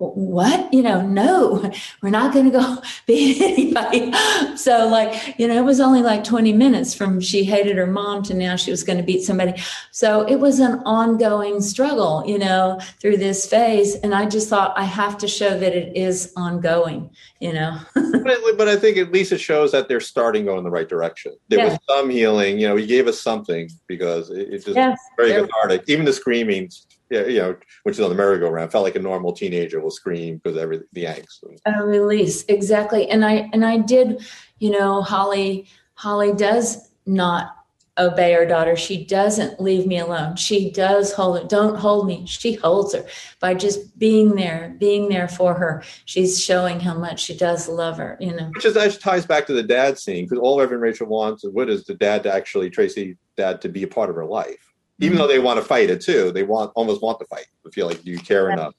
what? 0.00 0.72
You 0.72 0.82
know 0.82 1.02
no 1.02 1.70
we're 2.02 2.10
not 2.10 2.32
going 2.32 2.46
to 2.46 2.58
go 2.58 2.82
beat 3.06 3.40
anybody. 3.40 4.12
So 4.56 4.88
like 4.88 5.38
you 5.38 5.46
know 5.46 5.56
it 5.56 5.64
was 5.64 5.80
only 5.80 6.02
like 6.02 6.24
20 6.24 6.52
minutes 6.52 6.94
from 6.94 7.20
she 7.20 7.44
hated 7.44 7.76
her 7.76 7.86
mom 7.86 8.22
to 8.24 8.34
now 8.34 8.56
she 8.56 8.70
was 8.70 8.82
going 8.82 8.98
to 8.98 9.04
beat 9.04 9.22
somebody. 9.22 9.60
So 9.90 10.22
it 10.22 10.36
was 10.36 10.60
an 10.60 10.80
ongoing 10.84 11.60
struggle 11.60 12.24
you 12.26 12.38
know 12.38 12.78
through 13.00 13.16
this 13.16 13.46
phase 13.46 13.94
and 13.96 14.14
i 14.14 14.26
just 14.26 14.48
thought 14.48 14.72
i 14.76 14.84
have 14.84 15.16
to 15.18 15.28
show 15.28 15.58
that 15.58 15.74
it 15.74 15.96
is 15.96 16.32
ongoing 16.36 17.10
you 17.40 17.52
know? 17.52 17.78
But, 18.22 18.58
but, 18.58 18.68
i 18.68 18.76
think 18.76 18.98
at 18.98 19.12
least 19.12 19.32
it 19.32 19.38
shows 19.38 19.72
that 19.72 19.88
they're 19.88 20.00
starting 20.00 20.44
going 20.44 20.58
in 20.58 20.64
the 20.64 20.70
right 20.70 20.88
direction. 20.88 21.32
There 21.48 21.58
yeah. 21.58 21.68
was 21.70 21.78
some 21.88 22.10
healing 22.10 22.58
you 22.58 22.68
know 22.68 22.76
he 22.76 22.86
gave 22.86 23.06
us 23.06 23.20
something 23.20 23.70
because 23.86 24.30
it, 24.30 24.48
it's 24.52 24.64
just 24.64 24.76
yes, 24.76 24.98
very 25.16 25.32
cathartic. 25.32 25.84
Even 25.86 26.04
the 26.04 26.12
screaming 26.12 26.70
yeah, 27.10 27.26
you 27.26 27.38
know, 27.38 27.56
which 27.82 27.96
is 27.96 28.00
on 28.00 28.08
the 28.08 28.14
merry-go-round, 28.14 28.70
felt 28.70 28.84
like 28.84 28.94
a 28.94 29.00
normal 29.00 29.32
teenager 29.32 29.80
will 29.80 29.90
scream 29.90 30.36
because 30.42 30.56
every 30.56 30.80
the 30.92 31.04
angst. 31.04 31.40
A 31.66 31.84
release, 31.84 32.44
exactly. 32.44 33.08
And 33.08 33.24
I 33.24 33.50
and 33.52 33.64
I 33.64 33.78
did, 33.78 34.24
you 34.58 34.70
know, 34.70 35.02
Holly 35.02 35.66
Holly 35.94 36.32
does 36.32 36.90
not 37.06 37.56
obey 37.98 38.32
her 38.32 38.46
daughter. 38.46 38.76
She 38.76 39.04
doesn't 39.04 39.60
leave 39.60 39.86
me 39.86 39.98
alone. 39.98 40.36
She 40.36 40.70
does 40.70 41.12
hold 41.12 41.40
her. 41.40 41.46
Don't 41.46 41.76
hold 41.76 42.06
me. 42.06 42.24
She 42.26 42.54
holds 42.54 42.94
her 42.94 43.04
by 43.40 43.54
just 43.54 43.98
being 43.98 44.36
there, 44.36 44.74
being 44.78 45.08
there 45.08 45.28
for 45.28 45.54
her. 45.54 45.82
She's 46.04 46.42
showing 46.42 46.78
how 46.78 46.94
much 46.94 47.20
she 47.20 47.36
does 47.36 47.68
love 47.68 47.96
her. 47.96 48.16
You 48.20 48.36
know, 48.36 48.50
which 48.54 48.64
is 48.64 48.76
actually 48.76 49.00
ties 49.00 49.26
back 49.26 49.46
to 49.48 49.52
the 49.52 49.64
dad 49.64 49.98
scene 49.98 50.26
because 50.26 50.38
all 50.38 50.60
Evan 50.60 50.80
Rachel 50.80 51.08
wants 51.08 51.42
is 51.42 51.50
what 51.50 51.68
is 51.68 51.84
the 51.84 51.94
dad 51.94 52.22
to 52.22 52.32
actually 52.32 52.70
Tracy 52.70 53.16
dad 53.36 53.60
to 53.62 53.68
be 53.68 53.82
a 53.82 53.88
part 53.88 54.10
of 54.10 54.16
her 54.16 54.24
life 54.24 54.69
even 55.00 55.18
though 55.18 55.26
they 55.26 55.38
want 55.38 55.58
to 55.58 55.64
fight 55.64 55.90
it 55.90 56.00
too. 56.00 56.30
They 56.30 56.42
want 56.42 56.72
almost 56.74 57.02
want 57.02 57.18
to 57.20 57.26
fight. 57.26 57.46
I 57.66 57.70
feel 57.70 57.86
like 57.86 58.04
you 58.04 58.18
care 58.18 58.50
enough 58.50 58.74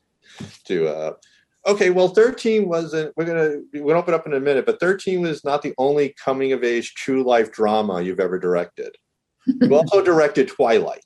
to. 0.66 0.88
Uh, 0.88 1.14
okay, 1.68 1.90
well, 1.90 2.10
thirteen 2.10 2.70
wasn't. 2.70 3.14
We're 3.18 3.26
gonna 3.26 3.62
we'll 3.74 3.98
open 3.98 4.14
up 4.14 4.26
in 4.26 4.34
a 4.34 4.40
minute, 4.40 4.66
but 4.66 4.80
thirteen 4.80 5.22
was 5.22 5.44
not 5.44 5.62
the 5.62 5.74
only 5.78 6.16
coming 6.24 6.54
of 6.54 6.64
age 6.64 6.94
true 6.96 7.24
life 7.24 7.52
drama 7.52 8.02
you've 8.02 8.20
ever 8.20 8.40
directed. 8.40 8.96
You 9.46 9.76
also 9.76 10.02
directed 10.04 10.48
Twilight. 10.48 11.04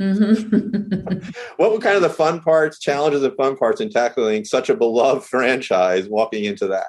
Mm-hmm. 0.00 1.30
what 1.56 1.72
were 1.72 1.78
kind 1.78 1.96
of 1.96 2.02
the 2.02 2.08
fun 2.08 2.40
parts, 2.40 2.78
challenges, 2.78 3.22
and 3.24 3.36
fun 3.36 3.56
parts 3.56 3.80
in 3.80 3.90
tackling 3.90 4.44
such 4.44 4.70
a 4.70 4.74
beloved 4.74 5.24
franchise? 5.28 6.08
Walking 6.08 6.44
into 6.44 6.68
that. 6.68 6.86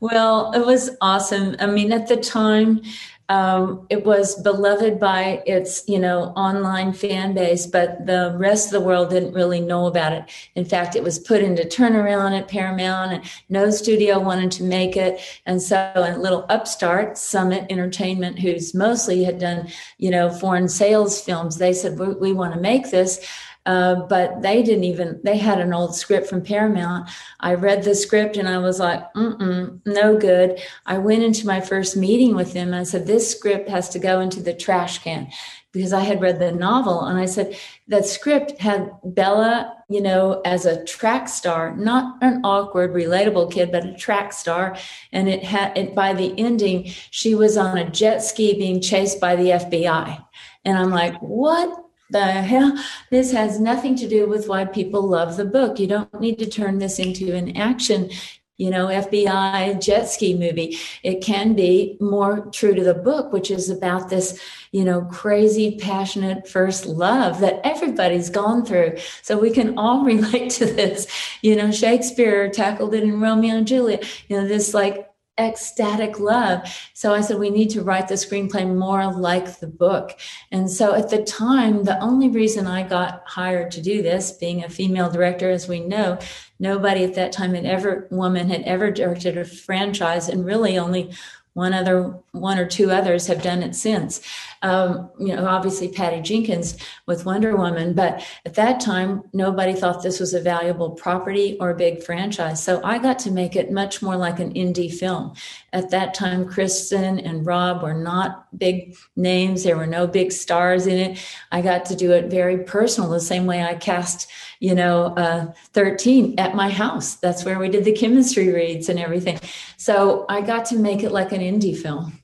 well, 0.00 0.52
it 0.52 0.64
was 0.64 0.90
awesome. 1.00 1.56
I 1.60 1.66
mean, 1.66 1.92
at 1.92 2.08
the 2.08 2.16
time, 2.16 2.80
um, 3.28 3.86
it 3.90 4.04
was 4.04 4.40
beloved 4.42 5.00
by 5.00 5.42
its 5.46 5.82
you 5.88 5.98
know 5.98 6.32
online 6.36 6.92
fan 6.92 7.34
base 7.34 7.66
but 7.66 8.06
the 8.06 8.34
rest 8.38 8.66
of 8.66 8.72
the 8.72 8.86
world 8.86 9.10
didn't 9.10 9.32
really 9.32 9.60
know 9.60 9.86
about 9.86 10.12
it. 10.12 10.24
In 10.54 10.64
fact 10.64 10.94
it 10.94 11.02
was 11.02 11.18
put 11.18 11.42
into 11.42 11.64
turnaround 11.64 12.38
at 12.38 12.48
paramount 12.48 13.12
and 13.12 13.24
no 13.48 13.70
studio 13.70 14.18
wanted 14.18 14.52
to 14.52 14.62
make 14.62 14.96
it. 14.96 15.20
And 15.46 15.60
so 15.60 15.92
a 15.94 16.16
little 16.18 16.46
upstart 16.48 17.18
summit 17.18 17.66
entertainment 17.70 18.38
who's 18.38 18.74
mostly 18.74 19.24
had 19.24 19.38
done 19.38 19.68
you 19.98 20.10
know 20.10 20.30
foreign 20.30 20.68
sales 20.68 21.20
films 21.20 21.56
they 21.56 21.72
said 21.72 21.98
we, 21.98 22.08
we 22.08 22.32
want 22.32 22.54
to 22.54 22.60
make 22.60 22.90
this 22.90 23.26
uh, 23.66 23.96
but 24.06 24.42
they 24.42 24.62
didn't 24.62 24.84
even 24.84 25.20
they 25.24 25.36
had 25.36 25.60
an 25.60 25.74
old 25.74 25.94
script 25.94 26.28
from 26.28 26.40
paramount. 26.40 27.10
I 27.40 27.54
read 27.54 27.82
the 27.82 27.94
script 27.94 28.36
and 28.36 28.48
i 28.48 28.58
was 28.58 28.78
like 28.78 29.12
mm 29.14 29.80
no 29.84 30.16
good. 30.16 30.60
I 30.86 30.98
went 30.98 31.24
into 31.24 31.46
my 31.46 31.60
first 31.60 31.96
meeting 31.96 32.34
with 32.34 32.52
them 32.52 32.68
and 32.68 32.76
i 32.76 32.84
said 32.84 33.06
this 33.06 33.30
script 33.30 33.68
has 33.68 33.88
to 33.90 33.98
go 33.98 34.20
into 34.20 34.40
the 34.40 34.54
trash 34.54 34.98
can. 35.00 35.30
Because 35.72 35.92
i 35.92 36.00
had 36.00 36.22
read 36.22 36.38
the 36.38 36.52
novel 36.52 37.04
and 37.04 37.18
i 37.18 37.26
said 37.26 37.58
that 37.88 38.06
script 38.06 38.58
had 38.58 38.90
bella 39.04 39.74
you 39.88 40.00
know 40.00 40.40
as 40.44 40.64
a 40.64 40.84
track 40.84 41.28
star 41.28 41.76
not 41.76 42.16
an 42.22 42.40
awkward 42.44 42.94
relatable 42.94 43.52
kid 43.52 43.72
but 43.72 43.84
a 43.84 43.94
track 43.94 44.32
star. 44.32 44.76
And 45.12 45.28
it 45.28 45.42
had 45.42 45.76
it 45.76 45.94
by 45.94 46.14
the 46.14 46.32
ending 46.38 46.84
she 47.10 47.34
was 47.34 47.56
on 47.56 47.76
a 47.76 47.90
jet 47.90 48.20
ski 48.20 48.54
being 48.54 48.80
chased 48.80 49.20
by 49.20 49.34
the 49.34 49.50
fbi 49.50 50.24
and 50.64 50.78
i'm 50.78 50.90
like 50.90 51.16
what 51.20 51.85
the 52.10 52.22
hell? 52.22 52.76
This 53.10 53.32
has 53.32 53.60
nothing 53.60 53.96
to 53.96 54.08
do 54.08 54.28
with 54.28 54.48
why 54.48 54.64
people 54.64 55.02
love 55.02 55.36
the 55.36 55.44
book. 55.44 55.78
You 55.78 55.86
don't 55.86 56.20
need 56.20 56.38
to 56.38 56.46
turn 56.46 56.78
this 56.78 56.98
into 56.98 57.34
an 57.34 57.56
action, 57.56 58.10
you 58.56 58.70
know, 58.70 58.86
FBI 58.86 59.80
jet 59.80 60.08
ski 60.08 60.34
movie. 60.34 60.78
It 61.02 61.22
can 61.22 61.54
be 61.54 61.96
more 62.00 62.46
true 62.52 62.74
to 62.74 62.84
the 62.84 62.94
book, 62.94 63.32
which 63.32 63.50
is 63.50 63.68
about 63.68 64.08
this, 64.08 64.40
you 64.72 64.84
know, 64.84 65.02
crazy, 65.02 65.76
passionate 65.78 66.48
first 66.48 66.86
love 66.86 67.40
that 67.40 67.60
everybody's 67.64 68.30
gone 68.30 68.64
through. 68.64 68.96
So 69.22 69.38
we 69.38 69.50
can 69.50 69.78
all 69.78 70.04
relate 70.04 70.50
to 70.52 70.66
this. 70.66 71.06
You 71.42 71.56
know, 71.56 71.70
Shakespeare 71.70 72.48
tackled 72.50 72.94
it 72.94 73.02
in 73.02 73.20
Romeo 73.20 73.56
and 73.56 73.66
Juliet. 73.66 74.04
You 74.28 74.40
know, 74.40 74.48
this 74.48 74.72
like 74.72 75.10
ecstatic 75.38 76.18
love. 76.18 76.62
So 76.94 77.14
I 77.14 77.20
said, 77.20 77.38
we 77.38 77.50
need 77.50 77.70
to 77.70 77.82
write 77.82 78.08
the 78.08 78.14
screenplay 78.14 78.66
more 78.74 79.12
like 79.12 79.60
the 79.60 79.66
book. 79.66 80.18
And 80.50 80.70
so 80.70 80.94
at 80.94 81.10
the 81.10 81.22
time, 81.24 81.84
the 81.84 82.00
only 82.00 82.28
reason 82.28 82.66
I 82.66 82.82
got 82.82 83.22
hired 83.26 83.70
to 83.72 83.82
do 83.82 84.02
this, 84.02 84.32
being 84.32 84.64
a 84.64 84.68
female 84.68 85.10
director, 85.10 85.50
as 85.50 85.68
we 85.68 85.80
know, 85.80 86.18
nobody 86.58 87.04
at 87.04 87.14
that 87.14 87.32
time 87.32 87.54
had 87.54 87.66
ever, 87.66 88.08
woman 88.10 88.48
had 88.48 88.62
ever 88.62 88.90
directed 88.90 89.36
a 89.36 89.44
franchise 89.44 90.28
and 90.28 90.46
really 90.46 90.78
only 90.78 91.12
one 91.56 91.72
other, 91.72 92.14
one 92.32 92.58
or 92.58 92.66
two 92.66 92.90
others 92.90 93.26
have 93.26 93.42
done 93.42 93.62
it 93.62 93.74
since. 93.74 94.20
Um, 94.60 95.08
you 95.18 95.34
know, 95.34 95.46
obviously 95.46 95.88
Patty 95.88 96.20
Jenkins 96.20 96.76
with 97.06 97.24
Wonder 97.24 97.56
Woman, 97.56 97.94
but 97.94 98.22
at 98.44 98.54
that 98.54 98.78
time, 98.78 99.22
nobody 99.32 99.72
thought 99.72 100.02
this 100.02 100.20
was 100.20 100.34
a 100.34 100.40
valuable 100.40 100.90
property 100.90 101.56
or 101.58 101.70
a 101.70 101.74
big 101.74 102.02
franchise. 102.02 102.62
So 102.62 102.82
I 102.84 102.98
got 102.98 103.18
to 103.20 103.30
make 103.30 103.56
it 103.56 103.72
much 103.72 104.02
more 104.02 104.16
like 104.16 104.38
an 104.38 104.52
indie 104.52 104.92
film. 104.92 105.32
At 105.72 105.88
that 105.92 106.12
time, 106.12 106.46
Kristen 106.46 107.18
and 107.20 107.46
Rob 107.46 107.82
were 107.82 107.94
not 107.94 108.46
big 108.58 108.94
names. 109.16 109.64
There 109.64 109.78
were 109.78 109.86
no 109.86 110.06
big 110.06 110.32
stars 110.32 110.86
in 110.86 110.98
it. 110.98 111.26
I 111.52 111.62
got 111.62 111.86
to 111.86 111.96
do 111.96 112.12
it 112.12 112.30
very 112.30 112.64
personal, 112.64 113.08
the 113.08 113.18
same 113.18 113.46
way 113.46 113.62
I 113.62 113.76
cast, 113.76 114.30
you 114.60 114.74
know, 114.74 115.14
uh, 115.16 115.52
13 115.72 116.34
at 116.38 116.54
my 116.54 116.70
house. 116.70 117.16
That's 117.16 117.44
where 117.44 117.58
we 117.58 117.68
did 117.68 117.84
the 117.84 117.92
chemistry 117.92 118.52
reads 118.52 118.88
and 118.88 118.98
everything. 118.98 119.38
So 119.76 120.24
I 120.28 120.40
got 120.40 120.66
to 120.66 120.78
make 120.78 121.02
it 121.02 121.10
like 121.10 121.32
an 121.32 121.40
indie 121.40 121.76
film. 121.76 122.20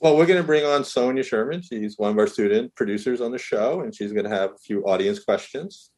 Well, 0.00 0.16
we're 0.16 0.26
going 0.26 0.40
to 0.40 0.46
bring 0.46 0.64
on 0.64 0.84
Sonia 0.84 1.24
Sherman. 1.24 1.60
She's 1.60 1.98
one 1.98 2.12
of 2.12 2.18
our 2.18 2.28
student 2.28 2.74
producers 2.76 3.20
on 3.20 3.32
the 3.32 3.38
show, 3.38 3.80
and 3.80 3.94
she's 3.94 4.12
going 4.12 4.24
to 4.24 4.30
have 4.30 4.52
a 4.52 4.58
few 4.58 4.84
audience 4.84 5.18
questions. 5.18 5.90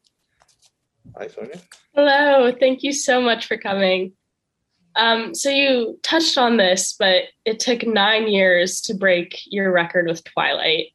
Hi, 1.18 1.28
Sonia. 1.28 1.60
Hello. 1.94 2.50
Thank 2.58 2.82
you 2.82 2.92
so 2.92 3.20
much 3.20 3.46
for 3.46 3.58
coming. 3.58 4.12
Um, 4.96 5.34
so 5.34 5.50
you 5.50 5.98
touched 6.02 6.38
on 6.38 6.56
this, 6.56 6.94
but 6.98 7.24
it 7.44 7.60
took 7.60 7.86
nine 7.86 8.28
years 8.28 8.80
to 8.82 8.94
break 8.94 9.38
your 9.46 9.70
record 9.70 10.06
with 10.06 10.24
Twilight. 10.24 10.88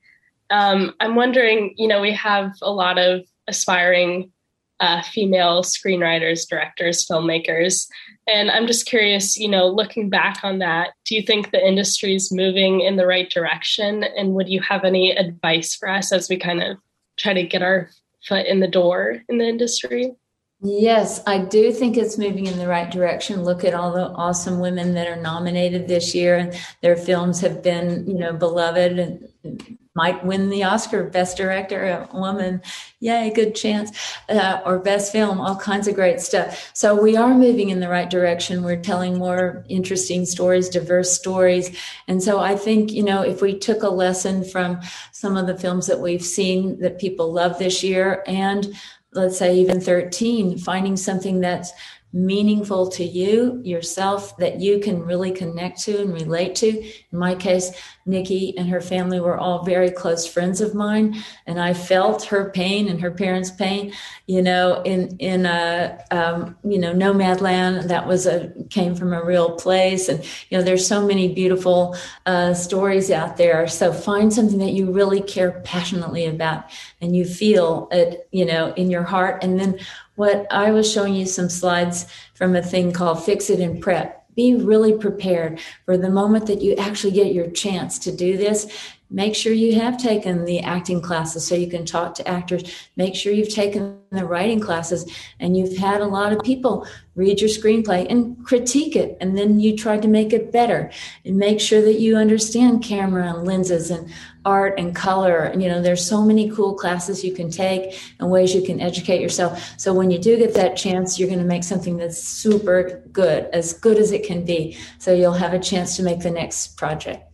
Um, 0.49 0.93
I'm 0.99 1.15
wondering, 1.15 1.75
you 1.77 1.87
know, 1.87 2.01
we 2.01 2.13
have 2.13 2.53
a 2.61 2.71
lot 2.71 2.97
of 2.97 3.21
aspiring 3.47 4.31
uh, 4.79 5.01
female 5.03 5.63
screenwriters, 5.63 6.47
directors, 6.49 7.05
filmmakers. 7.05 7.87
And 8.27 8.51
I'm 8.51 8.67
just 8.67 8.85
curious, 8.85 9.37
you 9.37 9.47
know, 9.47 9.67
looking 9.67 10.09
back 10.09 10.39
on 10.43 10.59
that, 10.59 10.89
do 11.05 11.15
you 11.15 11.21
think 11.21 11.51
the 11.51 11.65
industry 11.65 12.15
is 12.15 12.31
moving 12.31 12.81
in 12.81 12.97
the 12.97 13.07
right 13.07 13.29
direction? 13.29 14.03
And 14.03 14.33
would 14.33 14.49
you 14.49 14.61
have 14.61 14.83
any 14.83 15.11
advice 15.11 15.75
for 15.75 15.89
us 15.89 16.11
as 16.11 16.27
we 16.27 16.37
kind 16.37 16.61
of 16.61 16.77
try 17.17 17.33
to 17.33 17.43
get 17.43 17.61
our 17.61 17.89
foot 18.27 18.45
in 18.47 18.59
the 18.59 18.67
door 18.67 19.21
in 19.29 19.37
the 19.37 19.47
industry? 19.47 20.13
Yes, 20.61 21.21
I 21.27 21.39
do 21.39 21.71
think 21.71 21.95
it's 21.95 22.17
moving 22.17 22.47
in 22.47 22.57
the 22.57 22.67
right 22.67 22.89
direction. 22.89 23.43
Look 23.43 23.63
at 23.63 23.73
all 23.73 23.91
the 23.93 24.07
awesome 24.07 24.59
women 24.59 24.93
that 24.95 25.07
are 25.07 25.21
nominated 25.21 25.87
this 25.87 26.15
year, 26.15 26.37
and 26.37 26.57
their 26.81 26.95
films 26.95 27.41
have 27.41 27.61
been, 27.61 28.07
you 28.07 28.15
know, 28.15 28.33
beloved 28.33 28.97
and 28.97 29.77
might 29.95 30.25
win 30.25 30.49
the 30.49 30.63
Oscar 30.63 31.05
Best 31.05 31.37
Director, 31.37 32.07
a 32.11 32.17
woman, 32.17 32.61
yay, 32.99 33.31
good 33.33 33.55
chance, 33.55 33.97
uh, 34.29 34.59
or 34.65 34.77
Best 34.79 35.11
Film, 35.11 35.39
all 35.39 35.55
kinds 35.55 35.87
of 35.87 35.95
great 35.95 36.19
stuff. 36.19 36.69
So 36.73 37.01
we 37.01 37.15
are 37.15 37.33
moving 37.33 37.69
in 37.69 37.79
the 37.79 37.87
right 37.87 38.09
direction. 38.09 38.63
We're 38.63 38.81
telling 38.81 39.17
more 39.17 39.65
interesting 39.69 40.25
stories, 40.25 40.69
diverse 40.69 41.11
stories. 41.11 41.75
And 42.07 42.21
so 42.21 42.39
I 42.39 42.55
think, 42.55 42.91
you 42.91 43.03
know, 43.03 43.21
if 43.21 43.41
we 43.41 43.57
took 43.57 43.83
a 43.83 43.89
lesson 43.89 44.43
from 44.43 44.81
some 45.13 45.37
of 45.37 45.47
the 45.47 45.57
films 45.57 45.87
that 45.87 46.01
we've 46.01 46.25
seen 46.25 46.79
that 46.81 46.99
people 46.99 47.31
love 47.31 47.57
this 47.57 47.81
year 47.81 48.23
and 48.27 48.75
let's 49.13 49.37
say 49.37 49.55
even 49.55 49.79
13, 49.79 50.57
finding 50.57 50.97
something 50.97 51.39
that's 51.39 51.71
meaningful 52.13 52.87
to 52.87 53.03
you 53.03 53.61
yourself 53.63 54.37
that 54.37 54.61
you 54.61 54.79
can 54.79 55.03
really 55.03 55.31
connect 55.31 55.81
to 55.81 56.01
and 56.01 56.13
relate 56.13 56.55
to. 56.55 56.69
In 56.79 57.19
my 57.19 57.35
case, 57.35 57.71
Nikki 58.05 58.57
and 58.57 58.69
her 58.69 58.79
family 58.79 59.19
were 59.19 59.37
all 59.37 59.63
very 59.63 59.89
close 59.89 60.25
friends 60.27 60.61
of 60.61 60.73
mine, 60.73 61.21
and 61.45 61.59
I 61.59 61.73
felt 61.73 62.23
her 62.25 62.51
pain 62.51 62.87
and 62.87 63.01
her 63.01 63.11
parents' 63.11 63.51
pain. 63.51 63.91
You 64.27 64.41
know, 64.41 64.81
in 64.83 65.17
in 65.17 65.45
a 65.45 65.99
um, 66.11 66.55
you 66.63 66.77
know 66.77 66.93
Nomadland 66.93 67.87
that 67.87 68.07
was 68.07 68.27
a 68.27 68.53
came 68.69 68.95
from 68.95 69.11
a 69.11 69.23
real 69.23 69.51
place, 69.55 70.07
and 70.07 70.23
you 70.49 70.57
know 70.57 70.63
there's 70.63 70.87
so 70.87 71.05
many 71.05 71.33
beautiful 71.33 71.97
uh, 72.25 72.53
stories 72.53 73.11
out 73.11 73.37
there. 73.37 73.67
So 73.67 73.91
find 73.91 74.31
something 74.31 74.59
that 74.59 74.73
you 74.73 74.91
really 74.91 75.21
care 75.21 75.61
passionately 75.65 76.27
about, 76.27 76.65
and 77.01 77.15
you 77.15 77.25
feel 77.25 77.89
it, 77.91 78.27
you 78.31 78.45
know, 78.45 78.71
in 78.75 78.89
your 78.89 79.03
heart, 79.03 79.43
and 79.43 79.59
then 79.59 79.79
what 80.15 80.47
I 80.51 80.71
was 80.71 80.91
showing 80.91 81.13
you 81.13 81.25
some 81.25 81.49
slides 81.49 82.07
from 82.33 82.55
a 82.55 82.61
thing 82.61 82.91
called 82.91 83.23
Fix 83.23 83.49
It 83.49 83.59
and 83.59 83.81
Prep 83.81 84.25
be 84.35 84.55
really 84.55 84.93
prepared 84.93 85.59
for 85.85 85.97
the 85.97 86.09
moment 86.09 86.47
that 86.47 86.61
you 86.61 86.75
actually 86.75 87.13
get 87.13 87.33
your 87.33 87.49
chance 87.51 87.97
to 87.99 88.11
do 88.11 88.37
this. 88.37 88.67
Make 89.11 89.35
sure 89.35 89.53
you 89.53 89.79
have 89.79 89.97
taken 89.97 90.45
the 90.45 90.61
acting 90.61 90.99
classes 90.99 91.45
so 91.45 91.53
you 91.53 91.67
can 91.67 91.85
talk 91.85 92.15
to 92.15 92.27
actors. 92.27 92.63
Make 92.95 93.13
sure 93.13 93.31
you've 93.31 93.53
taken 93.53 93.99
the 94.11 94.25
writing 94.25 94.59
classes 94.59 95.09
and 95.39 95.55
you've 95.55 95.77
had 95.77 96.01
a 96.01 96.07
lot 96.07 96.33
of 96.33 96.39
people 96.39 96.87
read 97.13 97.39
your 97.39 97.49
screenplay 97.49 98.09
and 98.09 98.43
critique 98.43 98.95
it. 98.95 99.15
And 99.21 99.37
then 99.37 99.59
you 99.59 99.77
try 99.77 99.99
to 99.99 100.07
make 100.07 100.33
it 100.33 100.51
better 100.51 100.91
and 101.23 101.37
make 101.37 101.59
sure 101.59 101.81
that 101.83 101.99
you 101.99 102.17
understand 102.17 102.83
camera 102.83 103.31
and 103.31 103.45
lenses 103.45 103.91
and 103.91 104.11
art 104.43 104.79
and 104.79 104.95
color. 104.95 105.53
You 105.55 105.69
know, 105.69 105.83
there's 105.83 106.05
so 106.05 106.23
many 106.23 106.49
cool 106.49 106.73
classes 106.73 107.23
you 107.23 107.33
can 107.33 107.51
take 107.51 107.99
and 108.19 108.31
ways 108.31 108.55
you 108.55 108.63
can 108.63 108.81
educate 108.81 109.21
yourself. 109.21 109.75
So 109.77 109.93
when 109.93 110.09
you 110.09 110.17
do 110.17 110.35
get 110.35 110.55
that 110.55 110.77
chance, 110.77 111.19
you're 111.19 111.29
going 111.29 111.39
to 111.39 111.45
make 111.45 111.63
something 111.63 111.97
that's 111.97 112.17
super 112.17 113.03
good, 113.11 113.45
as 113.53 113.73
good 113.73 113.99
as 113.99 114.11
it 114.11 114.25
can 114.25 114.43
be. 114.43 114.77
So 114.97 115.13
you'll 115.13 115.33
have 115.33 115.53
a 115.53 115.59
chance 115.59 115.95
to 115.97 116.03
make 116.03 116.21
the 116.21 116.31
next 116.31 116.75
project. 116.75 117.31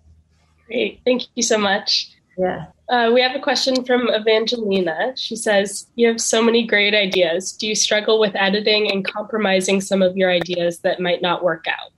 Great. 0.71 1.01
Thank 1.05 1.23
you 1.35 1.43
so 1.43 1.57
much. 1.57 2.11
Yeah. 2.37 2.67
Uh, 2.89 3.11
we 3.13 3.21
have 3.21 3.35
a 3.35 3.39
question 3.39 3.83
from 3.85 4.09
Evangelina. 4.09 5.13
She 5.15 5.35
says, 5.35 5.87
You 5.95 6.07
have 6.07 6.21
so 6.21 6.41
many 6.41 6.65
great 6.65 6.93
ideas. 6.93 7.51
Do 7.51 7.67
you 7.67 7.75
struggle 7.75 8.19
with 8.19 8.35
editing 8.35 8.91
and 8.91 9.05
compromising 9.05 9.81
some 9.81 10.01
of 10.01 10.15
your 10.15 10.31
ideas 10.31 10.79
that 10.79 10.99
might 10.99 11.21
not 11.21 11.43
work 11.43 11.65
out? 11.67 11.91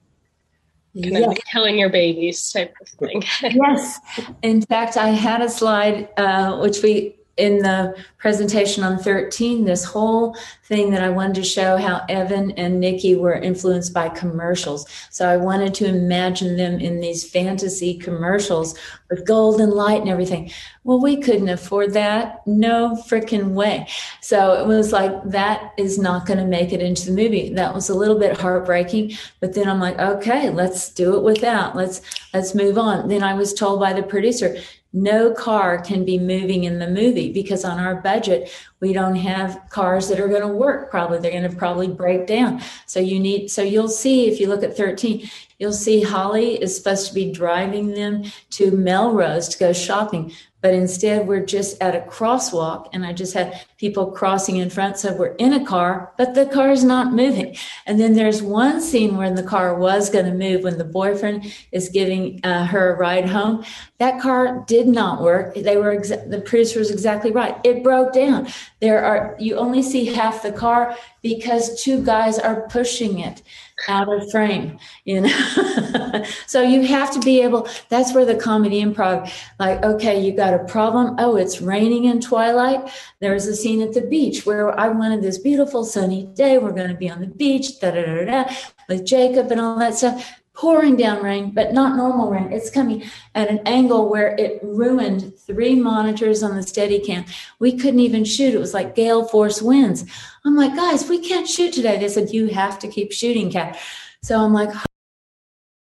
Kind 1.02 1.14
yes. 1.14 1.38
of 1.38 1.44
killing 1.52 1.78
your 1.78 1.90
babies 1.90 2.52
type 2.52 2.76
of 2.80 2.88
thing. 2.88 3.24
yes. 3.42 4.00
In 4.44 4.62
fact, 4.62 4.98
I 4.98 5.10
had 5.10 5.42
a 5.42 5.50
slide 5.50 6.10
uh, 6.18 6.60
which 6.60 6.84
we 6.84 7.16
in 7.38 7.60
the 7.60 7.96
presentation 8.20 8.84
on 8.84 8.98
13 8.98 9.66
this 9.66 9.84
whole 9.84 10.36
thing 10.66 10.92
that 10.92 11.04
I 11.04 11.10
wanted 11.10 11.36
to 11.36 11.44
show 11.44 11.78
how 11.78 12.06
Evan 12.08 12.52
and 12.52 12.80
Nikki 12.80 13.16
were 13.16 13.34
influenced 13.34 13.94
by 13.94 14.10
commercials. 14.10 14.86
So 15.10 15.28
I 15.28 15.38
wanted 15.38 15.74
to 15.76 15.86
imagine 15.86 16.58
them 16.58 16.80
in 16.80 17.00
these 17.00 17.28
fantasy 17.30 17.98
commercials 17.98 18.78
with 19.10 19.26
golden 19.26 19.72
light 19.72 20.02
and 20.02 20.10
everything. 20.10 20.52
Well, 20.84 21.02
we 21.02 21.18
couldn't 21.18 21.50
afford 21.50 21.94
that. 21.94 22.46
No 22.46 22.96
freaking 23.08 23.54
way. 23.54 23.88
So 24.22 24.54
it 24.62 24.68
was 24.68 24.92
like, 24.92 25.24
that 25.26 25.74
is 25.78 25.98
not 25.98 26.26
going 26.26 26.40
to 26.40 26.46
make 26.46 26.72
it 26.72 26.82
into 26.82 27.08
the 27.08 27.12
movie. 27.24 27.54
That 27.54 27.74
was 27.74 27.90
a 27.90 27.96
little 27.96 28.20
bit 28.20 28.40
heartbreaking. 28.40 29.14
But 29.40 29.54
then 29.54 29.68
I'm 29.68 29.80
like, 29.80 30.00
okay, 30.00 30.50
let's 30.50 30.90
do 30.90 31.16
it 31.16 31.24
without. 31.24 31.76
Let's, 31.76 32.02
let's 32.34 32.54
move 32.54 32.78
on. 32.78 33.10
Then 33.10 33.24
I 33.24 33.34
was 33.34 33.54
told 33.54 33.80
by 33.80 33.94
the 33.94 34.04
producer, 34.04 34.58
no 34.94 35.34
car 35.34 35.82
can 35.82 36.06
be 36.06 36.20
moving 36.20 36.66
in 36.66 36.78
the 36.78 36.88
movie 36.88 37.34
because 37.34 37.66
on 37.66 37.80
our 37.80 37.96
budget 37.96 38.52
we 38.80 38.94
don't 38.94 39.16
have 39.16 39.60
cars 39.70 40.08
that 40.08 40.20
are 40.20 40.28
going 40.28 40.42
to 40.42 40.48
work. 40.48 40.92
Probably 40.92 41.18
they're 41.18 41.32
going 41.32 41.50
to 41.50 41.58
probably 41.58 41.88
break 41.88 42.28
down. 42.28 42.62
So 42.86 43.00
you 43.00 43.20
need 43.20 43.50
so 43.50 43.64
you'll 43.64 43.88
see 43.88 44.28
if 44.28 44.40
you 44.40 44.48
look 44.48 44.64
at 44.64 44.78
13 44.78 45.30
you'll 45.60 45.72
see 45.72 46.02
holly 46.02 46.62
is 46.62 46.76
supposed 46.76 47.08
to 47.08 47.14
be 47.14 47.32
driving 47.32 47.94
them 47.94 48.24
to 48.50 48.72
melrose 48.72 49.48
to 49.48 49.58
go 49.58 49.72
shopping 49.72 50.34
but 50.64 50.74
instead 50.74 51.28
we're 51.28 51.46
just 51.46 51.80
at 51.80 51.96
a 51.96 52.10
crosswalk 52.10 52.90
and 52.94 53.06
i 53.06 53.14
just 53.14 53.36
had 53.36 53.64
people 53.78 54.12
crossing 54.12 54.58
in 54.58 54.72
front 54.72 54.98
so 54.98 55.16
we're 55.16 55.36
in 55.36 55.54
a 55.54 55.64
car 55.64 56.12
but 56.18 56.34
the 56.34 56.46
car 56.48 56.72
is 56.72 56.84
not 56.84 57.14
moving. 57.14 57.56
And 57.86 58.00
then 58.00 58.14
there's 58.14 58.42
one 58.42 58.82
scene 58.82 59.18
where 59.18 59.34
the 59.34 59.44
car 59.44 59.76
was 59.76 60.10
going 60.10 60.26
to 60.26 60.34
move 60.34 60.64
when 60.64 60.78
the 60.78 60.84
boyfriend 60.84 61.54
is 61.72 61.90
giving 61.90 62.40
uh, 62.44 62.66
her 62.66 62.94
a 62.94 62.98
ride 62.98 63.28
home. 63.28 63.66
That 63.98 64.22
car 64.22 64.64
did 64.68 64.88
not 64.88 65.22
work. 65.22 65.56
They 65.56 65.78
were 65.78 65.96
exa- 65.96 66.30
the 66.30 66.42
producer 66.42 66.80
was 66.80 66.92
exactly 66.92 67.32
right. 67.32 67.58
It 67.64 67.84
broke 67.84 68.14
down. 68.14 68.48
There 68.80 69.04
are 69.04 69.36
you 69.40 69.56
only 69.58 69.82
see 69.82 70.06
half 70.06 70.44
the 70.44 70.52
car 70.52 70.98
because 71.22 71.82
two 71.82 72.04
guys 72.04 72.38
are 72.38 72.68
pushing 72.70 73.20
it 73.20 73.42
out 73.88 74.12
of 74.12 74.30
frame 74.32 74.78
you 75.06 75.22
know? 75.22 76.24
So 76.48 76.62
you 76.62 76.86
have 76.88 77.12
to 77.12 77.20
be 77.20 77.42
able 77.42 77.68
that's 77.90 78.14
where 78.14 78.26
the 78.26 78.36
comedy 78.36 78.84
improv 78.84 79.32
like 79.60 79.84
okay 79.84 80.20
you 80.24 80.36
got 80.36 80.54
a 80.54 80.64
problem. 80.66 81.16
Oh 81.18 81.36
it's 81.36 81.62
raining 81.62 82.06
in 82.06 82.22
twilight. 82.22 82.92
There's 83.20 83.48
a 83.48 83.56
scene 83.56 83.82
at 83.82 83.94
the 83.94 84.02
beach 84.02 84.46
where 84.46 84.78
i 84.80 84.88
wanted 84.88 85.22
this 85.22 85.38
beautiful 85.38 85.84
sunny 85.84 86.28
day. 86.34 86.58
We're 86.58 86.72
going 86.72 86.90
to 86.90 86.96
be 86.96 87.10
on 87.10 87.22
the 87.22 87.28
beach 87.28 87.80
da, 87.80 87.92
da, 87.92 88.04
da, 88.06 88.26
da, 88.26 88.56
with 88.90 89.06
jacob 89.06 89.52
and 89.52 89.60
all 89.60 89.80
that 89.80 89.96
stuff 89.96 90.43
pouring 90.54 90.96
down 90.96 91.24
rain, 91.24 91.52
but 91.52 91.74
not 91.74 91.98
normal 91.98 92.30
rain. 92.30 92.52
It's 92.52 92.70
coming 92.70 93.04
at 93.34 93.50
an 93.50 93.60
angle 93.66 94.10
where 94.10 94.36
it 94.38 94.60
ruined 94.62 95.34
three 95.38 95.76
monitors 95.76 96.44
on 96.44 96.56
the 96.56 96.62
Steadicam. 96.62 97.28
We 97.60 97.78
couldn't 97.78 98.00
even 98.00 98.24
shoot. 98.24 98.54
It 98.54 98.60
was 98.60 98.74
like 98.74 98.96
gale 98.96 99.26
force 99.26 99.62
winds. 99.62 100.06
I'm 100.46 100.56
like, 100.56 100.76
guys, 100.76 101.10
we 101.10 101.20
can't 101.20 101.48
shoot 101.48 101.74
today. 101.74 101.98
They 101.98 102.08
said, 102.08 102.30
you 102.30 102.48
have 102.48 102.78
to 102.80 102.88
keep 102.88 103.12
shooting, 103.12 103.52
Kat. 103.52 103.80
So 104.22 104.40
I'm 104.40 104.54
like, 104.54 104.70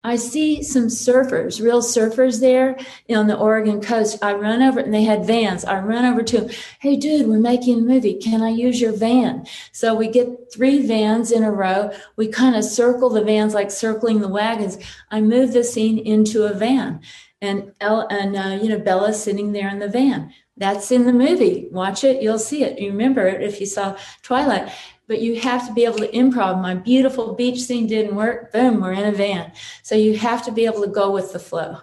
I 0.04 0.16
see 0.16 0.64
some 0.64 0.88
surfers, 0.88 1.62
real 1.62 1.82
surfers 1.82 2.40
there 2.40 2.78
on 3.10 3.28
the 3.28 3.38
Oregon 3.38 3.82
coast. 3.82 4.24
I 4.24 4.34
run 4.36 4.62
over 4.62 4.80
and 4.80 4.94
they 4.94 5.04
had 5.04 5.26
vans. 5.26 5.66
I 5.66 5.80
run 5.80 6.06
over 6.06 6.24
to 6.24 6.42
them. 6.42 6.50
Hey, 6.80 6.96
dude, 6.96 7.28
we're 7.28 7.40
making 7.40 7.80
a 7.80 7.82
movie. 7.82 8.14
Can 8.14 8.42
I 8.42 8.50
use 8.50 8.80
your 8.80 8.96
van? 8.96 9.46
So 9.74 9.94
we 9.96 10.08
get 10.08 10.54
three 10.54 10.86
vans 10.86 11.32
in 11.32 11.44
a 11.44 11.52
row. 11.52 11.92
We 12.16 12.28
kind 12.28 12.56
of 12.56 12.64
circle 12.64 13.10
the 13.10 13.24
vans 13.24 13.54
like 13.54 13.72
circling 13.72 14.22
the 14.22 14.30
wagons. 14.30 14.78
I 15.12 15.20
move 15.20 15.52
the 15.52 15.64
scene 15.64 15.98
into 15.98 16.46
a 16.46 16.54
van 16.54 17.02
and 17.42 17.74
El, 17.82 18.08
and 18.08 18.36
uh, 18.36 18.64
you 18.64 18.70
know 18.70 18.80
Bella's 18.80 19.22
sitting 19.22 19.52
there 19.52 19.70
in 19.70 19.80
the 19.80 19.90
van. 19.90 20.34
That's 20.56 20.92
in 20.92 21.06
the 21.06 21.14
movie. 21.14 21.68
Watch 21.72 22.04
it, 22.04 22.22
you'll 22.22 22.40
see 22.40 22.64
it. 22.64 22.80
You 22.80 22.92
remember 22.92 23.28
it 23.28 23.44
if 23.44 23.60
you 23.60 23.68
saw 23.68 23.96
Twilight 24.24 24.72
but 25.08 25.22
you 25.22 25.40
have 25.40 25.66
to 25.68 25.74
be 25.74 25.86
able 25.86 26.00
to 26.00 26.12
improv. 26.12 26.62
My 26.62 26.76
beautiful 26.76 27.34
beach 27.34 27.62
scene 27.62 27.88
didn't 27.88 28.16
work. 28.16 28.52
Boom, 28.52 28.82
we're 28.82 28.92
in 28.94 29.06
a 29.06 29.12
van. 29.12 29.52
So 29.84 29.96
you 29.96 30.18
have 30.18 30.44
to 30.46 30.52
be 30.52 30.66
able 30.66 30.82
to 30.82 30.88
go 30.88 31.12
with 31.12 31.34
the 31.34 31.40
flow. 31.40 31.78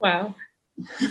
Wow. 0.00 0.34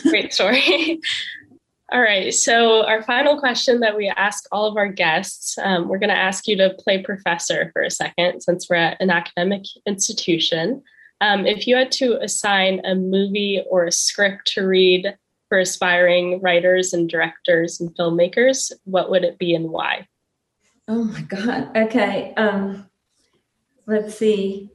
Great 0.04 0.34
story. 0.34 1.00
all 1.92 2.02
right. 2.02 2.34
So, 2.34 2.86
our 2.86 3.02
final 3.04 3.40
question 3.40 3.80
that 3.80 3.96
we 3.96 4.10
ask 4.10 4.46
all 4.52 4.66
of 4.66 4.78
our 4.78 4.88
guests 4.88 5.58
um, 5.58 5.88
we're 5.88 6.00
going 6.00 6.10
to 6.10 6.16
ask 6.16 6.48
you 6.48 6.58
to 6.58 6.76
play 6.80 7.02
professor 7.02 7.70
for 7.72 7.82
a 7.82 7.90
second 7.90 8.42
since 8.42 8.70
we're 8.70 8.76
at 8.78 9.02
an 9.02 9.10
academic 9.10 9.64
institution. 9.86 10.84
Um, 11.22 11.46
if 11.46 11.68
you 11.68 11.76
had 11.76 11.92
to 11.94 12.20
assign 12.22 12.82
a 12.84 12.96
movie 12.96 13.64
or 13.70 13.86
a 13.86 13.92
script 13.92 14.48
to 14.54 14.68
read 14.68 15.16
for 15.48 15.60
aspiring 15.60 16.42
writers 16.42 16.92
and 16.94 17.10
directors 17.10 17.80
and 17.80 17.96
filmmakers, 17.96 18.72
what 18.84 19.10
would 19.10 19.24
it 19.24 19.38
be 19.38 19.56
and 19.56 19.70
why? 19.70 20.08
Oh 20.88 21.04
my 21.06 21.22
God. 21.22 21.76
Okay. 21.76 22.34
Um, 22.36 22.90
let's 23.86 24.16
see. 24.18 24.70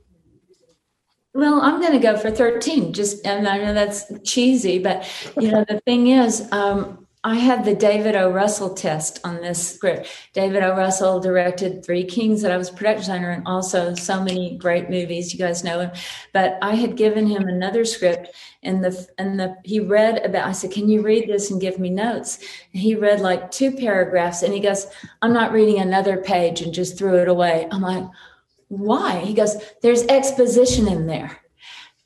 Well, 1.35 1.61
I'm 1.61 1.81
going 1.81 1.93
to 1.93 1.99
go 1.99 2.17
for 2.17 2.31
13. 2.31 2.93
Just, 2.93 3.25
and 3.27 3.47
I 3.47 3.59
know 3.59 3.75
that's 3.75 4.11
cheesy, 4.25 4.79
but 4.79 5.07
you 5.39 5.51
know, 5.51 5.65
the 5.69 5.81
thing 5.81 6.09
is, 6.09 6.51
um, 6.53 7.07
I 7.29 7.35
had 7.35 7.65
the 7.67 7.75
David 7.75 8.17
O. 8.17 8.31
Russell 8.31 8.73
test 8.73 9.21
on 9.23 9.43
this 9.43 9.75
script. 9.75 10.09
David 10.33 10.63
O. 10.63 10.75
Russell 10.75 11.21
directed 11.21 11.85
Three 11.85 12.05
Kings 12.05 12.41
that 12.41 12.51
I 12.51 12.57
was 12.57 12.71
production 12.71 13.01
designer 13.01 13.31
and 13.33 13.47
also 13.47 13.95
so 13.95 14.25
many 14.25 14.57
great 14.57 14.89
movies. 14.89 15.35
You 15.35 15.39
guys 15.39 15.63
know 15.63 15.81
him. 15.81 15.91
But 16.33 16.59
I 16.63 16.75
had 16.75 16.97
given 16.97 17.27
him 17.27 17.47
another 17.47 17.85
script 17.85 18.35
and 18.63 18.83
the 18.83 19.07
and 19.19 19.39
the 19.39 19.57
he 19.63 19.79
read 19.79 20.25
about 20.25 20.49
I 20.49 20.53
said, 20.53 20.71
Can 20.71 20.89
you 20.89 21.03
read 21.03 21.29
this 21.29 21.51
and 21.51 21.61
give 21.61 21.79
me 21.79 21.91
notes? 21.91 22.39
And 22.73 22.81
he 22.81 22.95
read 22.95 23.21
like 23.21 23.51
two 23.51 23.73
paragraphs 23.73 24.43
and 24.43 24.55
he 24.55 24.61
goes, 24.61 24.87
I'm 25.21 25.35
not 25.35 25.53
reading 25.53 25.81
another 25.81 26.17
page 26.17 26.63
and 26.63 26.73
just 26.73 26.97
threw 26.97 27.19
it 27.19 27.29
away. 27.29 27.69
I'm 27.71 27.83
like, 27.83 28.05
why? 28.69 29.21
He 29.21 29.35
goes, 29.35 29.55
There's 29.83 30.05
exposition 30.05 30.89
in 30.89 31.07
there. 31.07 31.39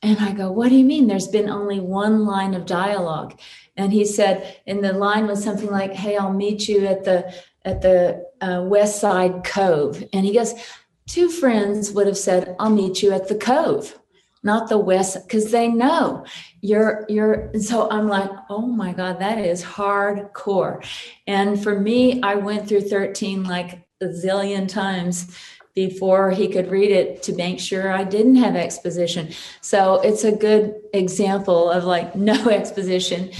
And 0.01 0.19
I 0.19 0.33
go, 0.33 0.51
What 0.51 0.67
do 0.67 0.75
you 0.75 0.83
mean? 0.83 1.07
There's 1.07 1.29
been 1.29 1.49
only 1.49 1.79
one 1.79 2.25
line 2.25 2.53
of 2.55 2.65
dialogue. 2.65 3.39
And 3.75 3.91
he 3.91 4.05
said, 4.05 4.57
and 4.67 4.83
the 4.83 4.93
line 4.93 5.27
was 5.27 5.43
something 5.43 5.69
like, 5.69 5.93
"Hey, 5.93 6.15
I'll 6.17 6.33
meet 6.33 6.67
you 6.67 6.85
at 6.85 7.03
the 7.03 7.33
at 7.65 7.81
the 7.81 8.25
uh, 8.41 8.63
West 8.63 8.99
Side 8.99 9.43
Cove." 9.43 10.03
And 10.13 10.25
he 10.25 10.33
goes, 10.33 10.53
two 11.07 11.29
friends 11.29 11.91
would 11.91 12.07
have 12.07 12.17
said, 12.17 12.55
"I'll 12.59 12.69
meet 12.69 13.01
you 13.01 13.11
at 13.11 13.27
the 13.27 13.35
Cove." 13.35 13.97
not 14.45 14.67
the 14.67 14.77
west 14.77 15.17
because 15.23 15.51
they 15.51 15.69
know 15.69 16.25
you're 16.61 17.05
you're 17.07 17.49
so 17.59 17.89
i'm 17.89 18.07
like 18.07 18.29
oh 18.49 18.67
my 18.67 18.91
god 18.91 19.19
that 19.19 19.37
is 19.37 19.63
hardcore 19.63 20.85
and 21.27 21.63
for 21.63 21.79
me 21.79 22.21
i 22.23 22.35
went 22.35 22.67
through 22.67 22.81
13 22.81 23.45
like 23.45 23.87
a 24.01 24.05
zillion 24.05 24.67
times 24.67 25.33
before 25.75 26.29
he 26.29 26.47
could 26.47 26.69
read 26.69 26.91
it 26.91 27.23
to 27.23 27.33
make 27.33 27.59
sure 27.59 27.91
I 27.91 28.03
didn't 28.03 28.35
have 28.35 28.55
exposition. 28.55 29.33
So 29.61 29.99
it's 30.01 30.23
a 30.23 30.31
good 30.31 30.75
example 30.93 31.69
of 31.71 31.83
like 31.83 32.15
no 32.31 32.49
exposition 32.49 33.31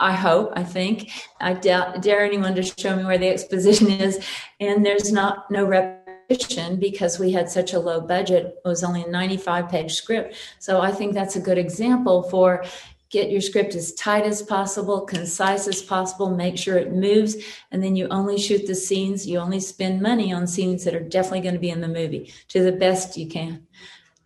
I 0.00 0.12
hope, 0.12 0.52
I 0.54 0.64
think. 0.64 1.10
I 1.40 1.54
doubt, 1.54 2.02
dare 2.02 2.24
anyone 2.24 2.54
to 2.54 2.62
show 2.62 2.96
me 2.96 3.04
where 3.04 3.18
the 3.18 3.28
exposition 3.28 3.90
is. 3.90 4.24
And 4.60 4.84
there's 4.84 5.12
not 5.12 5.50
no 5.50 5.64
repetition 5.64 6.78
because 6.78 7.18
we 7.18 7.32
had 7.32 7.50
such 7.50 7.72
a 7.72 7.80
low 7.80 8.00
budget. 8.00 8.58
It 8.64 8.68
was 8.68 8.84
only 8.84 9.02
a 9.02 9.10
95 9.10 9.68
page 9.68 9.94
script. 9.94 10.36
So 10.58 10.80
I 10.80 10.92
think 10.92 11.14
that's 11.14 11.36
a 11.36 11.40
good 11.40 11.58
example 11.58 12.24
for 12.24 12.64
get 13.10 13.30
your 13.30 13.40
script 13.40 13.74
as 13.74 13.94
tight 13.94 14.24
as 14.24 14.42
possible, 14.42 15.00
concise 15.00 15.66
as 15.66 15.80
possible, 15.80 16.28
make 16.28 16.58
sure 16.58 16.76
it 16.76 16.92
moves, 16.92 17.36
and 17.72 17.82
then 17.82 17.96
you 17.96 18.06
only 18.08 18.38
shoot 18.38 18.66
the 18.66 18.74
scenes. 18.74 19.26
You 19.26 19.38
only 19.38 19.60
spend 19.60 20.02
money 20.02 20.32
on 20.32 20.46
scenes 20.46 20.84
that 20.84 20.94
are 20.94 21.00
definitely 21.00 21.40
going 21.40 21.54
to 21.54 21.60
be 21.60 21.70
in 21.70 21.80
the 21.80 21.88
movie 21.88 22.32
to 22.48 22.62
the 22.62 22.72
best 22.72 23.16
you 23.16 23.26
can. 23.26 23.66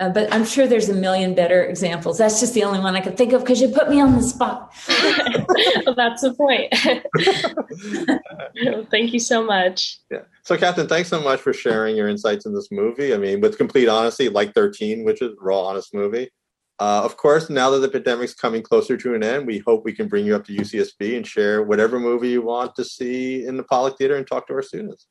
Uh, 0.03 0.09
but 0.09 0.34
I'm 0.34 0.44
sure 0.44 0.66
there's 0.66 0.88
a 0.88 0.94
million 0.94 1.32
better 1.32 1.62
examples. 1.62 2.18
That's 2.18 2.40
just 2.40 2.55
the 2.55 2.64
only 2.64 2.80
one 2.80 2.96
I 2.96 3.00
could 3.00 3.16
think 3.16 3.32
of 3.32 3.42
because 3.42 3.61
you 3.61 3.68
put 3.68 3.88
me 3.88 4.00
on 4.00 4.16
the 4.16 4.22
spot. 4.22 4.74
well, 5.86 5.94
that's 5.94 6.22
the 6.22 6.34
point. 6.34 6.74
Thank 8.90 9.12
you 9.12 9.20
so 9.20 9.44
much. 9.44 10.00
Yeah. 10.11 10.22
So, 10.42 10.57
Catherine, 10.57 10.88
thanks 10.88 11.09
so 11.09 11.20
much 11.20 11.40
for 11.40 11.53
sharing 11.53 11.94
your 11.94 12.09
insights 12.09 12.46
in 12.46 12.53
this 12.53 12.72
movie. 12.72 13.14
I 13.14 13.16
mean, 13.16 13.40
with 13.40 13.57
complete 13.57 13.88
honesty, 13.88 14.28
like 14.28 14.55
13, 14.55 15.05
which 15.05 15.22
is 15.22 15.30
a 15.30 15.40
raw, 15.40 15.66
honest 15.66 15.94
movie. 15.94 16.30
Uh, 16.80 17.03
of 17.05 17.16
course, 17.16 17.48
now 17.48 17.70
that 17.70 17.78
the 17.78 17.88
pandemic's 17.88 18.34
coming 18.34 18.61
closer 18.61 18.96
to 18.96 19.14
an 19.14 19.22
end, 19.22 19.46
we 19.46 19.59
hope 19.59 19.84
we 19.84 19.92
can 19.92 20.09
bring 20.09 20.26
you 20.26 20.34
up 20.34 20.44
to 20.46 20.57
UCSB 20.57 21.16
and 21.16 21.24
share 21.24 21.62
whatever 21.62 22.00
movie 22.00 22.30
you 22.30 22.42
want 22.42 22.74
to 22.74 22.84
see 22.84 23.46
in 23.46 23.57
the 23.57 23.62
Pollock 23.62 23.98
Theater 23.98 24.16
and 24.16 24.26
talk 24.26 24.48
to 24.48 24.55
our 24.55 24.62
students. 24.62 25.07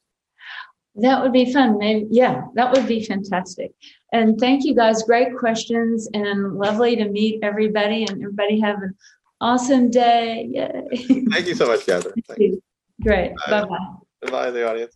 That 0.95 1.21
would 1.21 1.31
be 1.31 1.51
fun. 1.53 1.77
Maybe, 1.77 2.07
yeah, 2.11 2.43
that 2.55 2.71
would 2.73 2.87
be 2.87 3.03
fantastic. 3.03 3.71
And 4.11 4.37
thank 4.39 4.65
you 4.65 4.75
guys. 4.75 5.03
Great 5.03 5.37
questions 5.37 6.09
and 6.13 6.55
lovely 6.55 6.95
to 6.97 7.07
meet 7.07 7.43
everybody. 7.43 8.03
And 8.03 8.21
everybody 8.21 8.59
have 8.59 8.81
an 8.81 8.95
awesome 9.39 9.89
day. 9.89 10.49
Yay. 10.51 11.25
Thank 11.31 11.47
you 11.47 11.55
so 11.55 11.67
much, 11.67 11.85
Catherine. 11.85 12.15
Thank 12.27 12.39
you. 12.39 12.63
Great. 13.01 13.31
Bye 13.49 13.65
bye. 13.65 14.29
Bye, 14.29 14.51
the 14.51 14.69
audience. 14.69 14.95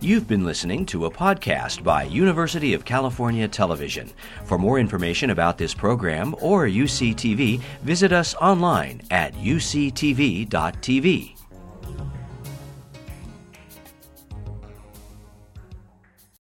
You've 0.00 0.28
been 0.28 0.44
listening 0.44 0.84
to 0.86 1.06
a 1.06 1.10
podcast 1.10 1.82
by 1.82 2.02
University 2.02 2.74
of 2.74 2.84
California 2.84 3.48
Television. 3.48 4.10
For 4.44 4.58
more 4.58 4.78
information 4.78 5.30
about 5.30 5.56
this 5.56 5.72
program 5.72 6.34
or 6.42 6.66
UCTV, 6.66 7.58
visit 7.80 8.12
us 8.12 8.34
online 8.34 9.00
at 9.10 9.32
uctv.tv. 9.36 10.48